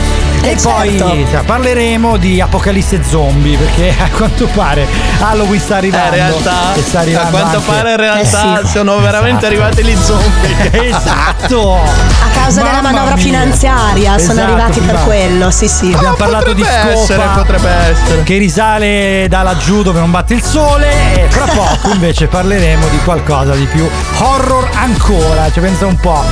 Eh, 0.42 0.52
e 0.52 0.56
poi 0.62 0.96
certo. 0.96 1.16
cioè, 1.30 1.42
parleremo 1.44 2.16
di 2.16 2.40
apocalisse 2.40 3.02
zombie, 3.04 3.56
perché 3.58 3.92
a 4.00 4.08
quanto 4.16 4.46
pare 4.46 4.86
Halloween 5.20 5.60
sta 5.60 5.74
Eh, 5.74 5.78
arrivando. 5.78 6.06
in 6.08 6.14
realtà, 6.14 6.74
e 6.74 6.80
sta 6.82 6.98
a 6.98 7.00
arrivando 7.02 7.30
quanto 7.30 7.56
anche- 7.58 7.70
pare 7.70 7.90
in 7.90 7.96
realtà 7.96 8.60
Eh 8.60 8.64
sì. 8.64 8.70
sono 8.72 8.98
veramente 9.00 9.46
Esatto. 9.46 9.62
arrivati 9.62 9.84
gli 9.84 9.96
zombie. 10.02 10.88
esatto! 10.88 11.74
A 12.30 12.42
causa 12.42 12.62
della 12.62 12.76
Mamma 12.80 12.90
manovra 12.92 13.14
mia. 13.16 13.22
finanziaria 13.24 14.18
sono 14.18 14.32
Esatto, 14.32 14.40
arrivati 14.52 14.80
per 14.80 14.88
prima- 14.88 15.02
quello, 15.02 15.50
sì 15.50 15.68
sì. 15.68 15.92
Abbiamo 15.94 16.14
parlato 16.16 16.52
di 16.54 16.62
scopa 16.62 16.90
essere, 16.90 17.22
potrebbe 17.34 17.68
essere. 17.70 18.22
che 18.22 18.36
risale 18.38 19.26
da 19.28 19.42
laggiù 19.42 19.82
dove 19.82 19.98
non 20.00 20.10
batte 20.10 20.34
il 20.34 20.42
sole 20.42 20.88
e 21.24 21.28
fra 21.28 21.44
poco 21.46 21.92
invece 21.92 22.09
parleremo 22.26 22.88
di 22.88 22.98
qualcosa 23.04 23.54
di 23.54 23.66
più 23.66 23.88
horror 24.18 24.68
ancora, 24.74 25.50
ci 25.50 25.60
pensa 25.60 25.86
un 25.86 25.96
po'. 25.96 26.22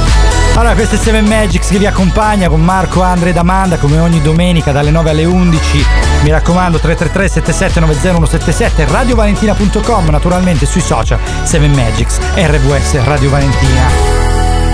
Allora, 0.54 0.74
questo 0.74 0.96
è 0.96 0.98
Seven 0.98 1.24
Magics 1.24 1.68
che 1.68 1.78
vi 1.78 1.86
accompagna 1.86 2.48
con 2.48 2.60
Marco, 2.60 3.02
Andre 3.02 3.30
ed 3.30 3.36
Amanda 3.36 3.78
come 3.78 3.98
ogni 3.98 4.20
domenica 4.20 4.72
dalle 4.72 4.90
9 4.90 5.10
alle 5.10 5.24
11. 5.24 5.86
Mi 6.22 6.30
raccomando 6.30 6.78
333 6.78 7.28
7790 7.28 8.26
177 8.26 8.86
radiovalentina.com, 8.90 10.08
naturalmente 10.08 10.66
sui 10.66 10.80
social 10.80 11.18
Seven 11.44 11.70
Magics 11.72 12.18
RVS 12.34 13.04
Radio 13.04 13.30
Valentina. 13.30 14.26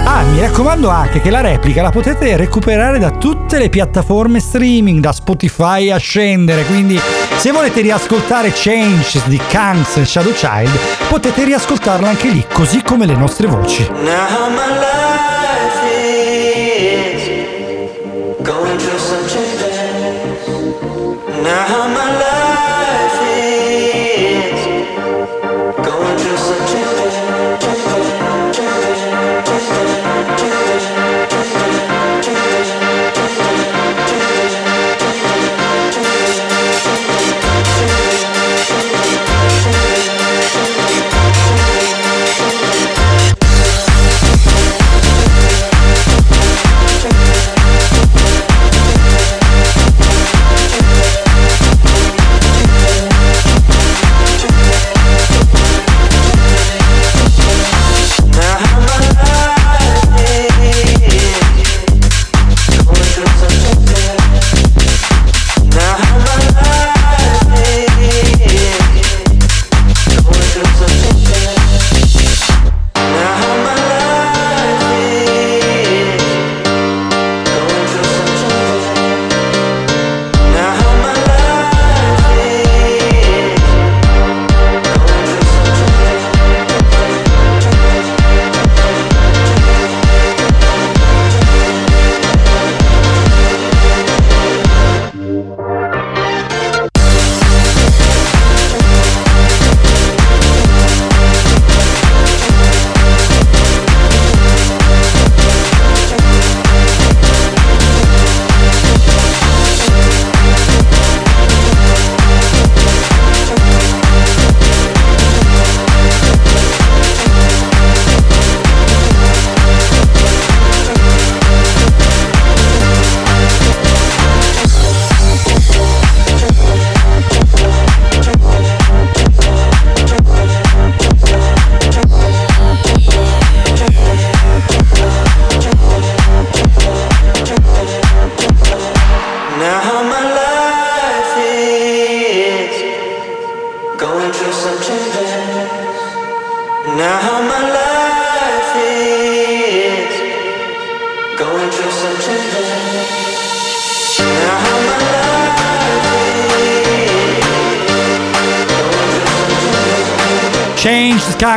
Ah, 0.06 0.22
mi 0.22 0.40
raccomando 0.40 0.88
anche 0.88 1.20
che 1.20 1.30
la 1.30 1.40
replica 1.40 1.82
la 1.82 1.90
potete 1.90 2.36
recuperare 2.36 2.98
da 2.98 3.10
tutte 3.10 3.58
le 3.58 3.68
piattaforme 3.68 4.40
streaming, 4.40 5.00
da 5.00 5.12
Spotify 5.12 5.90
a 5.90 5.96
scendere, 5.96 6.64
quindi 6.64 7.00
se 7.36 7.52
volete 7.52 7.80
riascoltare 7.80 8.52
Change 8.54 9.22
di 9.26 9.40
Kangs 9.48 9.96
e 9.96 10.04
Shadow 10.04 10.32
Child, 10.32 10.70
potete 11.08 11.44
riascoltarla 11.44 12.08
anche 12.08 12.28
lì, 12.28 12.44
così 12.52 12.82
come 12.82 13.06
le 13.06 13.16
nostre 13.16 13.46
voci. 13.46 13.86
Now 13.90 14.50
my 14.50 14.78
life 14.78 15.33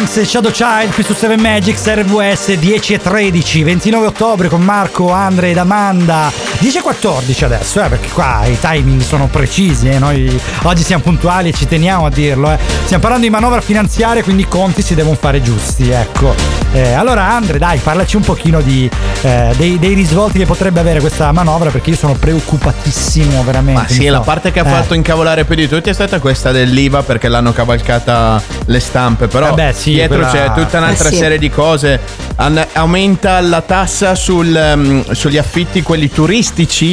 Skunks 0.08 0.18
e 0.18 0.26
Shadow 0.26 0.52
Child 0.52 0.94
qui 0.94 1.04
su 1.04 1.14
7 1.14 1.38
Magic 1.38 1.78
RVS 1.84 2.54
10 2.54 2.94
e 2.94 3.00
13 3.00 3.64
29 3.64 4.08
ottobre 4.08 4.48
con 4.48 4.62
Marco, 4.62 5.12
Andre 5.12 5.52
ed 5.52 5.58
Amanda 5.58 6.32
10 6.60 6.78
e 6.78 6.82
14 6.82 7.44
adesso 7.46 7.84
eh, 7.84 7.88
perché 7.88 8.10
qua 8.10 8.44
i 8.46 8.58
timing 8.60 9.02
sono 9.02 9.28
precisi 9.28 9.90
eh, 9.90 10.00
noi 10.00 10.40
oggi 10.64 10.84
siamo 10.84 11.04
puntuali 11.04 11.50
e 11.50 11.54
ci 11.54 11.68
teniamo 11.68 12.06
a 12.06 12.10
dirlo 12.10 12.52
eh. 12.52 12.58
stiamo 12.84 13.02
parlando 13.02 13.26
di 13.26 13.32
manovra 13.32 13.62
finanziaria 13.62 14.24
quindi 14.24 14.42
i 14.44 14.48
conti 14.48 14.82
si 14.82 14.96
devono 14.96 15.16
fare 15.20 15.42
giusti 15.42 15.90
ecco 15.90 16.34
Eh, 16.74 16.94
allora 16.94 17.30
Andre 17.30 17.58
dai 17.60 17.80
parlaci 17.80 18.18
un 18.18 18.24
pochino 18.24 18.62
di, 18.62 18.90
eh, 19.22 19.54
dei, 19.58 19.80
dei 19.80 19.94
risvolti 19.94 20.38
che 20.40 20.46
potrebbe 20.46 20.80
avere 20.80 21.00
questa 21.00 21.32
manovra 21.32 21.70
perché 21.70 21.92
io 21.92 21.96
sono 21.96 22.14
preoccupatissimo 22.14 23.44
veramente 23.44 23.82
Ma 23.82 23.88
sì, 23.88 24.00
mi 24.00 24.08
la 24.08 24.20
parte 24.20 24.52
che 24.52 24.60
ha 24.60 24.68
eh. 24.68 24.70
fatto 24.70 24.94
incavolare 24.94 25.46
più 25.46 25.56
di 25.56 25.68
tutti 25.68 25.90
è 25.90 25.94
stata 25.94 26.20
questa 26.20 26.52
dell'IVA 26.52 27.04
perché 27.04 27.28
l'hanno 27.30 27.54
cavalcata 27.54 28.42
le 28.66 28.80
stampe. 28.80 29.28
Però 29.28 29.48
Vabbè, 29.48 29.72
sì, 29.72 29.92
dietro 29.94 30.18
quella- 30.18 30.32
c'è 30.32 30.52
tutta 30.54 30.78
un'altra 30.80 31.08
Eh 31.08 31.12
sì. 31.12 31.18
serie 31.18 31.38
di 31.40 31.50
cose. 31.50 32.00
An- 32.36 32.68
aumenta 32.74 33.40
la 33.42 33.62
tassa 33.62 34.14
sul, 34.14 34.56
ehm, 34.56 35.12
sugli 35.14 35.38
affitti, 35.38 35.82
quelli 35.82 36.10
turistici 36.12 36.46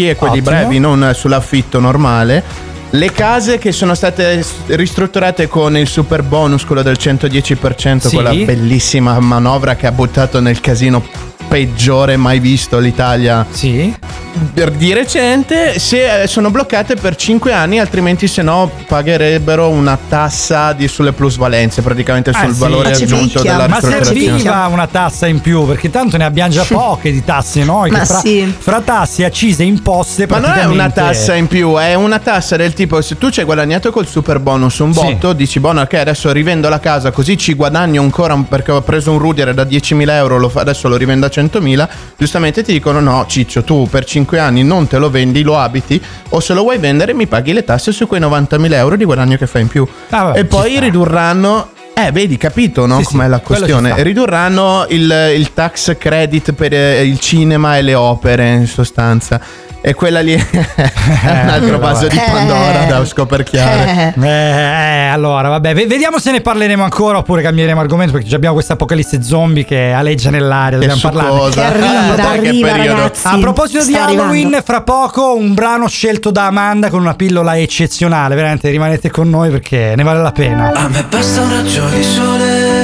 e 0.09 0.17
quelli 0.17 0.39
Ottimo. 0.41 0.57
brevi, 0.57 0.79
non 0.79 1.11
sull'affitto 1.15 1.81
normale. 1.81 2.43
Le 2.91 3.11
case 3.11 3.59
che 3.59 3.73
sono 3.73 3.95
state 3.95 4.45
ristrutturate 4.67 5.49
con 5.49 5.77
il 5.77 5.89
super 5.89 6.23
bonus, 6.23 6.65
quello 6.65 6.83
del 6.83 6.97
110%, 6.99 8.09
Sì. 8.09 8.15
quella 8.15 8.33
bellissima 8.33 9.19
manovra 9.19 9.75
che 9.75 9.87
ha 9.89 9.93
buttato 9.93 10.39
nel 10.41 10.61
casino 10.61 11.03
peggiore 11.55 12.17
mai 12.17 12.41
visto 12.41 12.81
l'Italia. 12.81 13.47
Sì. 13.49 13.95
Per 14.53 14.73
di 14.73 14.93
recente, 14.93 15.79
se 15.79 16.23
eh, 16.23 16.27
sono 16.27 16.51
bloccate 16.51 16.97
per 16.97 17.15
5 17.15 17.53
anni, 17.53 17.79
altrimenti 17.79 18.27
se 18.27 18.43
no 18.43 18.69
pagherebbero 18.89 19.69
una 19.69 19.97
tassa 20.09 20.73
di- 20.73 20.89
sulle 20.89 21.13
plusvalenze, 21.13 21.83
praticamente 21.83 22.33
sul 22.33 22.49
Eh 22.49 22.53
sì. 22.53 22.59
valore 22.59 22.91
aggiunto 22.91 23.43
della 23.43 23.69
Ma 23.69 23.81
serviva 23.81 24.67
una 24.67 24.89
tassa 24.89 25.29
in 25.29 25.41
più, 25.41 25.65
perché 25.65 25.89
tanto 25.89 26.17
ne 26.17 26.25
abbiamo 26.25 26.51
già 26.51 26.65
poche 26.65 27.13
di 27.13 27.23
tasse 27.25 27.63
noi. 27.63 27.91
Ma 27.93 28.05
fra, 28.05 28.19
sì. 28.19 28.53
fra 28.59 28.81
tasse, 28.81 29.25
accise 29.25 29.63
e 29.63 29.67
imposte. 29.67 30.27
Ma 30.27 30.41
non 30.41 30.51
è 30.59 30.65
una 30.65 30.91
tassa 30.91 31.37
in 31.37 31.47
più, 31.47 31.77
è 31.77 31.95
una 31.95 32.19
tassa 32.19 32.57
del 32.57 32.73
tipo 32.73 33.01
se 33.03 33.17
tu 33.17 33.31
ci 33.31 33.39
hai 33.39 33.47
guadagnato 33.47 33.93
col 33.93 34.09
super 34.09 34.41
bonus 34.41 34.81
un 34.81 34.91
botto, 34.91 35.33
dici 35.33 35.61
buono 35.61 35.83
ok 35.83 35.95
adesso 35.95 36.33
rivendo 36.33 36.69
la 36.69 36.81
casa 36.81 37.13
così 37.13 37.39
ci 37.39 37.55
guadagno 37.55 38.03
ancora 38.03 38.37
perché 38.49 38.73
ho 38.73 38.81
preso 38.83 39.13
un 39.13 39.19
Rudier 39.19 39.55
da 39.55 39.63
10.000 39.63 40.11
euro, 40.11 40.39
lo 40.39 40.49
fa- 40.49 40.63
adesso 40.63 40.89
lo 40.89 40.97
rivendo 40.97 41.27
a 41.27 41.29
100.000, 41.45 41.89
giustamente 42.17 42.63
ti 42.63 42.73
dicono 42.73 43.01
no 43.01 43.25
Ciccio 43.27 43.63
tu 43.65 43.89
per 43.91 44.05
5 44.05 44.39
anni 44.39 44.63
non 44.63 44.87
te 44.87 44.99
lo 44.99 45.11
vendi, 45.11 45.43
lo 45.43 45.59
abiti 45.59 46.01
o 46.31 46.41
se 46.41 46.55
lo 46.55 46.63
vuoi 46.63 46.79
vendere 46.79 47.15
mi 47.15 47.27
paghi 47.27 47.53
le 47.53 47.65
tasse 47.65 47.93
su 47.93 48.07
quei 48.07 48.21
90.000 48.21 48.73
euro 48.75 48.97
di 48.97 49.05
guadagno 49.05 49.37
che 49.37 49.47
fai 49.47 49.63
in 49.63 49.69
più. 49.69 49.87
Ah, 50.11 50.25
vabbè, 50.25 50.39
e 50.39 50.45
poi 50.45 50.79
ridurranno... 50.81 51.71
Eh, 51.97 52.11
vedi, 52.11 52.37
capito, 52.37 52.87
no? 52.87 52.99
Sì, 52.99 53.05
sì, 53.05 53.13
Com'è 53.13 53.29
la 53.29 53.39
quello 53.39 53.67
ci 53.67 53.73
questione? 53.73 54.03
Ridurranno 54.03 54.87
il, 54.89 55.33
il 55.37 55.53
tax 55.55 55.97
credit 55.97 56.53
per 56.53 56.75
eh, 56.75 57.07
il 57.07 57.21
cinema 57.21 57.77
e 57.79 57.83
le 57.83 57.95
opere, 57.95 58.51
in 58.53 58.67
sostanza. 58.67 59.41
E 59.87 59.93
quella 59.93 60.21
lì 60.21 60.33
è 60.33 60.41
un 60.41 61.49
altro 61.51 61.77
quella 61.77 61.77
vaso 61.77 62.07
va. 62.07 62.09
di 62.09 62.19
Pandora 62.19 62.85
da 62.85 63.05
scoperchiare. 63.05 64.15
Eh, 64.19 64.27
eh, 64.27 65.09
allora, 65.09 65.51
vabbè, 65.51 65.75
ve- 65.75 65.87
vediamo 65.87 66.19
se 66.19 66.31
ne 66.31 66.41
parleremo 66.41 66.83
ancora 66.83 67.19
oppure 67.19 67.43
cambieremo 67.43 67.81
argomento 67.81 68.13
perché 68.13 68.27
già 68.27 68.37
abbiamo 68.37 68.55
questa 68.55 68.73
apocalisse 68.73 69.23
zombie 69.23 69.67
che 69.67 69.93
aleggia 69.93 70.31
nell'aria, 70.31 70.79
dobbiamo 70.79 71.01
parlare. 71.03 71.51
Che 71.51 71.61
arriva, 71.61 72.15
che 72.15 72.23
arriva, 72.23 72.77
ragazzi. 72.77 73.27
A 73.27 73.37
proposito 73.37 73.85
di 73.85 73.93
Sta 73.93 74.07
Halloween, 74.07 74.45
arrivando. 74.47 74.63
fra 74.65 74.81
poco 74.81 75.37
un 75.37 75.53
brano 75.53 75.87
scelto 75.87 76.31
da 76.31 76.47
Amanda 76.47 76.89
con 76.89 77.01
una 77.01 77.15
pillola 77.15 77.59
eccezionale, 77.59 78.35
veramente 78.37 78.71
rimanete 78.71 79.11
con 79.11 79.29
noi 79.29 79.51
perché 79.51 79.93
ne 79.95 80.03
vale 80.03 80.23
la 80.23 80.33
pena. 80.33 80.73
A 80.73 80.89
me 80.89 81.05
basta 81.07 81.43
un 81.43 81.51
raggio 81.51 81.87
di 81.89 82.03
sole 82.03 82.84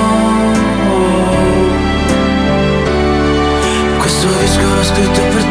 disco 4.93 5.01
l'ho 5.01 5.13
scritto 5.13 5.21
per 5.29 5.43
te 5.45 5.50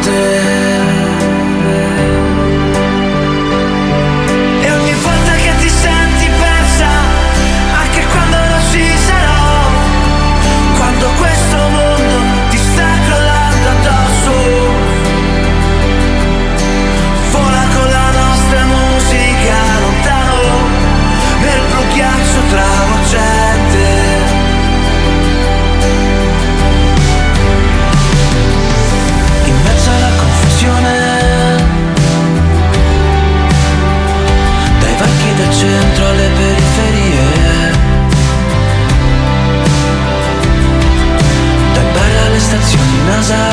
times 43.21 43.31
I 43.31 43.50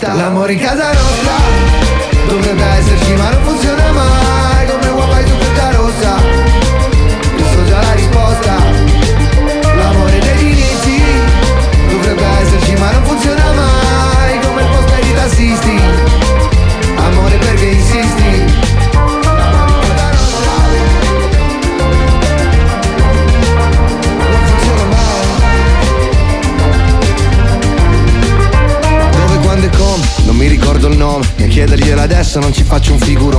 costa 0.00 0.14
L'amore 0.14 0.54
in 0.54 0.58
casa 0.58 0.99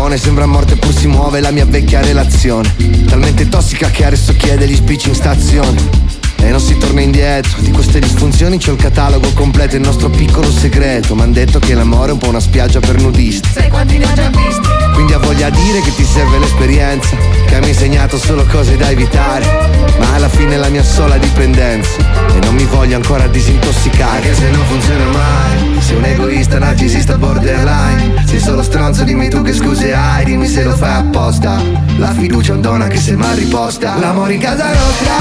figurone 0.01 0.17
Sembra 0.17 0.45
morte 0.47 0.75
pur 0.77 0.93
si 0.93 1.07
muove 1.07 1.41
la 1.41 1.51
mia 1.51 1.65
vecchia 1.65 2.01
relazione. 2.01 2.73
Talmente 3.05 3.47
tossica 3.47 3.89
che 3.89 4.05
adesso 4.05 4.33
chiede 4.35 4.67
gli 4.67 4.75
spicci 4.75 5.09
in 5.09 5.15
stazione 5.15 6.20
e 6.41 6.49
non 6.49 6.59
si 6.59 6.77
torna 6.77 7.01
indietro. 7.01 7.61
Di 7.61 7.71
queste 7.71 7.99
disfunzioni 7.99 8.57
c'ho 8.57 8.71
il 8.71 8.77
catalogo 8.77 9.31
completo 9.33 9.75
Il 9.75 9.81
nostro 9.81 10.09
piccolo 10.09 10.49
segreto. 10.51 11.15
M'han 11.15 11.31
detto 11.31 11.59
che 11.59 11.73
l'amore 11.73 12.09
è 12.09 12.13
un 12.13 12.19
po' 12.19 12.29
una 12.29 12.39
spiaggia 12.39 12.79
per 12.79 12.99
nudisti. 13.01 13.49
Sai 13.51 13.69
quanti 13.69 13.97
ne 13.97 14.05
ho 14.05 14.13
già 14.13 14.29
visti? 14.29 14.69
Quindi 14.93 15.13
ha 15.13 15.19
voglia 15.19 15.49
dire 15.49 15.81
che 15.81 15.95
ti 15.95 16.03
serve 16.03 16.37
l'esperienza 16.37 17.15
Che 17.47 17.59
mi 17.59 17.65
ha 17.65 17.67
insegnato 17.69 18.17
solo 18.17 18.45
cose 18.45 18.75
da 18.77 18.89
evitare. 18.89 19.45
Ma 19.99 20.13
alla 20.15 20.29
fine 20.29 20.55
è 20.55 20.57
la 20.57 20.69
mia 20.69 20.83
sola 20.83 21.17
dipendenza. 21.17 21.97
E 22.35 22.39
non 22.43 22.55
mi 22.55 22.65
voglio 22.65 22.95
ancora 22.95 23.27
disintossicare. 23.27 24.17
Anche 24.17 24.35
se 24.35 24.49
non 24.49 24.65
funziona 24.65 25.05
mai. 25.05 25.81
Sei 25.81 25.95
un 25.95 26.05
egoista, 26.05 26.59
narcisista, 26.59 27.17
borderline. 27.17 28.23
Sei 28.25 28.39
solo 28.39 28.61
stronzo, 28.61 29.03
dimmi 29.03 29.29
tu 29.29 29.41
che 29.41 29.53
scuse 29.53 29.93
hai. 29.93 30.25
Dimmi 30.25 30.47
se 30.47 30.63
lo 30.63 30.75
fai 30.75 30.95
apposta 30.95 31.80
La 32.01 32.13
fiducia 32.13 32.53
è 32.53 32.55
un 32.55 32.61
dono 32.61 32.83
anche 32.83 32.97
se 32.97 33.15
mal 33.15 33.35
riposta 33.35 33.95
L'amore 33.99 34.33
in 34.33 34.39
casa 34.39 34.65
nostra. 34.73 35.13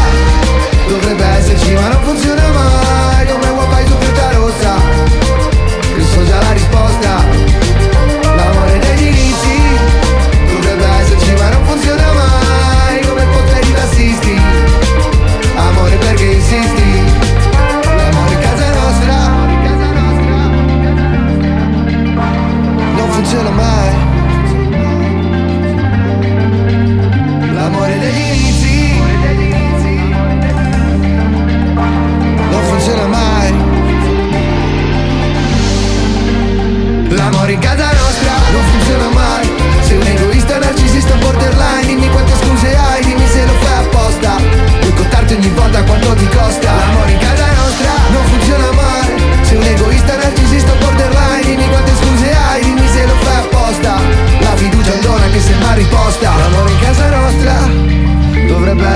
Dovrebbe 0.88 1.24
esserci 1.24 1.74
ma 1.74 1.88
non 1.88 2.02
funziona 2.02 2.42
mai. 2.52 3.26
Come 3.26 3.48
wifi 3.50 3.86
su 3.86 3.96
frutta 3.98 4.32
rossa 4.32 4.76
Io 5.98 6.04
so 6.06 6.24
già 6.24 6.40
la 6.40 6.52
risposta 6.52 7.49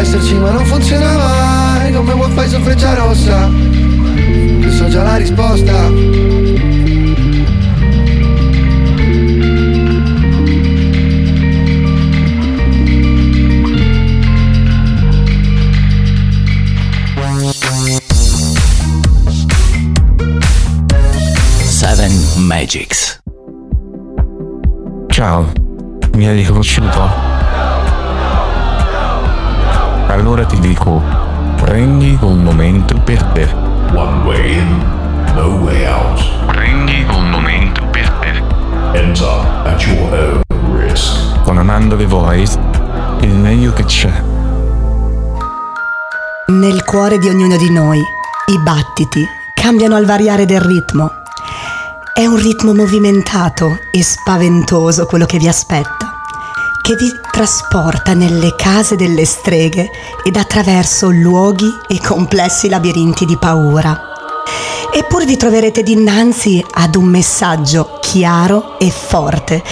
esserci 0.04 0.34
ma 0.34 0.50
non 0.50 0.64
funziona 0.66 1.16
mai 1.16 1.92
Come 1.92 2.12
wifi 2.12 2.48
su 2.48 2.60
freccia 2.60 2.94
rossa 2.94 3.48
Io 3.48 4.70
so 4.70 4.88
già 4.88 5.02
la 5.02 5.16
risposta 5.16 5.72
Seven 21.66 22.12
Magics. 22.46 23.20
Ciao, 25.08 25.52
mi 26.14 26.26
hai 26.26 26.36
riconosciuto? 26.36 27.23
Allora 30.14 30.44
ti 30.44 30.60
dico, 30.60 31.02
prendi 31.56 32.16
un 32.20 32.40
momento 32.40 32.96
per 33.00 33.20
te. 33.32 33.52
One 33.92 34.22
way 34.24 34.58
in, 34.58 34.78
no 35.34 35.56
way 35.56 35.84
out. 35.86 36.46
Prendi 36.46 37.04
un 37.10 37.30
momento 37.30 37.84
per 37.90 38.08
te. 38.20 38.96
Enter 38.96 39.44
at 39.64 39.84
your 39.84 40.14
own 40.14 40.78
risk. 40.78 41.42
Con 41.42 41.58
Amanda 41.58 41.96
The 41.96 42.06
Voice, 42.06 42.56
il 43.22 43.34
meglio 43.34 43.72
che 43.72 43.84
c'è. 43.86 44.22
Nel 46.46 46.84
cuore 46.84 47.18
di 47.18 47.28
ognuno 47.28 47.56
di 47.56 47.70
noi 47.72 47.98
i 47.98 48.58
battiti 48.62 49.26
cambiano 49.52 49.96
al 49.96 50.04
variare 50.04 50.46
del 50.46 50.60
ritmo. 50.60 51.10
È 52.12 52.24
un 52.24 52.36
ritmo 52.36 52.72
movimentato 52.72 53.78
e 53.90 54.00
spaventoso 54.04 55.06
quello 55.06 55.26
che 55.26 55.38
vi 55.38 55.48
aspetta, 55.48 56.20
che 56.82 56.94
vi 56.94 57.10
trasporta 57.34 58.14
nelle 58.14 58.54
case 58.54 58.94
delle 58.94 59.24
streghe 59.24 59.90
ed 60.22 60.36
attraverso 60.36 61.10
luoghi 61.10 61.68
e 61.88 61.98
complessi 62.00 62.68
labirinti 62.68 63.24
di 63.24 63.36
paura. 63.36 64.00
Eppure 64.92 65.24
vi 65.24 65.36
troverete 65.36 65.82
dinanzi 65.82 66.64
ad 66.74 66.94
un 66.94 67.06
messaggio 67.06 67.98
chiaro 68.00 68.78
e 68.78 68.88
forte 68.88 69.64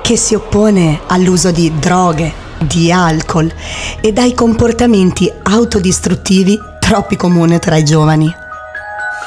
che 0.00 0.16
si 0.16 0.34
oppone 0.34 1.00
all'uso 1.08 1.50
di 1.50 1.70
droghe, 1.78 2.32
di 2.58 2.90
alcol 2.90 3.52
e 4.00 4.12
dai 4.14 4.32
comportamenti 4.32 5.30
autodistruttivi 5.42 6.58
troppi 6.78 7.16
comuni 7.16 7.58
tra 7.58 7.76
i 7.76 7.84
giovani. 7.84 8.34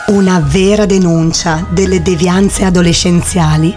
Una 0.07 0.43
vera 0.43 0.87
denuncia 0.87 1.63
delle 1.69 2.01
devianze 2.01 2.65
adolescenziali 2.65 3.71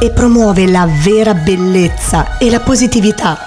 e 0.00 0.10
promuove 0.10 0.66
la 0.66 0.88
vera 1.00 1.32
bellezza 1.32 2.38
e 2.38 2.50
la 2.50 2.58
positività 2.58 3.46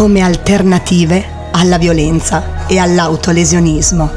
come 0.00 0.22
alternative 0.22 1.50
alla 1.50 1.76
violenza 1.76 2.66
e 2.66 2.78
all'autolesionismo. 2.78 4.10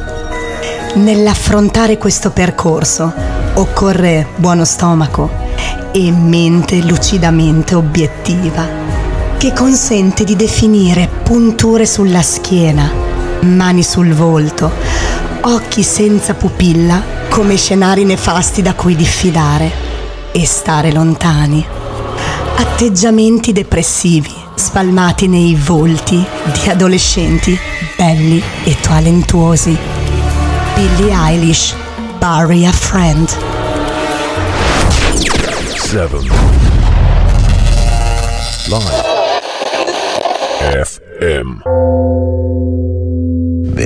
Nell'affrontare 0.93 1.97
questo 1.97 2.31
percorso 2.31 3.11
occorre 3.55 4.27
buono 4.37 4.63
stomaco 4.63 5.29
e 5.91 6.09
mente 6.09 6.77
lucidamente 6.83 7.75
obiettiva, 7.75 8.65
che 9.37 9.51
consente 9.51 10.23
di 10.23 10.37
definire 10.37 11.09
punture 11.21 11.85
sulla 11.85 12.21
schiena, 12.21 12.89
mani 13.41 13.83
sul 13.83 14.13
volto, 14.13 14.71
occhi 15.41 15.83
senza 15.83 16.33
pupilla 16.33 17.03
come 17.27 17.57
scenari 17.57 18.05
nefasti 18.05 18.61
da 18.61 18.73
cui 18.73 18.95
diffidare 18.95 19.69
e 20.31 20.45
stare 20.45 20.93
lontani. 20.93 21.65
Atteggiamenti 22.55 23.51
depressivi 23.51 24.42
spalmati 24.55 25.27
nei 25.27 25.55
volti 25.55 26.15
di 26.15 26.69
adolescenti 26.69 27.57
belli 27.95 28.41
e 28.63 28.77
talentuosi. 28.79 29.77
Billie 30.75 31.13
Eilish, 31.13 31.75
Bury 32.19 32.65
a 32.65 32.71
Friend. 32.71 33.29
Seven. 35.75 36.29
Live. 38.67 39.11
FM. 41.19 41.61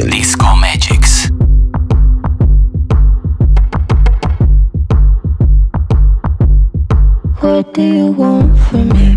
Disco 0.10 0.56
Magics. 0.56 1.30
do 7.73 7.81
you 7.81 8.11
want 8.11 8.57
from 8.60 8.89
me? 8.89 9.16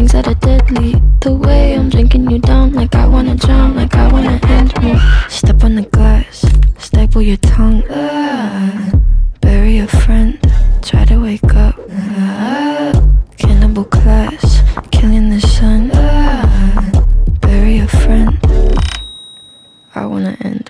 things 0.00 0.12
that 0.12 0.26
are 0.26 0.40
deadly. 0.40 0.94
The 1.20 1.34
way 1.34 1.74
I'm 1.74 1.90
drinking 1.90 2.30
you 2.30 2.38
down, 2.38 2.72
like 2.72 2.94
I 2.94 3.06
wanna 3.06 3.34
drown, 3.34 3.76
like 3.76 3.94
I 3.94 4.10
wanna 4.10 4.40
end 4.44 4.72
me. 4.82 4.98
Step 5.28 5.62
on 5.62 5.74
the 5.74 5.82
glass, 5.82 6.46
staple 6.78 7.20
your 7.20 7.36
tongue. 7.36 7.82
Ah, 7.90 8.92
bury 9.42 9.76
a 9.78 9.86
friend, 9.86 10.38
try 10.80 11.04
to 11.04 11.18
wake 11.20 11.54
up. 11.54 11.74
Ah, 11.92 12.92
cannibal 13.36 13.84
class, 13.84 14.62
killing 14.90 15.28
the 15.28 15.40
sun. 15.40 15.90
Ah, 15.92 16.90
bury 17.42 17.80
a 17.80 17.88
friend. 17.88 18.38
I 19.94 20.06
wanna 20.06 20.34
end 20.40 20.69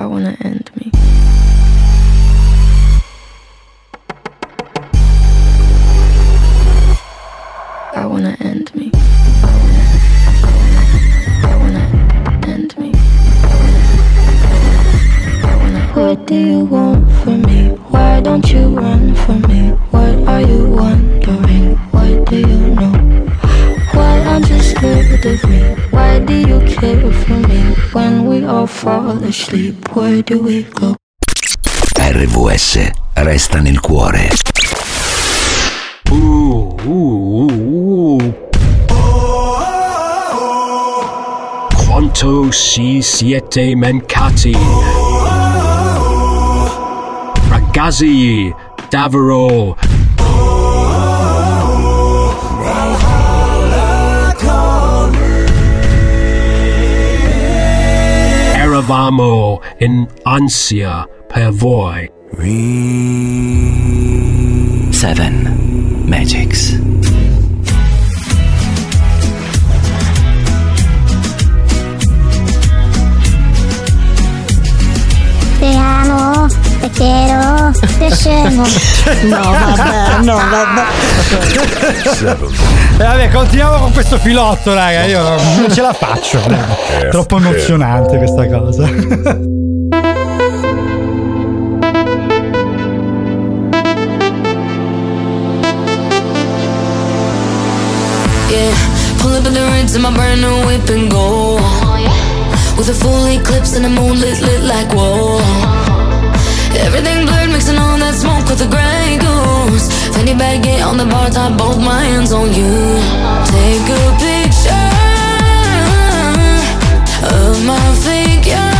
I 0.00 0.06
wanna 0.06 0.34
end 0.40 0.70
me. 0.76 0.90
I 7.94 8.06
wanna 8.06 8.34
end 8.40 8.74
me. 8.74 8.90
I 11.44 11.54
wanna 11.60 11.84
end 12.48 12.78
me. 12.78 12.92
What 15.92 16.26
do 16.26 16.34
you 16.34 16.64
want 16.64 17.12
from 17.20 17.42
me? 17.42 17.68
Why 17.92 18.20
don't 18.22 18.50
you 18.50 18.68
run 18.68 19.14
from 19.14 19.42
me? 19.42 19.72
What 19.90 20.14
are 20.26 20.40
you 20.40 20.64
wondering? 20.64 21.76
What 21.92 22.24
do 22.30 22.38
you 22.38 22.74
know? 22.80 22.94
Why 23.92 24.24
aren't 24.24 24.48
you 24.48 24.60
scared 24.62 25.26
of 25.26 25.44
me? 25.50 25.60
Why 25.90 26.20
do 26.20 26.34
you 26.34 26.58
care 26.74 27.12
for 27.12 27.34
me? 27.48 27.49
When 27.92 28.26
we 28.26 28.44
all 28.44 28.68
fall 28.68 29.10
asleep, 29.24 29.96
where 29.96 30.22
do 30.22 30.38
we 30.40 30.62
go? 30.62 30.94
RVS 31.98 32.92
resta 33.16 33.60
nel 33.60 33.80
cuore. 33.80 34.28
Uh, 36.08 36.76
uh, 36.86 37.46
uh, 38.90 39.00
uh. 40.32 41.68
Quanto 41.74 42.52
si 42.52 43.02
siete 43.02 43.74
mancati? 43.74 44.54
Ragazzi, 47.48 48.54
davvero. 48.88 49.74
Eravamo 58.90 59.62
in 59.78 60.04
ansia 60.24 61.06
per 61.28 61.52
voi. 61.52 62.10
Seven 64.90 66.02
Magics. 66.06 66.76
Te 75.60 75.72
amo, 75.76 76.48
te 76.80 76.90
quiero, 76.90 77.70
te 77.96 78.10
scemo. 78.10 78.64
No, 79.22 79.40
vabbè, 79.40 80.22
no, 80.24 80.34
vabbè. 80.34 80.82
E 83.00 83.02
vabbè, 83.02 83.30
continuiamo 83.30 83.78
con 83.78 83.92
questo 83.92 84.18
filotto, 84.18 84.74
raga. 84.74 85.04
Io 85.04 85.22
non 85.22 85.72
ce 85.72 85.80
la 85.80 85.94
faccio. 85.94 86.38
raga. 86.46 87.08
Troppo 87.08 87.38
emozionante 87.38 88.18
questa 88.18 88.46
cosa. 88.46 88.86
Yeah, 98.50 98.74
pull 99.18 99.32
up 99.32 99.46
in 99.46 100.02
my 100.02 100.12
brand 100.12 100.40
new 100.42 100.66
whip 100.66 100.90
and 100.90 101.08
go. 101.08 101.54
With 102.76 102.90
a 102.90 102.94
full 102.94 103.24
eclipse 103.28 103.76
and 103.76 103.84
the 103.84 103.88
moon 103.88 104.20
lit, 104.20 104.42
lit 104.42 104.62
like 104.64 104.92
whoa. 104.92 105.38
Everything 106.74 107.24
blurred, 107.24 107.50
mixing 107.50 107.78
all 107.78 107.96
that 107.98 108.14
smoke 108.14 108.46
with 108.48 108.58
the 108.58 108.66
gray. 108.68 109.09
Fanny 110.12 110.34
bag, 110.34 110.62
get 110.62 110.82
on 110.82 110.96
the 110.96 111.06
bar 111.06 111.30
top, 111.30 111.56
both 111.56 111.78
my 111.78 112.02
hands 112.04 112.32
on 112.32 112.52
you. 112.52 112.98
Take 113.52 113.88
a 113.88 114.04
picture 114.20 114.90
of 117.36 117.56
my 117.64 117.80
figure. 118.04 118.72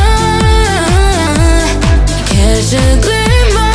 Catch 2.31 2.73
a 2.74 2.86
glimmer. 3.05 3.74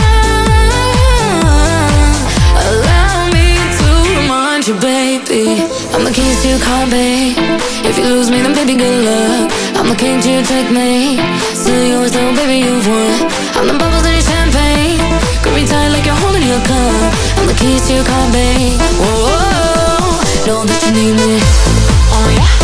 Allow 2.70 3.30
me 3.34 3.58
to 3.80 3.88
remind 4.14 4.68
you, 4.68 4.76
baby. 4.80 5.64
I'm 5.94 6.04
the 6.04 6.12
keys 6.12 6.42
to 6.44 6.50
your 6.50 6.60
car, 6.60 6.86
babe. 6.90 7.38
If 7.88 7.98
you 7.98 8.06
lose 8.06 8.30
me, 8.30 8.42
then 8.42 8.54
baby, 8.54 8.76
good 8.76 9.06
luck. 9.06 9.52
I'm 9.78 9.88
the 9.90 9.96
king 9.96 10.22
to 10.22 10.30
your 10.30 10.44
checkmate. 10.44 11.20
Still 11.54 11.86
yours, 11.88 12.12
though, 12.12 12.34
baby, 12.36 12.66
you've 12.68 12.88
won. 12.88 13.30
I'm 13.58 13.68
the 13.68 13.74
bubbles 13.78 14.06
in 14.06 14.14
your 14.14 14.22
champagne. 14.22 15.00
Grip 15.42 15.56
me 15.56 15.66
tight 15.66 15.90
like 15.90 16.06
you're 16.06 16.16
holding 16.16 16.44
your 16.44 16.62
cup 16.66 17.35
kiss 17.66 17.90
you 17.90 18.04
come 18.04 18.32
back 18.32 18.80
Whoa, 19.02 19.26
oh, 19.28 20.44
know 20.46 20.66
that 20.66 20.80
you 20.86 20.92
need 20.94 21.14
me 21.18 21.40
Oh 22.14 22.30
yeah 22.38 22.56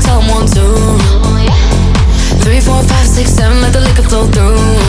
Someone 0.00 0.46
two, 0.46 0.74
three, 2.42 2.60
four, 2.60 2.82
five, 2.82 3.06
six, 3.06 3.30
seven. 3.30 3.60
Let 3.60 3.72
the 3.72 3.80
liquor 3.80 4.02
flow 4.02 4.26
through. 4.26 4.85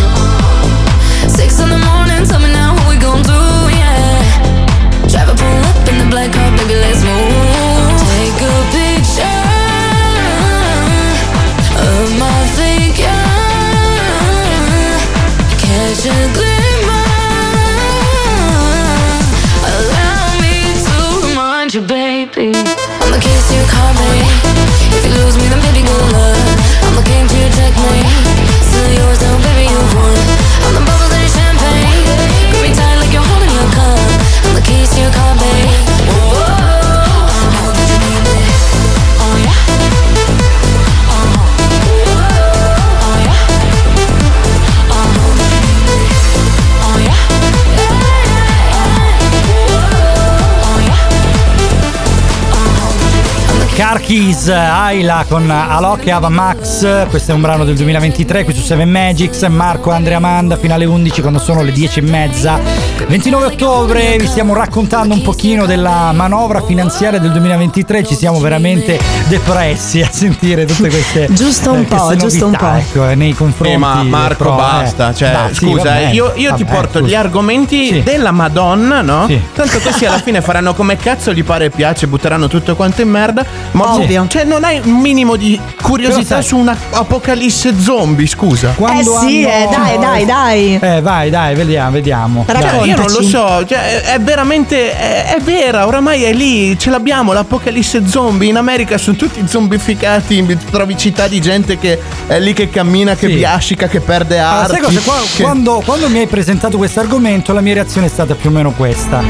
Keys, 53.99 54.47
Ayla 54.47 55.25
con 55.27 55.49
Alok 55.49 56.05
e 56.07 56.11
Ava 56.11 56.29
Max. 56.29 57.07
Questo 57.09 57.31
è 57.31 57.33
un 57.33 57.41
brano 57.41 57.63
del 57.63 57.75
2023 57.75 58.43
qui 58.43 58.53
su 58.53 58.61
7 58.61 58.85
Magics. 58.85 59.41
Marco, 59.43 59.91
Andrea 59.91 60.17
Amanda 60.17 60.57
fino 60.57 60.73
alle 60.73 60.85
11 60.85 61.21
quando 61.21 61.39
sono 61.39 61.61
le 61.63 61.71
10 61.71 61.99
e 61.99 62.01
mezza. 62.01 62.59
29 63.07 63.45
ottobre 63.45 64.17
vi 64.17 64.27
stiamo 64.27 64.53
raccontando 64.53 65.13
un 65.13 65.21
pochino 65.21 65.65
della 65.65 66.11
manovra 66.13 66.61
finanziaria 66.61 67.19
del 67.19 67.31
2023. 67.31 68.05
Ci 68.05 68.15
siamo 68.15 68.39
veramente 68.39 68.99
depressi 69.27 70.01
a 70.01 70.09
sentire 70.11 70.65
tutte 70.65 70.89
queste 70.89 71.27
Giusto 71.33 71.71
un 71.71 71.81
eh, 71.81 71.83
po', 71.83 72.15
giusto 72.15 72.45
un 72.45 72.55
po'. 72.55 72.73
Ecco, 72.73 73.09
eh, 73.09 73.15
nei 73.15 73.33
confronti 73.33 73.73
Eh, 73.73 73.77
ma 73.77 74.03
Marco, 74.03 74.43
però, 74.43 74.55
eh. 74.55 74.61
basta. 74.61 75.13
Cioè, 75.13 75.31
Dai, 75.31 75.53
sì, 75.53 75.65
scusa, 75.65 75.83
va 75.83 75.91
bene, 75.91 76.09
eh, 76.11 76.13
io, 76.13 76.33
io 76.35 76.53
ti 76.55 76.65
porto 76.65 76.99
scusa. 76.99 77.11
gli 77.11 77.15
argomenti 77.15 78.01
della 78.03 78.31
Madonna, 78.31 79.01
no? 79.01 79.27
Tanto 79.53 79.79
questi 79.79 80.05
alla 80.05 80.19
fine 80.19 80.41
faranno 80.41 80.73
come 80.73 80.97
cazzo 80.97 81.33
gli 81.33 81.43
pare 81.43 81.65
e 81.65 81.69
piace, 81.69 82.07
butteranno 82.07 82.47
tutto 82.47 82.75
quanto 82.75 83.01
in 83.01 83.09
merda. 83.09 83.45
Ma 83.71 83.86
Ovvio. 83.93 84.25
cioè, 84.27 84.43
non 84.43 84.63
hai 84.63 84.79
un 84.83 84.99
minimo 84.99 85.35
di 85.35 85.59
curiosità 85.81 86.41
su 86.41 86.57
una 86.57 86.75
apocalisse 86.91 87.73
zombie, 87.79 88.27
scusa. 88.27 88.73
Quando 88.75 89.15
Eh 89.21 89.27
sì, 89.27 89.43
hanno- 89.45 89.53
eh, 89.53 89.67
dai, 89.69 89.97
dai, 89.99 90.25
dai. 90.25 90.79
Eh, 90.81 91.01
vai, 91.01 91.29
dai, 91.29 91.55
vediamo, 91.55 91.91
vediamo. 91.91 92.45
Cioè, 92.47 92.85
io 92.85 92.95
non 92.95 93.05
lo 93.11 93.21
so, 93.21 93.65
cioè, 93.65 94.01
è 94.03 94.19
veramente. 94.19 94.95
È, 94.97 95.35
è 95.35 95.39
vera, 95.41 95.85
oramai 95.87 96.23
è 96.23 96.33
lì, 96.33 96.77
ce 96.77 96.89
l'abbiamo, 96.89 97.33
l'apocalisse 97.33 98.07
zombie. 98.07 98.49
In 98.49 98.57
America 98.57 98.97
sono 98.97 99.15
tutti 99.17 99.41
zombificati. 99.47 100.45
Trovi 100.71 100.97
città 100.97 101.27
di 101.27 101.39
gente 101.41 101.77
che 101.77 101.99
è 102.27 102.39
lì 102.39 102.53
che 102.53 102.69
cammina, 102.69 103.15
che 103.15 103.27
Sì. 103.27 103.33
biascica, 103.33 103.87
che 103.87 103.99
perde 103.99 104.39
Allora, 104.39 104.59
arti. 104.61 104.71
sai 104.71 104.81
cosa? 104.81 104.99
Qua- 105.01 105.21
che- 105.35 105.43
Quando, 105.43 105.81
quando 105.85 106.09
mi 106.09 106.19
hai 106.19 106.27
presentato 106.27 106.77
questo 106.77 106.99
argomento, 106.99 107.53
la 107.53 107.61
mia 107.61 107.73
reazione 107.75 108.07
è 108.07 108.09
stata 108.09 108.35
più 108.35 108.49
o 108.49 108.53
meno 108.53 108.71
questa. 108.71 109.21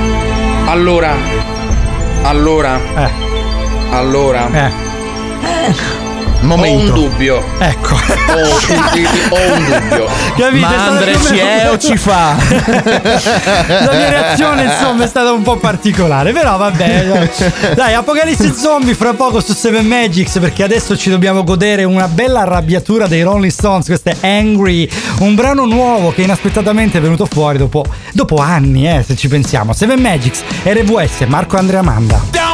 Allora, 0.65 1.15
allora, 2.23 2.79
allora, 3.91 4.49
Momento. 6.41 6.93
ho 6.93 6.95
un 6.95 7.09
dubbio. 7.09 7.43
Ecco. 7.59 7.95
Ho, 7.95 8.37
un, 8.37 9.07
ho 9.29 9.53
un 9.53 9.65
dubbio. 9.65 10.07
Capite? 10.37 10.59
Ma 10.59 10.85
Andre 10.85 11.11
più 11.11 11.19
o 11.19 11.23
ci 11.23 11.33
meno- 11.33 11.47
è 11.49 11.69
o 11.71 11.77
ci 11.77 11.97
fa? 11.97 12.35
La 13.67 13.91
mia 13.91 14.09
reazione, 14.09 14.63
insomma, 14.63 15.03
è 15.03 15.07
stata 15.07 15.31
un 15.31 15.41
po' 15.41 15.57
particolare. 15.57 16.31
Però 16.31 16.57
vabbè. 16.57 17.29
Dai, 17.75 17.93
Apocalisse 17.95 18.53
Zombie 18.53 18.93
fra 18.93 19.13
poco 19.13 19.41
su 19.41 19.53
7 19.53 19.81
Magics. 19.81 20.37
Perché 20.39 20.63
adesso 20.63 20.95
ci 20.95 21.09
dobbiamo 21.09 21.43
godere 21.43 21.83
una 21.83 22.07
bella 22.07 22.41
arrabbiatura 22.41 23.07
dei 23.07 23.23
Rolling 23.23 23.51
Stones. 23.51 23.87
Questo 23.87 24.09
è 24.09 24.17
Angry, 24.21 24.87
un 25.19 25.35
brano 25.35 25.65
nuovo 25.65 26.13
che 26.13 26.21
inaspettatamente 26.21 26.99
è 26.99 27.01
venuto 27.01 27.25
fuori 27.25 27.57
dopo, 27.57 27.83
dopo 28.13 28.35
anni, 28.37 28.87
eh, 28.87 29.03
se 29.05 29.15
ci 29.15 29.27
pensiamo. 29.27 29.73
7 29.73 29.97
Magics, 29.97 30.43
RVS, 30.63 31.21
Marco 31.27 31.57
Andrea 31.57 31.79
Amanda. 31.79 32.46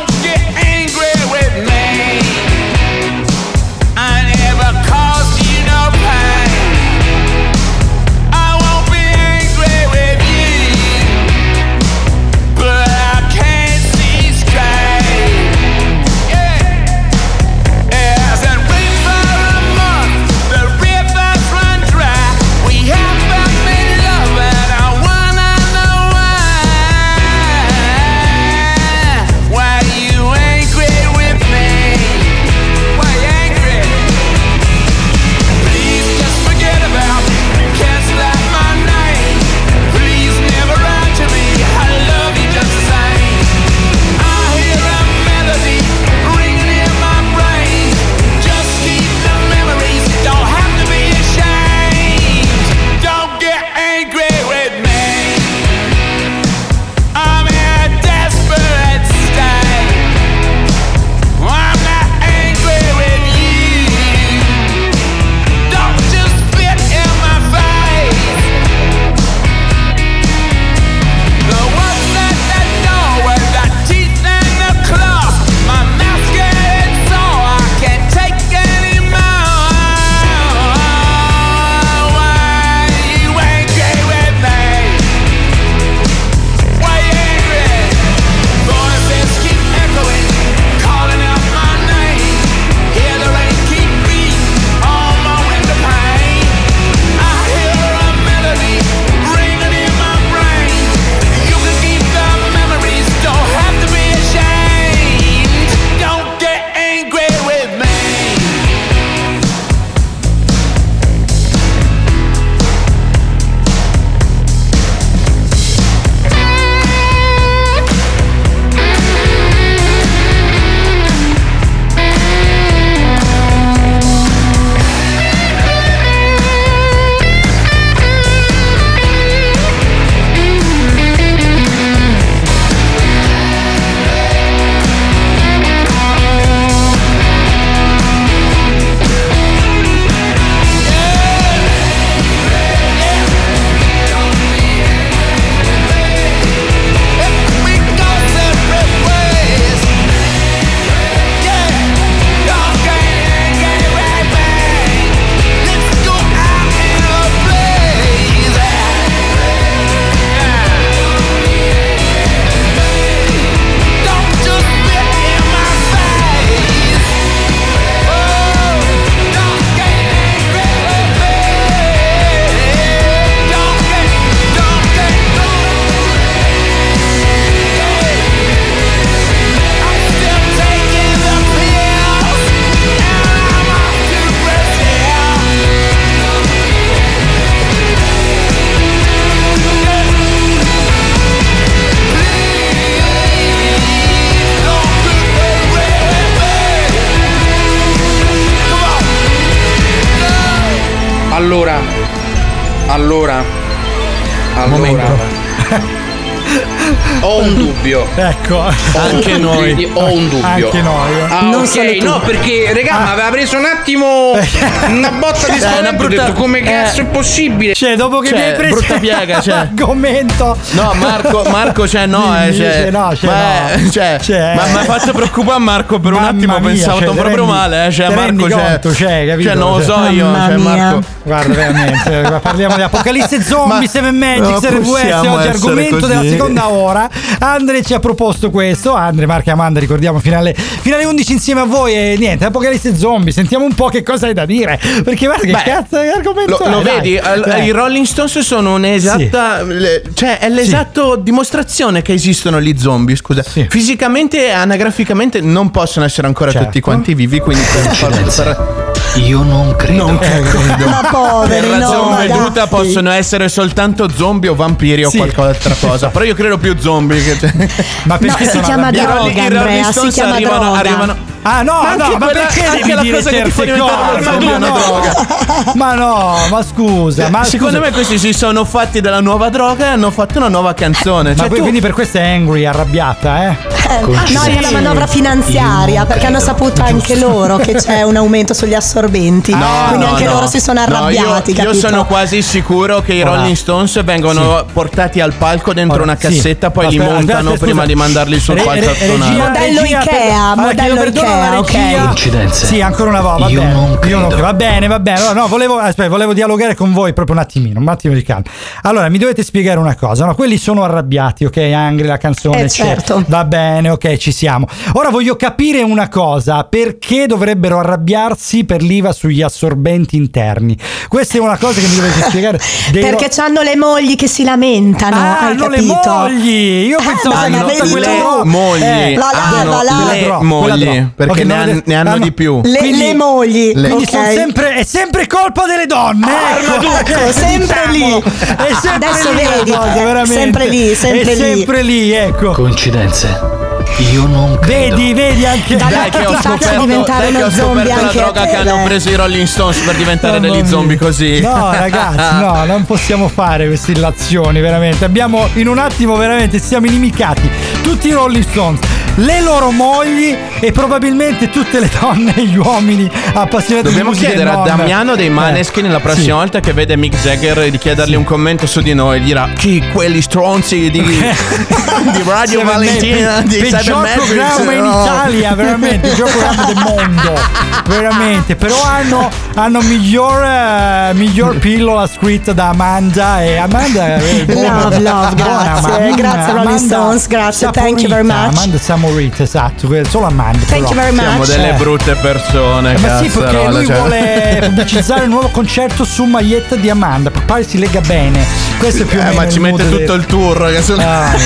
Anche 209.15 209.37
noi. 209.37 209.57
Quindi 209.73 209.89
ho 209.93 210.13
un 210.13 210.29
dubbio. 210.29 210.65
Anche 210.65 210.81
noi. 210.81 211.11
Ah, 211.29 211.41
Non 211.41 211.61
ok, 211.63 211.97
tu. 211.97 212.05
no, 212.05 212.19
perché, 212.21 212.71
regà, 212.73 212.99
mi 212.99 213.09
aveva 213.09 213.29
preso 213.29 213.57
un 213.57 213.65
attimo 213.65 214.31
una 214.89 215.11
botta 215.11 215.47
di 215.49 215.57
Eh, 215.57 215.59
spavento. 215.59 215.95
Brutta- 215.95 216.23
detto, 216.27 216.33
come 216.33 216.61
cazzo 216.93 217.01
eh. 217.01 217.03
è 217.03 217.05
possibile? 217.07 217.73
Cioè, 217.73 217.95
dopo 217.95 218.19
che 218.19 218.29
Cioè, 218.29 218.37
mi 218.37 218.43
hai 218.43 218.53
preso 218.53 218.75
brutta 218.75 218.99
piega, 218.99 219.41
cioè. 219.41 219.53
l'argomento. 219.73 220.57
No, 220.71 220.93
Marco, 220.95 221.43
Marco, 221.49 221.87
cioè, 221.87 222.05
no, 222.05 222.35
eh, 222.37 222.53
cioè, 222.53 222.71
cioè, 222.71 222.91
no, 222.91 223.15
cioè, 223.15 223.29
ma, 223.29 223.75
no. 223.75 223.89
cioè, 223.91 224.17
Cioè, 224.21 224.55
ma 224.55 224.65
mi 224.67 224.77
ha 224.77 224.83
fatto 224.83 225.11
preoccupare 225.11 225.59
Marco 225.59 225.99
per 225.99 226.13
un 226.13 226.23
attimo, 226.23 226.59
mia, 226.59 226.69
pensavo 226.69 226.99
cioè, 226.99 227.09
proprio 227.09 227.35
rendi- 227.35 227.51
male, 227.51 227.87
eh, 227.87 227.91
cioè, 227.91 228.13
Marco, 228.13 228.49
cioè, 228.49 228.61
conto, 228.61 228.93
cioè, 228.93 229.25
capito? 229.27 229.49
cioè, 229.49 229.57
non 229.57 229.77
lo 229.77 229.81
so 229.83 230.05
io, 230.07 230.25
Mamma 230.25 230.45
cioè, 230.47 230.57
mia. 230.57 230.75
Marco. 230.75 231.03
Guarda, 231.23 231.53
veramente, 231.53 232.21
eh, 232.21 232.39
parliamo 232.39 232.75
di 232.75 232.81
Apocalisse 232.81 233.41
Zombie, 233.43 233.79
Ma- 233.79 233.87
Seven 233.87 234.15
Magics, 234.15 234.61
non 234.61 234.79
RVS, 234.79 235.27
oggi 235.27 235.47
argomento 235.47 235.97
così. 235.97 236.07
della 236.07 236.29
seconda 236.29 236.69
ora. 236.69 237.09
Andre 237.39 237.81
ci 237.81 237.93
ha 237.93 237.99
proposto 237.99 238.49
questo, 238.49 238.93
Andre, 238.93 239.25
Marca 239.25 239.49
e 239.49 239.53
Amanda, 239.53 239.79
ricordiamo, 239.79 240.19
finale, 240.19 240.53
finale 240.53 241.05
11 241.05 241.31
insieme 241.31 241.61
a 241.61 241.65
voi 241.65 241.93
e 241.93 242.15
niente, 242.17 242.45
Apocalisse 242.45 242.95
Zombie, 242.95 243.31
sentiamo 243.31 243.65
un 243.65 243.73
po' 243.73 243.87
che 243.87 244.03
cosa 244.03 244.27
hai 244.27 244.33
da 244.33 244.45
dire, 244.45 244.79
perché 245.03 245.25
guarda 245.25 245.45
che 245.45 245.51
Beh, 245.51 245.63
cazzo 245.63 246.01
di 246.01 246.07
argomento 246.07 246.57
Lo, 246.59 246.65
è, 246.65 246.69
lo 246.69 246.81
dai. 246.83 246.95
vedi? 247.01 247.19
Dai. 247.41 247.65
I 247.65 247.71
Rolling 247.71 248.05
Stones 248.05 248.39
sono 248.39 248.75
un'esatta. 248.75 249.63
le- 249.63 250.01
cioè, 250.13 250.39
è 250.39 250.49
l'esatto 250.49 251.15
dimostrazione 251.15 252.01
che 252.01 252.13
esistono 252.13 252.59
gli 252.61 252.77
zombie. 252.77 253.15
Scusa, 253.15 253.43
fisicamente 253.43 254.47
e 254.47 254.49
anagraficamente 254.51 255.41
non 255.41 255.71
possono 255.71 256.05
essere 256.05 256.27
ancora 256.27 256.51
Certo. 256.51 256.67
tutti 256.67 256.79
quanti 256.79 257.13
vivi. 257.13 257.39
Quindi 257.39 257.63
per, 257.71 258.09
per, 258.09 258.82
Io 259.15 259.43
non 259.43 259.75
credo. 259.75 260.05
non 260.07 260.17
credo. 260.17 260.57
Ma 260.89 261.01
Per 261.01 261.09
poveri, 261.11 261.67
no, 261.69 261.77
ragione 261.79 262.09
ma 262.09 262.17
veduta 262.35 262.67
possono 262.67 263.11
essere 263.11 263.47
soltanto 263.47 264.09
zombie 264.15 264.49
o 264.49 264.55
vampiri 264.55 265.03
o 265.05 265.09
Sì. 265.09 265.17
qualcos'altra 265.17 265.75
cosa. 265.79 266.07
Però 266.09 266.25
io 266.25 266.33
credo 266.35 266.57
più 266.57 266.75
zombie. 266.79 267.21
Che. 267.37 267.53
Ma 268.03 268.15
No, 268.15 268.17
perché 268.19 268.45
si 268.45 268.49
sono 268.51 268.63
chiama 268.63 268.89
droga, 268.91 269.43
Andrea, 269.43 269.91
si 269.91 270.07
chiama 270.07 270.33
arrivano, 270.35 270.63
droga. 270.63 270.79
arrivano. 270.79 271.31
Ah 271.45 271.61
no, 271.61 271.81
Ma 271.81 271.95
no, 271.95 272.03
anche 272.05 272.17
ma 272.17 272.25
quella- 272.27 272.39
perché 272.45 272.63
anche 272.65 272.77
devi 272.79 272.93
la 272.93 273.01
dire 273.01 273.17
cosa 273.17 273.29
che 273.31 273.41
ti 273.43 273.51
fa 273.51 273.63
diventare 273.65 274.23
zombie 274.23 274.47
una 274.47 274.57
Ma 274.59 274.67
no. 274.67 274.77
droga. 274.77 275.25
Ma 275.75 275.93
no, 275.93 276.37
ma 276.49 276.63
scusa, 276.63 277.29
ma 277.29 277.43
Secondo 277.43 277.75
scusa. 277.77 277.85
me 277.89 277.91
questi 277.93 278.17
si 278.17 278.31
sono 278.33 278.63
fatti 278.63 279.01
della 279.01 279.19
nuova 279.19 279.49
droga 279.49 279.85
e 279.85 279.87
hanno 279.89 280.09
fatto 280.09 280.37
una 280.37 280.47
nuova 280.47 280.73
canzone. 280.73 281.31
Ma 281.31 281.35
Cioè, 281.35 281.47
poi 281.47 281.57
tu- 281.57 281.61
quindi 281.63 281.81
per 281.81 281.91
questo 281.91 282.17
è 282.17 282.25
angry, 282.27 282.63
arrabbiata, 282.65 283.43
eh? 283.43 283.57
Eh, 283.89 283.99
No, 284.31 284.43
è 284.43 284.61
la 284.61 284.71
manovra 284.71 285.05
finanziaria 285.05 286.05
perché 286.05 286.25
hanno 286.27 286.39
saputo 286.39 286.81
anche 286.81 287.17
loro 287.17 287.57
che 287.57 287.73
c'è 287.73 288.03
un 288.03 288.15
aumento 288.15 288.53
sugli 288.53 288.73
assorbenti. 288.93 289.51
quindi 289.51 290.05
anche 290.05 290.25
loro 290.25 290.47
si 290.47 290.59
sono 290.59 290.79
No, 290.85 290.87
io- 290.87 290.95
arrabbiati. 290.95 291.51
io, 291.51 291.55
capito? 291.57 291.73
sono 291.87 292.05
quasi 292.05 292.41
sicuro 292.41 293.01
che 293.01 293.13
i 293.13 293.21
Ora. 293.21 293.35
Rolling 293.35 293.55
Stones 293.55 294.03
vengono 294.03 294.65
portati 294.71 295.19
al 295.19 295.33
palco 295.33 295.73
dentro 295.73 295.95
Ora, 295.95 296.03
una 296.03 296.17
sì. 296.17 296.27
cassetta, 296.27 296.69
poi 296.71 296.87
li 296.89 296.97
Aspetta, 296.97 297.13
montano 297.15 297.37
aspetta, 297.37 297.57
scusa. 297.57 297.65
prima 297.65 297.85
di 297.85 297.95
mandarli 297.95 298.39
sul 298.39 298.55
Re- 298.55 298.63
palco 298.63 298.89
a 298.89 298.93
re- 298.93 299.05
suonare. 299.05 299.31
regia- 299.31 299.43
Modello 299.47 299.81
regia, 299.81 300.01
Ikea, 300.01 300.41
allora, 300.43 300.55
modello 300.67 300.93
alla 301.01 301.03
Ikea, 301.09 301.59
ok. 301.59 301.71
regia. 301.71 302.03
Coincidenze. 302.03 302.65
Sì, 302.65 302.81
ancora 302.81 303.09
una 303.09 303.21
volta. 303.21 303.43
Va 303.45 303.49
Io 303.49 303.59
bene. 303.61 303.73
non 303.73 303.89
Io 303.91 303.99
credo. 303.99 304.27
credo. 304.27 304.41
Va 304.41 304.53
bene, 304.53 304.87
va 304.87 304.99
bene. 304.99 305.17
Allora, 305.19 305.33
no, 305.33 305.47
volevo, 305.47 305.77
aspetta, 305.79 306.09
volevo 306.09 306.33
dialogare 306.33 306.75
con 306.75 306.93
voi 306.93 307.13
proprio 307.13 307.35
un 307.35 307.41
attimino, 307.41 307.79
un 307.79 307.87
attimo 307.87 308.13
di 308.13 308.21
calma. 308.23 308.43
Allora, 308.83 309.09
mi 309.09 309.17
dovete 309.17 309.43
spiegare 309.43 309.79
una 309.79 309.95
cosa. 309.95 310.25
No, 310.25 310.35
quelli 310.35 310.57
sono 310.57 310.83
arrabbiati, 310.83 311.45
ok? 311.45 311.57
Angry, 311.57 312.05
la 312.07 312.17
canzone, 312.17 312.63
Eh, 312.63 312.69
certo. 312.69 313.23
Va 313.27 313.43
bene, 313.45 313.89
ok, 313.89 314.17
ci 314.17 314.31
siamo. 314.31 314.67
Ora 314.93 315.09
voglio 315.09 315.35
capire 315.35 315.81
una 315.81 316.09
cosa: 316.09 316.63
perché 316.63 317.25
dovrebbero 317.27 317.79
arrabbiarsi 317.79 318.63
per 318.65 318.81
l'IVA 318.83 319.11
sugli 319.11 319.41
assorbenti 319.41 320.15
interni? 320.15 320.77
Questa 321.07 321.37
è 321.37 321.39
una 321.41 321.57
cosa 321.57 321.79
che 321.81 321.87
mi 321.87 321.95
dovete 321.95 322.21
spiegare. 322.29 322.59
Perché 322.91 323.29
ro- 323.35 323.43
hanno 323.43 323.61
le 323.61 323.75
mogli 323.75 324.15
che 324.15 324.27
si 324.27 324.43
lamentano. 324.43 325.15
Ah, 325.15 325.39
hai 325.39 325.51
hanno 325.53 325.67
le 325.67 325.75
capito? 325.77 326.09
mogli! 326.09 326.85
Io 326.87 326.99
Eh, 326.99 327.03
pensavo 327.03 327.35
ma 327.35 327.41
fosse 327.41 327.49
vedi 327.49 327.71
tutta 327.71 327.83
tu? 327.83 327.89
quella 327.91 328.07
le 328.07 328.17
droga. 328.19 328.43
mogli 328.43 328.83
Eh, 328.83 329.15
La 329.15 329.29
lava, 329.33 329.57
hanno 329.57 329.71
la 329.71 329.83
lava. 329.83 330.11
le 330.13 330.43
mogli 330.43 331.07
perché 331.15 331.43
ne, 331.43 331.53
han- 331.53 331.81
ne 331.85 331.95
hanno 331.95 332.09
hanno- 332.11 332.23
di 332.23 332.31
più. 332.31 332.61
Le, 332.63 332.77
Quindi- 332.77 332.97
le 332.97 333.13
mogli. 333.15 333.71
Le- 333.73 333.87
Quindi 333.89 334.03
ok? 334.03 334.09
sono 334.09 334.25
sempre, 334.33 334.73
è 334.75 334.83
sempre 334.83 335.27
colpa 335.27 335.65
delle 335.65 335.85
donne. 335.85 336.27
ecco. 336.27 336.81
Ecco, 337.03 337.31
sempre 337.31 337.87
lì. 337.91 338.01
È 338.11 338.73
sempre 338.81 339.07
Adesso 339.07 339.31
lì 339.31 339.41
vedi, 339.43 339.71
cosa, 339.71 339.95
eh, 339.95 340.03
veramente. 340.03 340.33
sempre 340.33 340.67
lì, 340.69 340.95
sempre 340.95 341.31
è 341.31 341.35
lì. 341.35 341.41
sempre 341.57 341.81
lì, 341.81 342.11
ecco. 342.11 342.51
Coincidenze. 342.51 343.62
Io 343.97 344.25
non 344.25 344.57
credo. 344.59 344.95
Vedi, 344.95 345.13
vedi 345.13 345.45
anche 345.45 345.75
Dai, 345.75 345.91
Dai 345.91 346.09
che 346.09 346.25
ho 346.25 346.41
scoperto, 346.41 346.79
diventare 346.79 347.31
dai 347.31 347.41
uno 347.41 347.49
zombie 347.51 347.83
la 347.83 347.95
anche 347.95 348.19
a 348.19 348.23
droga 348.23 348.45
che 348.45 348.55
hanno 348.55 348.83
preso 348.83 349.09
i 349.09 349.15
Rolling 349.15 349.45
Stones 349.45 349.77
per 349.79 349.95
diventare 349.95 350.39
Mamma 350.39 350.53
degli 350.53 350.67
zombie 350.67 350.97
così. 350.97 351.39
No, 351.41 351.71
ragazzi, 351.71 352.39
no, 352.39 352.65
non 352.65 352.85
possiamo 352.85 353.27
fare 353.27 353.67
queste 353.67 353.91
illazioni, 353.91 354.59
veramente. 354.61 355.05
Abbiamo 355.05 355.47
in 355.53 355.67
un 355.67 355.77
attimo 355.77 356.15
veramente 356.15 356.59
siamo 356.59 356.87
inimicati 356.87 357.49
tutti 357.81 358.07
i 358.07 358.11
Rolling 358.11 358.43
Stones, 358.47 358.79
le 359.15 359.41
loro 359.41 359.71
mogli 359.71 360.35
e 360.59 360.71
probabilmente 360.71 361.49
tutte 361.49 361.79
le 361.79 361.89
donne 361.99 362.33
e 362.35 362.45
gli 362.45 362.57
uomini 362.57 363.09
appassionati 363.33 363.87
Dobbiamo 363.87 364.11
di 364.11 364.15
musica 364.15 364.33
chiedere 364.33 364.49
e 364.49 364.59
a. 364.59 364.63
Damiano 364.63 365.15
dei 365.15 365.27
Eh, 365.27 365.29
Maneskin 365.29 365.91
la 365.91 365.99
prossima 365.99 366.23
sì. 366.23 366.31
volta 366.31 366.59
che 366.59 366.73
vede 366.73 366.95
Mick 366.95 367.21
Jagger 367.21 367.69
di 367.69 367.77
chiedergli 367.77 368.15
un 368.15 368.23
commento 368.23 368.65
su 368.65 368.81
di 368.81 368.93
noi. 368.93 369.19
Gli 369.21 369.25
dirà: 369.25 369.49
Chi 369.55 369.83
quegli 369.91 370.21
stronzi 370.21 370.89
di, 370.89 371.01
di 371.01 372.23
Radio 372.25 372.59
Seven 372.59 372.65
Valentina 372.65 373.31
Magic, 373.35 373.47
di 373.47 373.57
peggior 373.57 373.83
Seven 373.83 374.01
Magics, 374.01 374.25
programma 374.25 374.71
in. 374.73 374.85
Italia 374.85 375.55
veramente 375.55 376.07
il 376.07 376.13
peggior 376.13 376.29
programma 376.29 376.65
del 376.65 376.75
mondo 376.77 377.41
veramente 377.87 378.55
però 378.55 378.81
hanno, 378.83 379.29
hanno 379.55 379.81
miglior 379.81 380.43
eh, 380.43 381.11
miglior 381.13 381.57
pillola 381.57 382.07
scritta 382.07 382.53
da 382.53 382.69
Amanda 382.69 383.41
e 383.43 383.57
Amanda 383.57 384.15
è 384.15 384.45
buona. 384.45 384.83
Love, 384.83 384.99
love, 384.99 385.01
Buona, 385.01 385.33
grazie. 385.33 385.91
Amanda. 385.91 386.15
Grazie, 386.15 386.53
Rolling 386.53 386.77
Stones, 386.77 387.27
grazie. 387.27 387.69
Thank 387.71 388.01
you 388.01 388.09
very 388.09 388.23
much. 388.23 388.55
Amanda 388.55 388.77
Samorita 389.07 389.43
esatto 389.43 389.89
solo 390.07 390.27
Amanda 390.27 390.59
Thank 390.65 390.87
però. 390.87 390.87
you 390.87 390.93
very 390.95 391.13
Siamo 391.13 391.37
much. 391.39 391.47
delle 391.49 391.69
Eh. 391.69 391.73
brutte 391.73 392.15
persone. 392.15 392.93
Eh, 392.95 392.99
Ma 392.99 393.17
sì, 393.17 393.27
perché 393.27 393.67
lui 393.67 393.85
cioè. 393.85 393.95
vuole 393.97 394.59
pubblicizzare 394.63 395.23
il 395.25 395.29
nuovo 395.29 395.49
concerto 395.49 396.05
su 396.05 396.23
maglietta 396.23 396.75
di 396.77 396.89
Amanda. 396.89 397.29
Per 397.29 397.43
pare 397.43 397.63
si 397.67 397.77
lega 397.79 397.99
bene. 397.99 398.45
Questo 398.83 399.03
è 399.03 399.05
più 399.05 399.17
o 399.17 399.21
Eh, 399.21 399.25
meno 399.27 399.41
ma 399.41 399.49
ci 399.49 399.59
mette 399.59 399.83
del- 399.89 399.99
tutto 399.99 400.13
il 400.13 400.25
tour. 400.25 400.79
Sono... 400.81 401.01
Ah, 401.01 401.31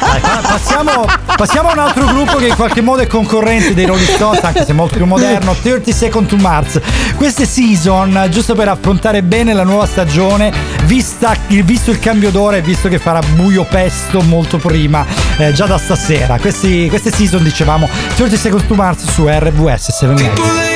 Dai, 0.00 0.20
pa- 0.20 0.40
passiamo, 0.42 1.04
passiamo 1.36 1.68
a 1.68 1.72
un 1.72 1.78
altro 1.78 2.06
gruppo 2.06 2.38
che 2.38 2.46
in 2.46 2.54
qualche 2.54 2.80
modo 2.80 3.02
è 3.02 3.06
concorrente 3.06 3.74
dei 3.74 3.84
Rolling 3.84 4.08
Stones, 4.08 4.42
anche 4.42 4.64
se 4.64 4.72
molto 4.72 4.96
più 4.96 5.04
moderno, 5.04 5.54
30 5.60 5.92
Second 5.92 6.26
to 6.26 6.36
Mars. 6.36 6.80
Queste 7.16 7.44
season, 7.44 8.28
giusto 8.30 8.54
per 8.54 8.68
affrontare 8.68 9.22
bene 9.22 9.52
la 9.52 9.62
nuova 9.64 9.84
stagione, 9.86 10.50
vista, 10.84 11.36
visto 11.48 11.90
il 11.90 11.98
cambio 11.98 12.30
d'ora 12.30 12.56
e 12.56 12.62
visto 12.62 12.88
che 12.88 12.98
farà 12.98 13.20
buio 13.34 13.64
pesto 13.68 14.22
molto 14.22 14.56
prima, 14.56 15.04
eh, 15.36 15.52
già 15.52 15.66
da 15.66 15.76
stasera. 15.76 16.38
Questi- 16.38 16.88
queste 16.88 17.10
season, 17.12 17.42
dicevamo, 17.42 17.86
30 18.16 18.36
Second 18.38 18.66
to 18.66 18.74
Mars 18.74 19.04
su 19.10 19.26
RWS 19.28 19.90
7 19.92 20.06
Magic. 20.06 20.73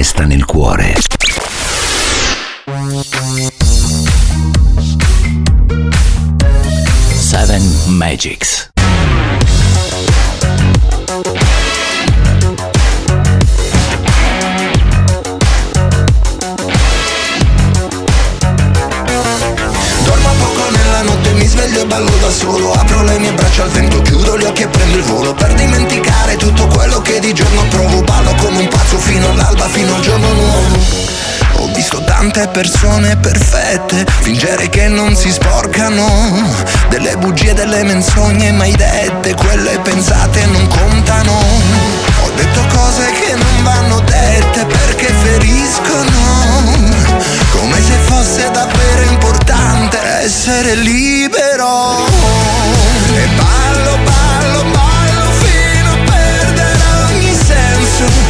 Resta 0.00 0.24
nel 0.24 0.46
cuore. 0.46 0.94
Seven 7.18 7.62
Magics. 7.84 8.70
Dormo 20.04 20.32
poco 20.38 20.70
nella 20.70 21.02
notte, 21.02 21.32
mi 21.32 21.44
sveglio 21.44 21.82
e 21.82 21.84
ballo 21.84 22.16
da 22.22 22.30
solo 22.30 22.72
tante 32.40 32.48
persone 32.48 33.16
perfette 33.16 34.06
fingere 34.20 34.68
che 34.70 34.88
non 34.88 35.14
si 35.14 35.30
sporcano. 35.30 36.06
Delle 36.88 37.16
bugie, 37.18 37.52
delle 37.52 37.82
menzogne 37.82 38.52
mai 38.52 38.72
dette, 38.72 39.34
quelle 39.34 39.78
pensate 39.80 40.46
non 40.46 40.66
contano. 40.68 41.32
Ho 41.32 42.30
detto 42.36 42.60
cose 42.72 43.10
che 43.12 43.34
non 43.34 43.62
vanno 43.62 44.00
dette 44.00 44.64
perché 44.64 45.12
feriscono. 45.22 46.08
Come 47.50 47.82
se 47.82 47.96
fosse 48.04 48.50
davvero 48.50 49.02
importante 49.10 49.98
essere 50.22 50.74
libero. 50.76 52.06
E 53.16 53.28
ballo, 53.36 53.98
ballo, 54.04 54.64
ballo 54.70 55.30
fino 55.42 55.92
a 55.92 56.10
perdere 56.10 56.78
ogni 57.08 57.34
senso 57.34 58.29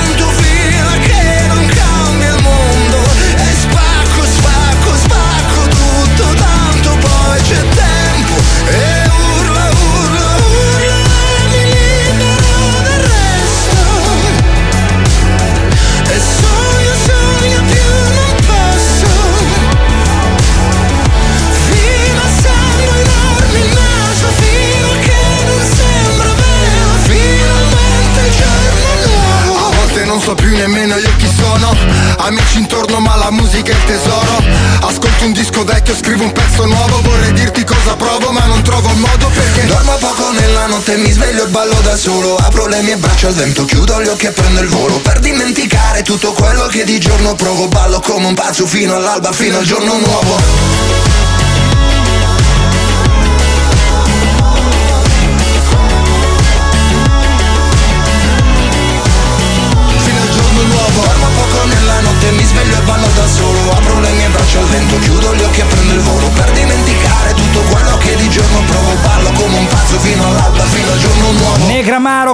più 30.35 30.55
nemmeno 30.55 30.95
io 30.95 31.09
chi 31.17 31.27
sono. 31.27 31.75
Amici 32.17 32.59
intorno 32.59 32.99
ma 32.99 33.15
la 33.15 33.31
musica 33.31 33.71
è 33.71 33.75
il 33.75 33.83
tesoro 33.85 34.60
Ascolto 34.81 35.25
un 35.25 35.33
disco 35.33 35.63
vecchio, 35.63 35.95
scrivo 35.95 36.23
un 36.23 36.31
pezzo 36.31 36.65
nuovo 36.65 37.01
Vorrei 37.01 37.33
dirti 37.33 37.63
cosa 37.63 37.95
provo 37.95 38.31
ma 38.31 38.45
non 38.45 38.61
trovo 38.63 38.89
modo 38.95 39.27
perché 39.33 39.65
Dormo 39.65 39.95
poco 39.97 40.31
nella 40.31 40.67
notte, 40.67 40.97
mi 40.97 41.11
sveglio 41.11 41.45
e 41.45 41.47
ballo 41.47 41.79
da 41.81 41.95
solo 41.95 42.35
Apro 42.37 42.67
le 42.67 42.81
mie 42.81 42.97
braccia 42.97 43.27
al 43.27 43.33
vento, 43.33 43.65
chiudo 43.65 44.01
gli 44.01 44.07
occhi 44.07 44.25
e 44.25 44.31
prendo 44.31 44.61
il 44.61 44.67
volo. 44.67 44.99
Per 44.99 45.19
dimenticare 45.19 46.01
tutto 46.01 46.33
quello 46.33 46.67
che 46.67 46.83
di 46.83 46.99
giorno 46.99 47.35
provo 47.35 47.67
Ballo 47.67 47.99
come 47.99 48.27
un 48.27 48.33
pazzo 48.33 48.65
fino 48.65 48.95
all'alba, 48.95 49.31
fino 49.31 49.57
al 49.57 49.65
giorno 49.65 49.97
nuovo 49.97 51.30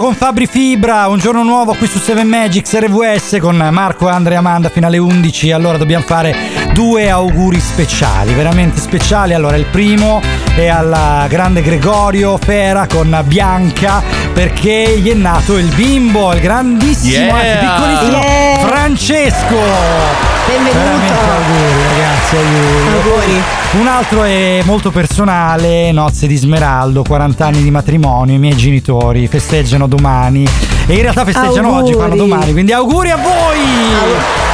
con 0.07 0.15
Fabri 0.15 0.47
Fibra, 0.47 1.09
un 1.09 1.17
giorno 1.19 1.43
nuovo 1.43 1.73
qui 1.73 1.85
su 1.85 1.99
7 1.99 2.23
Magics 2.23 2.79
RVS 2.79 3.39
con 3.41 3.57
Marco, 3.71 4.07
Andrea 4.07 4.37
Amanda 4.37 4.69
fino 4.69 4.87
alle 4.87 4.99
11. 4.99 5.51
Allora 5.51 5.77
dobbiamo 5.77 6.05
fare 6.05 6.33
due 6.71 7.09
auguri 7.09 7.59
speciali, 7.59 8.33
veramente 8.33 8.79
speciali. 8.79 9.33
Allora 9.33 9.57
il 9.57 9.65
primo 9.65 10.21
è 10.55 10.67
al 10.67 11.25
grande 11.27 11.61
Gregorio 11.61 12.37
Fera 12.37 12.87
con 12.87 13.21
Bianca 13.25 14.01
perché 14.31 14.97
gli 14.97 15.11
è 15.11 15.13
nato 15.13 15.57
il 15.57 15.73
bimbo, 15.75 16.31
il 16.31 16.39
grandissimo, 16.39 17.25
Yeah. 17.25 17.59
anzi 17.59 17.65
piccolissimo 17.65 18.23
Yeah. 18.23 18.65
Francesco. 18.65 19.57
Benvenuto. 20.47 20.77
Veramente 20.79 21.13
auguri 21.13 21.83
ragazzi, 21.83 22.35
auguri. 22.37 22.93
Auguri. 22.93 23.56
Un 23.73 23.85
altro 23.85 24.23
è 24.23 24.61
molto 24.63 24.89
personale, 24.91 25.91
nozze 25.91 26.25
di 26.25 26.35
Smeraldo, 26.35 27.03
40 27.03 27.45
anni 27.45 27.61
di 27.61 27.69
matrimonio, 27.69 28.33
i 28.33 28.39
miei 28.39 28.55
genitori 28.55 29.27
festeggiano 29.27 29.87
domani 29.87 30.47
e 30.87 30.93
in 30.95 31.01
realtà 31.01 31.25
festeggiano 31.25 31.67
Auguri. 31.75 31.83
oggi, 31.83 31.93
fanno 31.99 32.15
domani, 32.15 32.51
quindi 32.53 32.71
auguri 32.71 33.11
a 33.11 33.17
voi! 33.17 33.59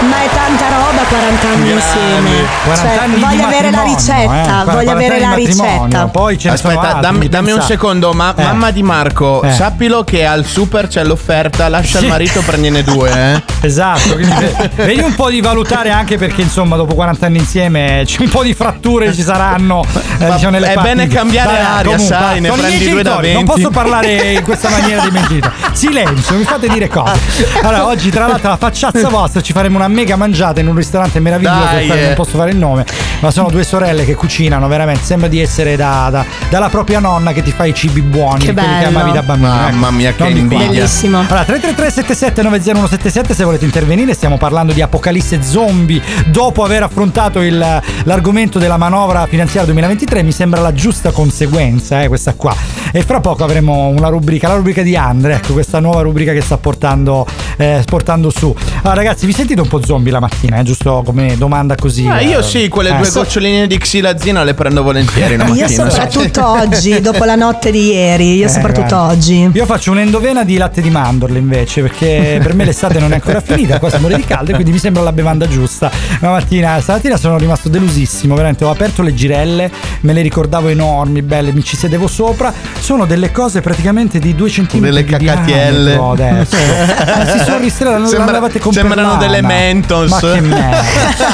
Ma 0.09 0.21
è 0.23 0.27
tanta 0.33 0.67
roba 0.67 1.03
40 1.07 1.47
anni 1.47 1.71
insieme. 1.71 2.29
40 2.65 2.81
Cioè, 2.93 3.03
anni 3.03 3.15
di 3.15 3.21
voglio 3.21 3.43
avere 3.45 3.71
la 3.71 3.77
matrimonio, 3.77 3.95
ricetta, 3.95 4.21
eh, 4.23 4.65
voglio 4.65 4.83
40 4.83 4.91
avere 4.91 5.19
la 5.19 5.33
ricetta. 5.35 6.07
Poi 6.07 6.37
ce 6.37 6.49
Aspetta, 6.49 6.81
altri, 6.81 7.01
dammi, 7.01 7.27
dammi 7.29 7.51
un 7.51 7.61
secondo, 7.61 8.11
ma 8.13 8.33
Eh. 8.35 8.43
mamma 8.43 8.71
di 8.71 8.83
Marco, 8.83 9.41
Eh. 9.43 9.51
sappilo 9.53 10.03
che 10.03 10.25
al 10.25 10.43
super 10.43 10.87
c'è 10.87 11.03
l'offerta, 11.05 11.69
lascia 11.69 11.99
Sì. 11.99 12.05
il 12.05 12.09
marito, 12.09 12.41
prendine 12.41 12.83
due, 12.83 13.09
eh. 13.35 13.41
Esatto, 13.65 14.15
quindi 14.15 14.33
ve- 14.37 14.69
vedi 14.83 15.01
un 15.01 15.15
po' 15.15 15.29
di 15.29 15.39
valutare 15.39 15.91
anche 15.91 16.17
perché 16.17 16.41
insomma 16.41 16.75
dopo 16.75 16.95
40 16.95 17.27
anni 17.27 17.37
insieme 17.37 18.01
c'è 18.05 18.21
un 18.21 18.29
po' 18.29 18.43
di 18.43 18.53
fratture 18.53 19.12
ci 19.13 19.21
saranno. 19.21 19.83
eh, 20.19 20.31
diciamo, 20.31 20.49
nelle 20.51 20.71
è 20.71 20.73
parti. 20.73 20.89
bene 20.89 21.07
cambiare 21.07 21.51
Dai, 21.53 21.61
aria, 21.61 21.91
comunque, 21.91 22.05
sai, 22.05 22.39
ne 22.41 22.51
prendi 22.51 22.89
due 22.89 23.01
da 23.03 23.09
genitori, 23.11 23.33
Non 23.33 23.43
20. 23.45 23.51
posso 23.61 23.69
parlare 23.69 24.31
in 24.33 24.43
questa 24.43 24.69
maniera 24.69 25.01
miei 25.11 25.25
genitori. 25.27 25.53
Silenzio, 25.73 26.35
mi 26.37 26.43
fate 26.43 26.67
dire 26.67 26.87
cose. 26.87 27.19
Allora, 27.61 27.85
oggi 27.87 28.09
tra 28.09 28.27
l'altro 28.27 28.49
la 28.49 28.57
facciazza 28.57 29.09
vostra 29.09 29.41
ci 29.41 29.53
faremo 29.53 29.77
una 29.77 29.87
mega 29.87 30.15
mangiata 30.15 30.59
in 30.59 30.67
un 30.67 30.75
ristorante 30.75 31.19
meraviglioso, 31.19 31.57
Dai, 31.73 31.89
eh. 31.89 32.05
non 32.05 32.13
posso 32.15 32.37
fare 32.37 32.51
il 32.51 32.57
nome, 32.57 32.85
ma 33.19 33.31
sono 33.31 33.49
due 33.49 33.63
sorelle 33.63 34.05
che 34.05 34.15
cucinano, 34.15 34.67
veramente 34.67 35.03
sembra 35.03 35.27
di 35.27 35.39
essere 35.41 35.75
da, 35.75 36.07
da- 36.11 36.25
dalla 36.49 36.69
propria 36.69 36.99
nonna 36.99 37.31
che 37.33 37.41
ti 37.41 37.51
fa 37.51 37.65
i 37.65 37.73
cibi 37.73 38.01
buoni, 38.01 38.45
Che 38.45 38.53
quelli 38.53 38.77
che 38.79 38.85
amavi 38.85 39.11
da 39.11 39.21
bambino. 39.23 39.51
Mamma 39.53 39.87
ecco. 39.87 39.91
mia, 39.95 40.13
che 40.13 40.31
di 40.33 40.39
invidia. 40.39 40.67
Bellissimo. 40.67 41.17
Allora, 41.19 41.43
333 41.43 41.89
77 41.91 42.41
90177 42.41 43.33
se 43.33 43.43
volete 43.43 43.65
intervenire, 43.65 44.13
stiamo 44.13 44.37
parlando 44.37 44.73
di 44.73 44.81
apocalisse 44.81 45.41
zombie 45.41 46.01
dopo 46.27 46.63
aver 46.63 46.83
affrontato 46.83 47.41
il- 47.41 47.81
l'argomento 48.03 48.59
della 48.59 48.77
manovra 48.77 48.91
finanziaria 49.27 49.63
2023, 49.65 50.21
mi 50.23 50.31
sembra 50.31 50.61
la 50.61 50.71
giusta 50.73 51.11
conseguenza, 51.11 52.03
eh, 52.03 52.07
questa 52.07 52.33
qua. 52.35 52.55
E 52.91 53.01
fra 53.01 53.19
poco 53.19 53.43
avremo 53.43 53.87
una 53.87 54.07
rubrica, 54.09 54.47
la 54.47 54.55
rubrica 54.55 54.83
di 54.83 54.95
Andre, 54.95 55.35
ecco, 55.35 55.53
questa 55.53 55.79
nuova 55.79 56.01
rubrica 56.01 56.31
che 56.31 56.41
sta 56.41 56.57
portando 56.57 57.25
eh, 57.57 57.81
portando 57.85 58.29
su. 58.29 58.55
Allora, 58.81 58.93
ragazzi, 58.93 59.25
vi 59.25 59.33
sentite 59.33 59.61
un 59.61 59.67
po' 59.67 59.83
zombie 59.83 60.11
la 60.11 60.19
mattina, 60.19 60.57
eh? 60.59 60.63
giusto 60.63 61.01
come 61.05 61.37
domanda 61.37 61.75
così? 61.75 62.07
Ah, 62.07 62.21
io 62.21 62.39
eh, 62.39 62.43
sì, 62.43 62.67
quelle 62.67 62.89
eh, 62.89 62.97
due 62.97 63.05
so- 63.05 63.21
goccioline 63.21 63.67
di 63.67 63.77
xilazina 63.77 64.43
le 64.43 64.53
prendo 64.53 64.83
volentieri 64.83 65.37
la 65.37 65.45
mattina. 65.45 65.65
Io 65.67 65.71
soprattutto 65.73 66.47
oggi, 66.47 66.99
dopo 67.01 67.23
la 67.23 67.35
notte 67.35 67.71
di 67.71 67.91
ieri, 67.93 68.35
io 68.35 68.45
Eh, 68.45 68.49
soprattutto 68.49 68.87
guarda. 68.95 69.11
oggi. 69.13 69.49
Io 69.53 69.65
faccio 69.65 69.91
un'endovena 69.91 70.43
di 70.43 70.57
latte 70.57 70.81
di 70.81 70.89
mandorle 70.89 71.39
invece, 71.39 71.81
perché 71.81 72.39
per 72.41 72.53
me 72.53 72.65
l'estate 72.65 72.99
non 72.99 73.11
è 73.11 73.15
ancora 73.15 73.41
finita, 73.41 73.79
qua 73.79 73.89
si 73.89 73.97
muore 73.99 74.15
di 74.17 74.25
caldo 74.25 74.51
e 74.51 74.53
quindi 74.53 74.71
mi 74.71 74.79
sembra 74.79 75.01
la 75.03 75.11
bevanda 75.11 75.47
giusta. 75.47 75.89
La 76.19 76.29
mattina, 76.29 76.79
stamattina 76.79 77.17
sono 77.17 77.37
rimasto 77.37 77.69
delusissimo, 77.69 78.35
veramente 78.35 78.63
ho 78.65 78.69
aperto 78.69 78.81
le 79.01 79.13
girelle, 79.13 79.71
me 80.01 80.13
le 80.13 80.21
ricordavo 80.21 80.67
enormi, 80.67 81.21
belle, 81.21 81.51
mi 81.53 81.63
ci 81.63 81.75
sedevo 81.77 82.07
sopra. 82.07 82.53
Sono 82.79 83.05
delle 83.05 83.31
cose 83.31 83.61
praticamente 83.61 84.19
di 84.19 84.35
due 84.35 84.49
centimetri 84.49 85.03
Delle 85.03 85.17
cacatielle. 85.25 85.91
diametro 85.95 86.11
adesso. 86.11 86.55
Si 87.33 87.39
sono 87.39 87.57
ristretti, 87.59 87.93
non 87.99 88.07
Sembra- 88.07 88.25
l'avevate 88.33 88.59
con 88.59 88.73
sembrano 88.73 89.15
delle. 89.17 89.41
Mentos. 89.41 90.09
Ma 90.09 90.19
che 90.19 90.41
merda. 90.41 90.81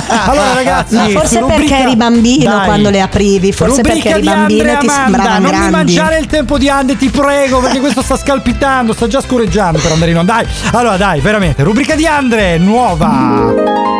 Allora 0.29 0.53
ragazzi, 0.53 0.95
Ma 0.95 1.07
forse 1.09 1.39
rubrica- 1.39 1.59
perché 1.75 1.83
eri 1.83 1.95
bambino 1.95 2.55
Dai. 2.55 2.65
quando 2.65 2.89
le 2.89 3.01
aprivi, 3.01 3.51
forse 3.51 3.77
Rubrica 3.77 3.93
perché 3.95 4.09
eri 4.09 4.21
di 4.21 4.27
bambino 4.27 4.63
e 4.71 4.77
ti 4.77 4.85
Amanda, 4.87 4.93
sembravano 5.03 5.33
non 5.33 5.43
mi 5.43 5.49
grandi. 5.49 5.71
mangiare 5.71 6.17
il 6.19 6.25
tempo 6.27 6.57
di 6.57 6.69
Ande, 6.69 6.97
ti 6.97 7.09
prego, 7.09 7.59
perché 7.59 7.79
questo 7.79 8.01
sta 8.01 8.17
scalpitando, 8.17 8.93
sta 8.93 9.07
già 9.07 9.21
scorreggiando 9.21 9.79
per 9.79 9.91
andare 9.91 10.11
in 10.11 10.17
onda. 10.17 10.33
Dai, 10.33 10.45
allora 10.73 10.97
dai, 10.97 11.19
veramente, 11.21 11.63
rubrica 11.63 11.95
di 11.95 12.05
Andre, 12.05 12.57
nuova. 12.57 13.98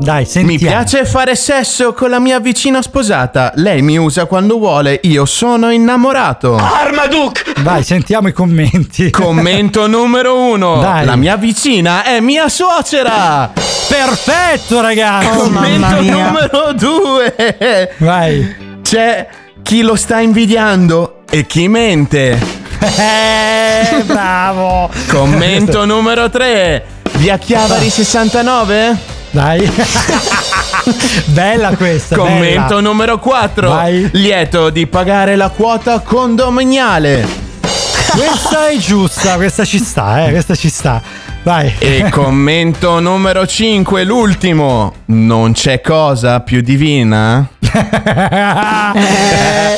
Dai, 0.00 0.24
sentiamo. 0.24 0.52
Mi 0.52 0.58
piace 0.58 1.04
fare 1.04 1.36
sesso 1.36 1.92
con 1.92 2.08
la 2.08 2.18
mia 2.18 2.40
vicina 2.40 2.80
sposata. 2.80 3.52
Lei 3.56 3.82
mi 3.82 3.98
usa 3.98 4.24
quando 4.24 4.56
vuole, 4.56 4.98
io 5.02 5.26
sono 5.26 5.70
innamorato. 5.70 6.56
Armaduke! 6.56 7.52
Dai, 7.62 7.84
sentiamo 7.84 8.28
i 8.28 8.32
commenti. 8.32 9.10
Commento 9.10 9.86
numero 9.88 10.38
uno. 10.38 10.80
Dai. 10.80 11.04
La 11.04 11.16
mia 11.16 11.36
vicina 11.36 12.02
è 12.02 12.18
mia 12.20 12.48
suocera. 12.48 13.52
Perfetto, 13.52 14.80
ragazzi. 14.80 15.26
Oh, 15.38 15.42
Commento 15.42 16.02
numero 16.02 16.72
due. 16.72 17.94
Vai. 17.98 18.78
C'è 18.82 19.28
chi 19.62 19.82
lo 19.82 19.96
sta 19.96 20.20
invidiando 20.20 21.24
e 21.28 21.44
chi 21.44 21.68
mente. 21.68 22.40
Eh, 22.80 24.02
bravo. 24.04 24.90
Commento 25.08 25.84
numero 25.84 26.30
3. 26.30 26.84
Via 27.18 27.36
Chiavari 27.36 27.90
69? 27.90 29.09
Dai. 29.30 29.70
bella 31.26 31.70
questa. 31.76 32.16
Commento 32.16 32.74
bella. 32.76 32.80
numero 32.80 33.18
4. 33.18 33.68
Vai. 33.68 34.08
Lieto 34.12 34.70
di 34.70 34.86
pagare 34.86 35.36
la 35.36 35.50
quota 35.50 36.00
condominiale. 36.00 37.48
Questa 38.10 38.68
è 38.68 38.76
giusta, 38.76 39.36
questa 39.36 39.64
ci 39.64 39.78
sta, 39.78 40.26
eh, 40.26 40.30
questa 40.30 40.56
ci 40.56 40.68
sta. 40.68 41.00
Vai. 41.44 41.72
E 41.78 42.08
commento 42.10 42.98
numero 42.98 43.46
5, 43.46 44.02
l'ultimo. 44.02 44.94
Non 45.06 45.52
c'è 45.52 45.80
cosa 45.80 46.40
più 46.40 46.60
divina? 46.60 47.46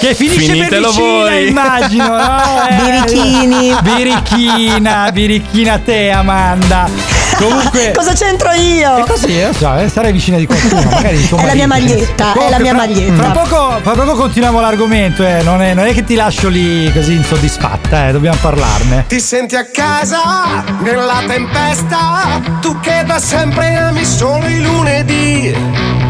che 0.01 0.15
finisce 0.15 0.47
per 0.47 0.55
Finitelo 0.55 0.89
vicina, 0.89 1.07
voi. 1.07 1.49
immagino. 1.49 2.09
no? 2.09 2.69
Eh, 2.69 2.75
Birichini. 2.83 3.77
Birichina, 3.83 5.11
birichina 5.13 5.79
te, 5.79 6.11
Amanda. 6.11 6.89
Comunque. 7.37 7.93
Cosa 7.97 8.13
c'entro 8.13 8.51
io? 8.53 8.97
È 8.97 9.05
così, 9.07 9.41
eh, 9.41 9.53
so, 9.53 9.75
eh, 9.75 10.13
vicina 10.13 10.37
di 10.37 10.47
qualcuno, 10.47 10.83
magari 10.91 11.17
di 11.17 11.29
È 11.29 11.45
la 11.47 11.55
mia 11.55 11.67
maglietta, 11.67 12.33
è 12.35 12.51
la 12.51 12.59
mia 12.59 12.75
fra- 12.75 12.87
maglietta. 12.87 13.15
Fra 13.15 13.31
poco, 13.31 13.81
fra 13.83 13.93
poco 13.93 14.15
continuiamo 14.15 14.61
l'argomento, 14.61 15.25
eh. 15.25 15.43
non, 15.43 15.63
è, 15.63 15.75
non 15.75 15.87
è 15.87 15.93
che 15.93 16.05
ti 16.05 16.15
lascio 16.15 16.49
lì 16.49 16.91
così 16.93 17.15
insoddisfatta, 17.15 18.09
eh. 18.09 18.13
dobbiamo 18.13 18.39
parlarne. 18.41 19.05
Ti 19.09 19.21
senti 19.21 19.57
a 19.57 19.65
casa 19.65 20.65
nella 20.81 21.23
tempesta, 21.27 22.41
tu 22.61 22.79
che 22.81 23.03
da 23.05 23.19
sempre 23.19 23.75
ami 23.77 24.05
solo 24.05 24.47
i 24.47 24.61
lunedì. 24.63 25.55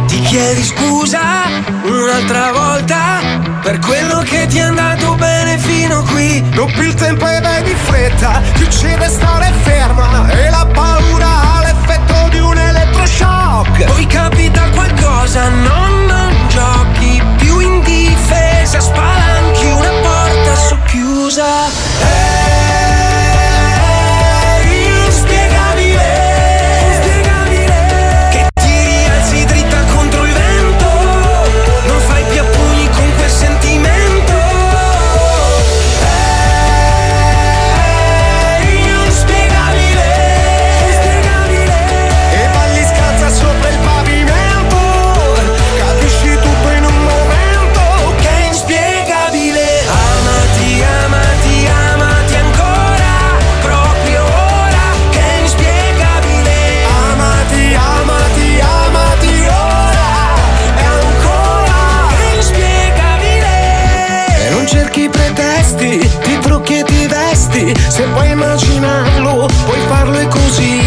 Ti 0.06 0.20
chiedi 0.20 0.62
scusa 0.62 1.20
un'altra 1.84 2.52
volta 2.52 3.20
per 3.62 3.78
quello 3.78 4.18
che 4.18 4.46
ti 4.46 4.58
è 4.58 4.62
andato 4.62 5.14
bene 5.14 5.56
fino 5.58 6.02
qui. 6.02 6.42
Non 6.52 6.70
più 6.70 6.82
il 6.82 6.94
tempo 6.94 7.26
e 7.26 7.40
vai 7.40 7.62
di 7.62 7.74
fretta, 7.74 8.42
ti 8.54 8.62
uccide 8.62 9.08
stare 9.08 9.52
ferma 9.62 10.28
e 10.30 10.50
la 10.50 10.66
di 10.72 11.01
elettroshock. 13.12 13.84
Poi 13.84 14.06
capita 14.06 14.68
qualcosa, 14.70 15.48
no, 15.48 15.88
non 16.06 16.34
giochi 16.48 17.22
più 17.36 17.58
in 17.58 17.82
difesa, 17.82 18.80
spalanchi 18.80 19.66
una 19.66 19.90
porta 20.02 20.56
socchiusa. 20.56 21.66
È 22.00 22.41
Se 67.88 68.02
puoi 68.12 68.30
immaginarlo, 68.30 69.46
puoi 69.64 69.78
farlo 69.86 70.18
e 70.18 70.26
così 70.26 70.80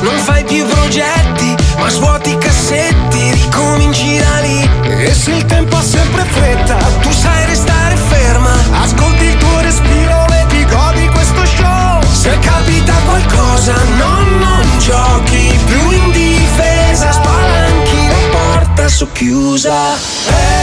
Non 0.00 0.16
fai 0.16 0.42
più 0.44 0.64
progetti, 0.66 1.54
ma 1.76 1.88
svuoti 1.90 2.30
i 2.30 2.38
cassetti, 2.38 3.32
ricominci 3.32 4.16
da 4.16 4.40
lì. 4.40 4.70
E 5.04 5.12
se 5.12 5.32
il 5.32 5.44
tempo 5.44 5.76
ha 5.76 5.82
sempre 5.82 6.24
fretta 6.24 6.76
Tu 7.02 7.10
sai 7.10 7.44
restare 7.44 7.96
ferma. 7.96 8.54
Ascolti 8.82 9.24
il 9.24 9.36
tuo 9.36 9.60
respiro 9.60 10.24
e 10.28 10.46
ti 10.48 10.64
godi 10.64 11.06
questo 11.08 11.44
show 11.44 12.00
Se 12.10 12.38
capita 12.38 12.94
qualcosa, 13.04 13.74
no, 13.98 14.22
non 14.38 14.78
giochi 14.78 15.58
più 15.66 15.90
in 15.90 16.10
difesa. 16.10 17.12
Spalanchi 17.12 18.08
la 18.08 18.38
porta 18.38 18.88
socchiusa. 18.88 19.94
È 20.26 20.53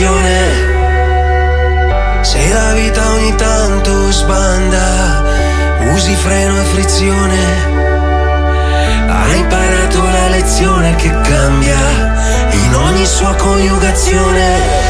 colazione. 0.00 0.68
Se 2.22 2.52
la 2.52 2.72
vita 2.72 3.10
ogni 3.10 3.34
tanto 3.36 4.10
sbanda, 4.10 5.24
usi 5.92 6.14
freno 6.14 6.58
e 6.58 6.64
frizione. 6.64 7.38
Hai 9.08 9.38
imparato 9.38 10.02
la 10.02 10.28
lezione 10.28 10.94
che 10.96 11.10
cambia 11.10 12.48
in 12.50 12.74
ogni 12.74 13.06
sua 13.06 13.34
coniugazione. 13.34 14.89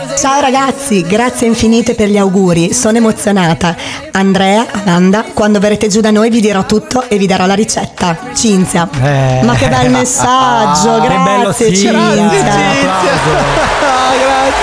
Ciao 0.21 0.39
ragazzi, 0.39 1.01
grazie 1.01 1.47
infinite 1.47 1.95
per 1.95 2.07
gli 2.07 2.17
auguri, 2.17 2.73
sono 2.73 2.97
emozionata. 2.97 3.75
Andrea, 4.11 4.67
Amanda, 4.85 5.25
quando 5.33 5.57
verrete 5.57 5.87
giù 5.87 5.99
da 5.99 6.11
noi 6.11 6.29
vi 6.29 6.39
dirò 6.41 6.63
tutto 6.63 7.05
e 7.09 7.17
vi 7.17 7.25
darò 7.25 7.47
la 7.47 7.55
ricetta. 7.55 8.15
Cinzia. 8.35 8.87
Eh. 9.01 9.39
Ma 9.43 9.55
che 9.55 9.67
bel 9.67 9.89
messaggio, 9.89 10.99
Che 11.01 11.07
grazie 11.07 11.23
bello, 11.23 11.51
sì, 11.51 11.65
Cinzia. 11.75 11.91
grazie, 11.91 12.29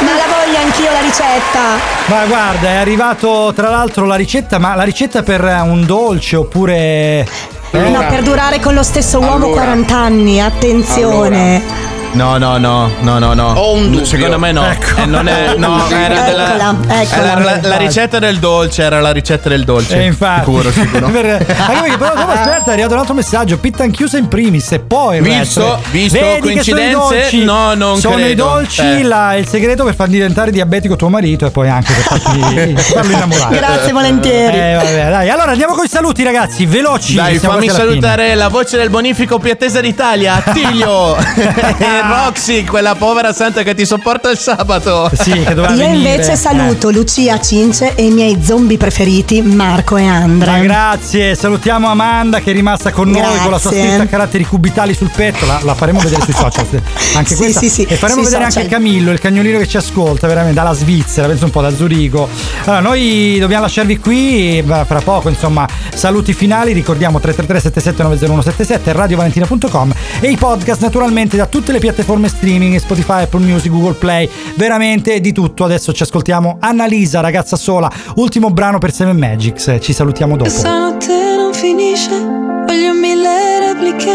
Ma 0.04 0.14
la 0.14 0.26
voglio 0.30 0.58
anch'io 0.62 0.92
la 0.92 1.00
ricetta. 1.00 1.60
Ma 2.06 2.24
guarda, 2.26 2.68
è 2.68 2.76
arrivato 2.76 3.52
tra 3.52 3.68
l'altro 3.68 4.04
la 4.06 4.14
ricetta, 4.14 4.58
ma 4.58 4.76
la 4.76 4.84
ricetta 4.84 5.24
per 5.24 5.42
un 5.42 5.84
dolce 5.84 6.36
oppure... 6.36 7.26
eh? 7.72 7.88
No, 7.90 8.06
per 8.08 8.22
durare 8.22 8.60
con 8.60 8.74
lo 8.74 8.84
stesso 8.84 9.18
uomo 9.18 9.46
Allora. 9.46 9.62
40 9.62 9.96
anni, 9.96 10.40
attenzione. 10.40 11.96
No, 12.12 12.36
no, 12.38 12.56
no, 12.58 12.90
no, 13.00 13.18
no, 13.18 13.34
no. 13.34 13.52
Ho 13.52 13.74
un 13.74 13.90
dubbio. 13.90 14.04
Secondo 14.04 14.38
me 14.38 14.50
no. 14.50 14.64
Ecco. 14.66 15.00
Eh, 15.02 15.06
non 15.06 15.28
è, 15.28 15.54
no, 15.56 15.86
era 15.90 16.20
della, 16.22 16.48
Eccola, 16.54 16.74
eccola. 17.00 17.30
era 17.32 17.40
la, 17.40 17.58
la 17.68 17.76
ricetta 17.76 18.18
del 18.18 18.38
dolce, 18.38 18.82
era 18.82 19.00
la 19.00 19.12
ricetta 19.12 19.48
del 19.48 19.64
dolce. 19.64 20.00
Eh, 20.00 20.06
infatti. 20.06 20.40
Sicuro, 20.44 20.70
sicuro. 20.72 21.06
Per- 21.10 21.26
anche 21.58 21.80
perché 21.80 21.96
però 21.98 22.14
dopo 22.14 22.30
aspetta, 22.32 22.70
è 22.70 22.72
arrivato 22.72 22.94
un 22.94 22.98
altro 23.00 23.14
messaggio. 23.14 23.58
Pittan 23.58 23.90
chiusa 23.90 24.18
in 24.18 24.26
primis 24.28 24.72
e 24.72 24.80
poi 24.80 25.20
Visto- 25.20 25.80
visto 25.90 26.18
Vedi 26.18 26.54
che 26.54 26.62
sono 26.62 26.80
i 26.80 26.92
coincidenze? 26.92 26.96
dolci. 27.20 27.44
No, 27.44 27.74
non 27.74 27.98
Sono 27.98 28.18
i 28.18 28.22
credo. 28.22 28.44
dolci 28.44 28.80
Eh. 28.80 29.02
la- 29.04 29.34
il 29.36 29.46
segreto 29.46 29.84
per 29.84 29.94
far 29.94 30.08
diventare 30.08 30.50
diabetico 30.50 30.96
tuo 30.96 31.08
marito 31.10 31.46
e 31.46 31.50
poi 31.50 31.68
anche 31.68 31.92
per 31.92 32.02
farti, 32.18 32.74
farlo 32.92 33.12
innamorare. 33.12 33.56
Grazie 33.56 33.92
volentieri. 33.92 34.56
Eh, 34.58 34.74
vabbè, 34.74 35.10
dai. 35.10 35.28
Allora 35.28 35.50
andiamo 35.52 35.74
con 35.74 35.84
i 35.84 35.88
saluti, 35.88 36.24
ragazzi. 36.24 36.66
Veloci. 36.66 37.14
Dai, 37.14 37.38
fammi 37.38 37.68
salutare 37.68 38.34
la 38.34 38.48
voce 38.48 38.76
del 38.76 38.90
bonifico 38.90 39.38
più 39.38 39.50
attesa 39.52 39.80
d'Italia, 39.80 40.34
Attilio 40.42 41.16
e 41.16 42.02
Roxy, 42.08 42.64
quella 42.64 42.94
povera 42.94 43.32
santa 43.32 43.62
che 43.62 43.74
ti 43.74 43.84
sopporta 43.84 44.30
il 44.30 44.38
sabato. 44.38 45.10
Sì, 45.12 45.30
che 45.32 45.54
doveva 45.54 45.72
Io 45.74 45.86
venire. 45.88 46.10
invece 46.12 46.36
saluto 46.36 46.90
Lucia 46.90 47.38
Cince 47.40 47.94
e 47.94 48.04
i 48.06 48.10
miei 48.10 48.38
zombie 48.42 48.76
preferiti 48.78 49.42
Marco 49.42 49.96
e 49.96 50.06
Andrea. 50.06 50.56
Ma 50.56 50.62
grazie, 50.62 51.34
salutiamo 51.34 51.88
Amanda 51.88 52.40
che 52.40 52.50
è 52.50 52.54
rimasta 52.54 52.90
con 52.90 53.10
noi 53.10 53.20
Grazie. 53.20 53.40
con 53.42 53.50
la 53.50 53.58
sua 53.58 53.70
scritta 53.70 54.02
a 54.02 54.06
caratteri 54.06 54.44
cubitali 54.44 54.94
sul 54.94 55.10
petto, 55.14 55.44
la, 55.46 55.60
la 55.62 55.74
faremo 55.74 55.98
vedere 56.00 56.22
sui 56.22 56.32
social. 56.32 56.66
Anche 57.14 57.34
Sì, 57.34 57.36
questa. 57.36 57.60
sì, 57.60 57.68
sì, 57.68 57.82
e 57.82 57.96
faremo 57.96 58.22
sui 58.22 58.30
vedere 58.30 58.44
social. 58.50 58.62
anche 58.62 58.74
Camillo, 58.74 59.12
il 59.12 59.18
cagnolino 59.20 59.58
che 59.58 59.66
ci 59.66 59.76
ascolta, 59.76 60.26
veramente 60.26 60.54
dalla 60.54 60.72
Svizzera, 60.72 61.26
penso 61.26 61.44
un 61.44 61.50
po' 61.50 61.60
da 61.60 61.74
Zurigo. 61.74 62.28
Allora, 62.64 62.80
noi 62.80 63.36
dobbiamo 63.38 63.62
lasciarvi 63.64 63.98
qui, 63.98 64.62
fra 64.66 65.00
poco, 65.04 65.28
insomma, 65.28 65.66
saluti 65.94 66.32
finali, 66.32 66.72
ricordiamo 66.72 67.20
333 67.20 67.70
7790 67.70 68.92
radiovalentina.com 68.92 69.92
e 70.20 70.30
i 70.30 70.36
podcast 70.36 70.80
naturalmente 70.80 71.36
da 71.36 71.46
tutte 71.46 71.72
le 71.72 71.78
piattaforme 71.78 71.87
streaming, 72.28 72.76
Spotify, 72.76 73.22
Apple 73.22 73.40
Music, 73.40 73.70
Google 73.70 73.94
Play, 73.94 74.28
veramente 74.56 75.20
di 75.20 75.32
tutto. 75.32 75.64
Adesso 75.64 75.92
ci 75.92 76.02
ascoltiamo 76.02 76.58
Annalisa, 76.60 77.20
ragazza 77.20 77.56
sola, 77.56 77.90
ultimo 78.16 78.50
brano 78.50 78.78
per 78.78 78.92
Seven 78.92 79.16
Magics. 79.16 79.76
Ci 79.80 79.92
salutiamo 79.92 80.36
dopo. 80.36 80.50
Questa 80.50 80.78
notte 80.78 81.36
non 81.36 81.52
finisce, 81.52 82.10
voglio 82.10 82.94
mille 82.94 83.60
repliche, 83.60 84.12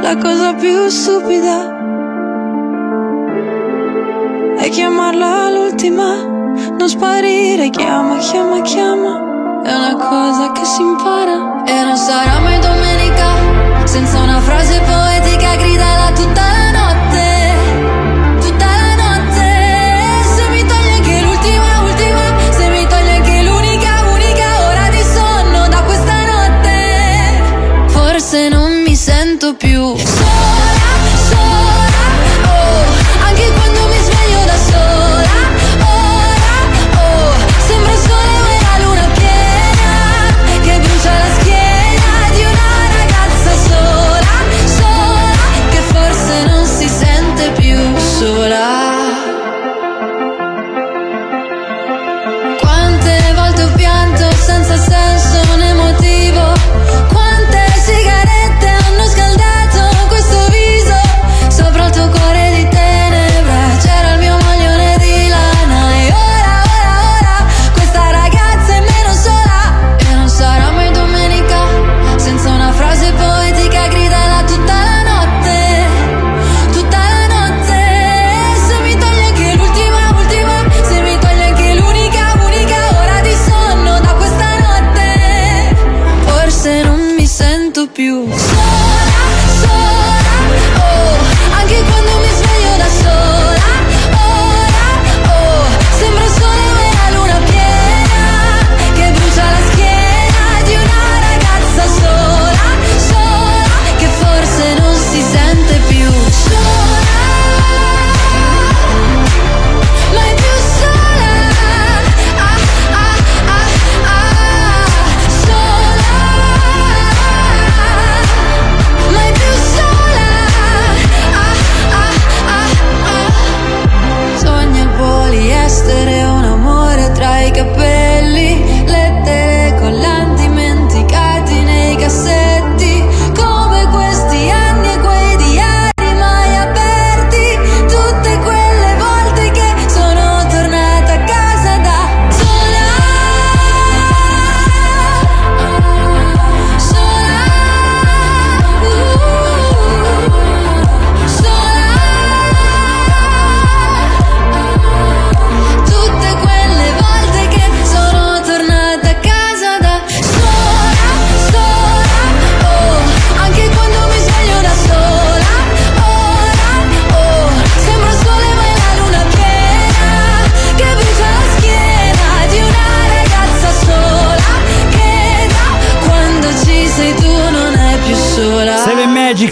la 0.00 0.16
cosa 0.16 0.54
più 0.54 0.88
stupida 0.88 1.76
è 4.58 4.68
chiamarla 4.70 5.50
l'ultima, 5.50 6.16
non 6.78 6.88
sparire, 6.88 7.70
chiama, 7.70 8.16
chiama, 8.18 8.60
chiama, 8.62 9.62
è 9.64 9.72
una 9.72 9.94
cosa 9.96 10.52
che 10.52 10.64
si 10.64 10.82
impara. 10.82 11.64
E 11.64 11.84
non 11.84 11.96
sarà 11.96 12.40
mai 12.40 12.58
domenica, 12.60 13.84
senza 13.84 14.20
una 14.20 14.40
frase 14.40 14.80
poetica 14.80 15.54
gridala 15.56 16.12
tutta 16.12 16.40
la 16.40 16.67
sento 29.38 29.54
più 29.54 30.27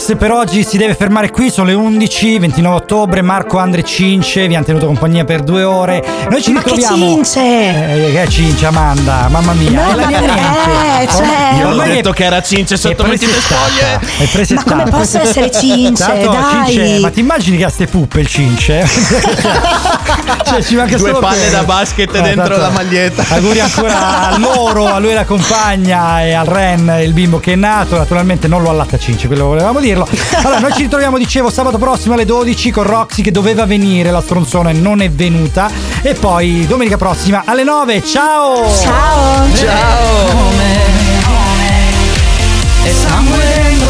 Magics 0.06 0.14
per 0.16 0.30
oggi 0.30 0.62
si 0.62 0.76
deve 0.76 0.94
fermare 0.94 1.30
qui, 1.30 1.50
sono 1.50 1.66
le 1.66 1.74
11, 1.74 2.38
29 2.38 2.76
ottobre, 2.76 3.22
Marco 3.22 3.58
Andre 3.58 3.82
Cince 3.82 4.46
vi 4.46 4.54
hanno 4.54 4.64
tenuto 4.64 4.86
compagnia 4.86 5.24
per 5.24 5.42
due 5.42 5.64
ore. 5.64 6.04
Noi 6.30 6.40
ci 6.42 6.52
Ma 6.52 6.62
che 6.62 6.70
ritroviamo. 6.74 7.14
cince! 7.14 7.40
Eh, 7.40 8.12
che 8.12 8.26
cince 8.30 8.66
Amanda, 8.66 9.26
mamma 9.28 9.52
mia, 9.54 9.70
No, 9.70 9.90
è 9.90 9.94
la 9.96 10.06
mia 10.06 10.20
eh, 11.00 11.08
cioè- 11.08 11.58
Io 11.58 11.68
ho 11.70 11.82
detto 11.82 12.10
è- 12.10 12.14
che 12.14 12.24
era 12.24 12.40
cince 12.40 12.76
sotto 12.76 13.04
metti 13.04 13.26
le 13.26 13.32
spoglie. 13.32 14.54
Ma 14.54 14.62
come 14.62 14.84
posso 14.90 15.20
essere 15.20 15.50
cince? 15.50 16.04
Tanto, 16.04 16.30
Dai. 16.30 16.72
Cince, 16.72 16.98
ma 17.00 17.10
ti 17.10 17.20
immagini 17.20 17.56
che 17.56 17.64
ha 17.64 17.68
ste 17.70 17.86
puppe 17.86 18.20
il 18.20 18.26
cince? 18.28 18.86
cioè, 20.46 20.62
ci 20.62 20.76
manca 20.76 20.96
Due 20.96 21.08
solo 21.08 21.18
palle 21.18 21.36
quello. 21.38 21.50
da 21.56 21.62
basket 21.64 22.14
Eh, 22.14 22.20
dentro 22.22 22.42
tanto- 22.44 22.60
la 22.60 22.70
maglietta. 22.70 23.24
Auguri 23.28 23.58
ancora 23.60 24.30
a 24.30 24.38
loro, 24.38 24.86
a 24.86 24.98
lui 25.00 25.14
la 25.14 25.24
compagna 25.24 26.22
e 26.22 26.32
al 26.32 26.46
Ren, 26.46 27.00
il 27.02 27.12
bimbo 27.12 27.40
che 27.40 27.54
è 27.54 27.56
nato. 27.56 27.96
Naturalmente 27.96 28.46
non 28.46 28.62
lo 28.62 28.70
allatta 28.70 28.98
Cince, 28.98 29.26
quello 29.26 29.46
volevamo 29.46 29.80
dirlo. 29.96 30.08
Allora, 30.42 30.60
noi 30.60 30.72
ci 30.72 30.82
ritroviamo, 30.82 31.16
dicevo, 31.16 31.50
sabato 31.50 31.78
prossimo 31.78 32.14
alle 32.14 32.24
12 32.24 32.70
con 32.70 32.84
Roxy 32.84 33.22
che 33.22 33.30
doveva 33.30 33.64
venire, 33.64 34.10
la 34.10 34.20
stronzona 34.20 34.70
non 34.72 35.00
è 35.00 35.10
venuta. 35.10 35.70
E 36.02 36.14
poi 36.14 36.66
domenica 36.66 36.96
prossima 36.96 37.42
alle 37.46 37.64
9. 37.64 38.04
Ciao! 38.04 38.70
Ciao! 38.76 39.54
E 42.84 42.92
sangue 42.92 43.44
dentro 43.64 43.86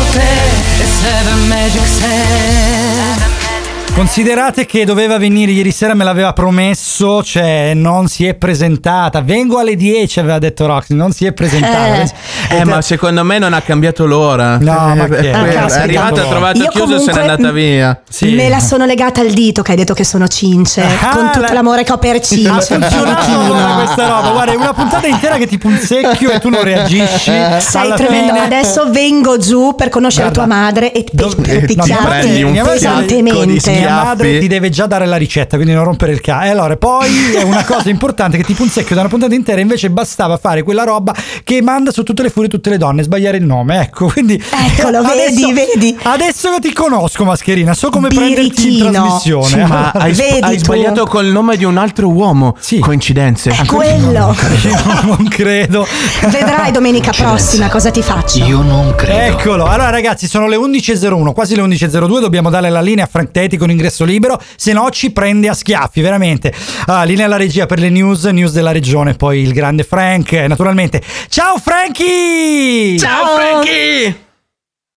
Considerate 3.97 4.67
che 4.67 4.85
doveva 4.85 5.17
venire 5.17 5.53
ieri 5.53 5.71
sera, 5.73 5.95
me 5.95 6.05
l'aveva 6.05 6.35
promesso, 6.35 7.23
cioè 7.23 7.73
non 7.73 8.09
si 8.09 8.27
è 8.27 8.35
presentata. 8.35 9.23
Vengo 9.23 9.59
alle 9.59 9.75
10, 9.75 10.21
aveva 10.21 10.39
detto 10.39 10.67
Roxy, 10.67 10.95
non 10.95 11.13
si 11.13 11.25
è 11.25 11.33
presentata. 11.33 12.03
Eh, 12.51 12.65
ma 12.67 12.83
secondo 12.83 13.25
me 13.25 13.39
non 13.39 13.55
ha 13.55 13.63
cambiato 13.63 14.05
l'ora. 14.05 14.59
No, 14.59 14.95
ma 14.95 15.07
Eh, 15.07 15.09
che- 15.09 15.31
è, 15.31 15.33
Ah, 15.33 15.67
è 15.67 15.81
arrivata, 15.81 16.21
ha 16.21 16.27
trovato 16.27 16.59
Io 16.59 16.69
chiuso 16.69 16.97
e 16.97 16.99
se 16.99 17.11
n'è 17.13 17.21
andata 17.21 17.51
via. 17.53 17.99
Me 18.21 18.51
la 18.51 18.61
sono 18.61 18.85
legata 18.85 19.23
al 19.23 19.31
dito 19.31 19.63
che 19.63 19.71
hai 19.71 19.77
detto 19.79 19.95
che 19.95 20.05
sono 20.05 20.29
cince. 20.29 20.83
Ah, 20.83 21.09
con 21.17 21.31
tutto 21.33 21.47
la- 21.47 21.53
l'amore 21.55 21.83
che 21.83 21.93
ho 21.93 21.99
per 21.99 22.21
cince. 22.21 22.49
Ha 22.51 22.61
funzionato 22.61 23.31
allora 23.31 23.73
questa 23.83 24.09
roba. 24.09 24.31
Guarda, 24.31 24.53
è 24.53 24.57
una 24.57 24.75
puntata 24.75 25.07
intera 25.07 25.37
che 25.39 25.47
ti 25.47 25.57
punzecchio 25.57 26.31
e 26.33 26.39
tu 26.39 26.51
non 26.51 26.63
reagisci. 26.63 27.33
Sei 27.61 27.93
tremendo. 27.95 28.35
fine- 28.35 28.45
Adesso 28.45 28.91
vengo 28.91 29.39
giù 29.39 29.75
per 29.75 29.89
conoscere 29.89 30.29
Guarda. 30.31 30.45
tua 30.45 30.55
madre 30.55 30.93
e 30.93 31.07
Dov- 31.11 31.41
per 31.41 31.65
picchiarti 31.65 32.45
pesantemente. 32.63 33.85
Mia 33.87 34.05
madre 34.05 34.39
ti 34.39 34.47
deve 34.49 34.69
già 34.71 34.87
dare 34.87 35.07
la 35.07 35.17
ricetta, 35.17 35.57
quindi 35.57 35.75
non 35.75 35.85
rompere 35.85 36.13
il 36.13 36.21
cazzo. 36.21 36.47
E 36.47 36.49
allora, 36.51 36.77
poi 36.77 37.35
è 37.35 37.43
una 37.43 37.65
cosa 37.65 37.89
importante 37.91 38.37
che 38.37 38.45
ti 38.45 38.53
punzecchio 38.55 38.95
da 38.95 39.03
una 39.03 39.11
puntata 39.11 39.35
intera, 39.35 39.61
invece 39.61 39.91
bastava 39.91 40.37
fare 40.37 40.63
quella 40.63 40.85
roba 40.85 41.15
che 41.45 41.63
manda 41.63 41.91
su 41.93 42.03
tutte 42.03 42.23
le 42.23 42.31
furie 42.31 42.49
tutte 42.49 42.71
le 42.71 42.79
donne, 42.79 43.03
sbagliare 43.03 43.37
il 43.37 43.45
nome. 43.45 43.81
Ecco, 43.81 44.07
quindi 44.07 44.35
Eccolo, 44.77 45.03
vedi, 45.07 45.53
vedi. 45.53 45.99
Adesso 46.03 46.51
che 46.55 46.61
ti 46.69 46.73
conosco, 46.73 47.25
Mascherina, 47.25 47.75
so 47.75 47.91
come 47.91 48.09
prenderti 48.09 48.79
in 48.79 48.91
trasmissione. 48.91 49.47
Sì, 49.47 49.57
ma 49.65 49.91
hai, 49.93 50.13
Vedi 50.13 50.39
hai 50.41 50.57
tu? 50.57 50.65
sbagliato 50.65 51.05
col 51.07 51.27
nome 51.27 51.57
di 51.57 51.65
un 51.65 51.77
altro 51.77 52.09
uomo. 52.09 52.57
Coincidenze. 52.81 53.51
È 53.51 53.65
quello. 53.67 54.35
Io 54.65 55.01
non 55.03 55.29
credo. 55.29 55.87
Vedrai 56.29 56.71
domenica 56.71 57.11
prossima 57.13 57.69
cosa 57.69 57.91
ti 57.91 58.03
faccio. 58.03 58.45
Io 58.45 58.63
non 58.63 58.95
credo. 58.95 59.39
Eccolo, 59.39 59.65
allora 59.67 59.91
ragazzi 59.91 60.27
sono 60.27 60.47
le 60.49 60.57
11.01, 60.57 61.33
quasi 61.33 61.55
le 61.55 61.63
11.02, 61.63 62.21
dobbiamo 62.21 62.51
dare 62.51 62.71
la 62.71 62.81
linea 62.81 63.05
a 63.05 63.09
Frank 63.11 63.31
Teti 63.31 63.57
con 63.57 63.71
ingresso 63.77 64.05
libero, 64.05 64.41
se 64.57 64.73
no 64.73 64.91
ci 64.91 65.13
prende 65.13 65.49
a 65.49 65.55
schiaffi, 65.55 66.01
veramente. 66.01 66.53
Ah, 66.87 67.05
linea 67.05 67.27
alla 67.27 67.37
regia 67.37 67.67
per 67.67 67.79
le 67.79 67.91
news, 67.91 68.25
news 68.25 68.53
della 68.53 68.73
regione, 68.73 69.15
poi 69.15 69.41
il 69.41 69.53
grande 69.53 69.85
Frank, 69.85 70.33
eh, 70.33 70.47
naturalmente. 70.49 71.03
Ciao 71.29 71.59
Frankie! 71.59 72.99
Ciao 72.99 73.37
Frankie! 73.37 74.25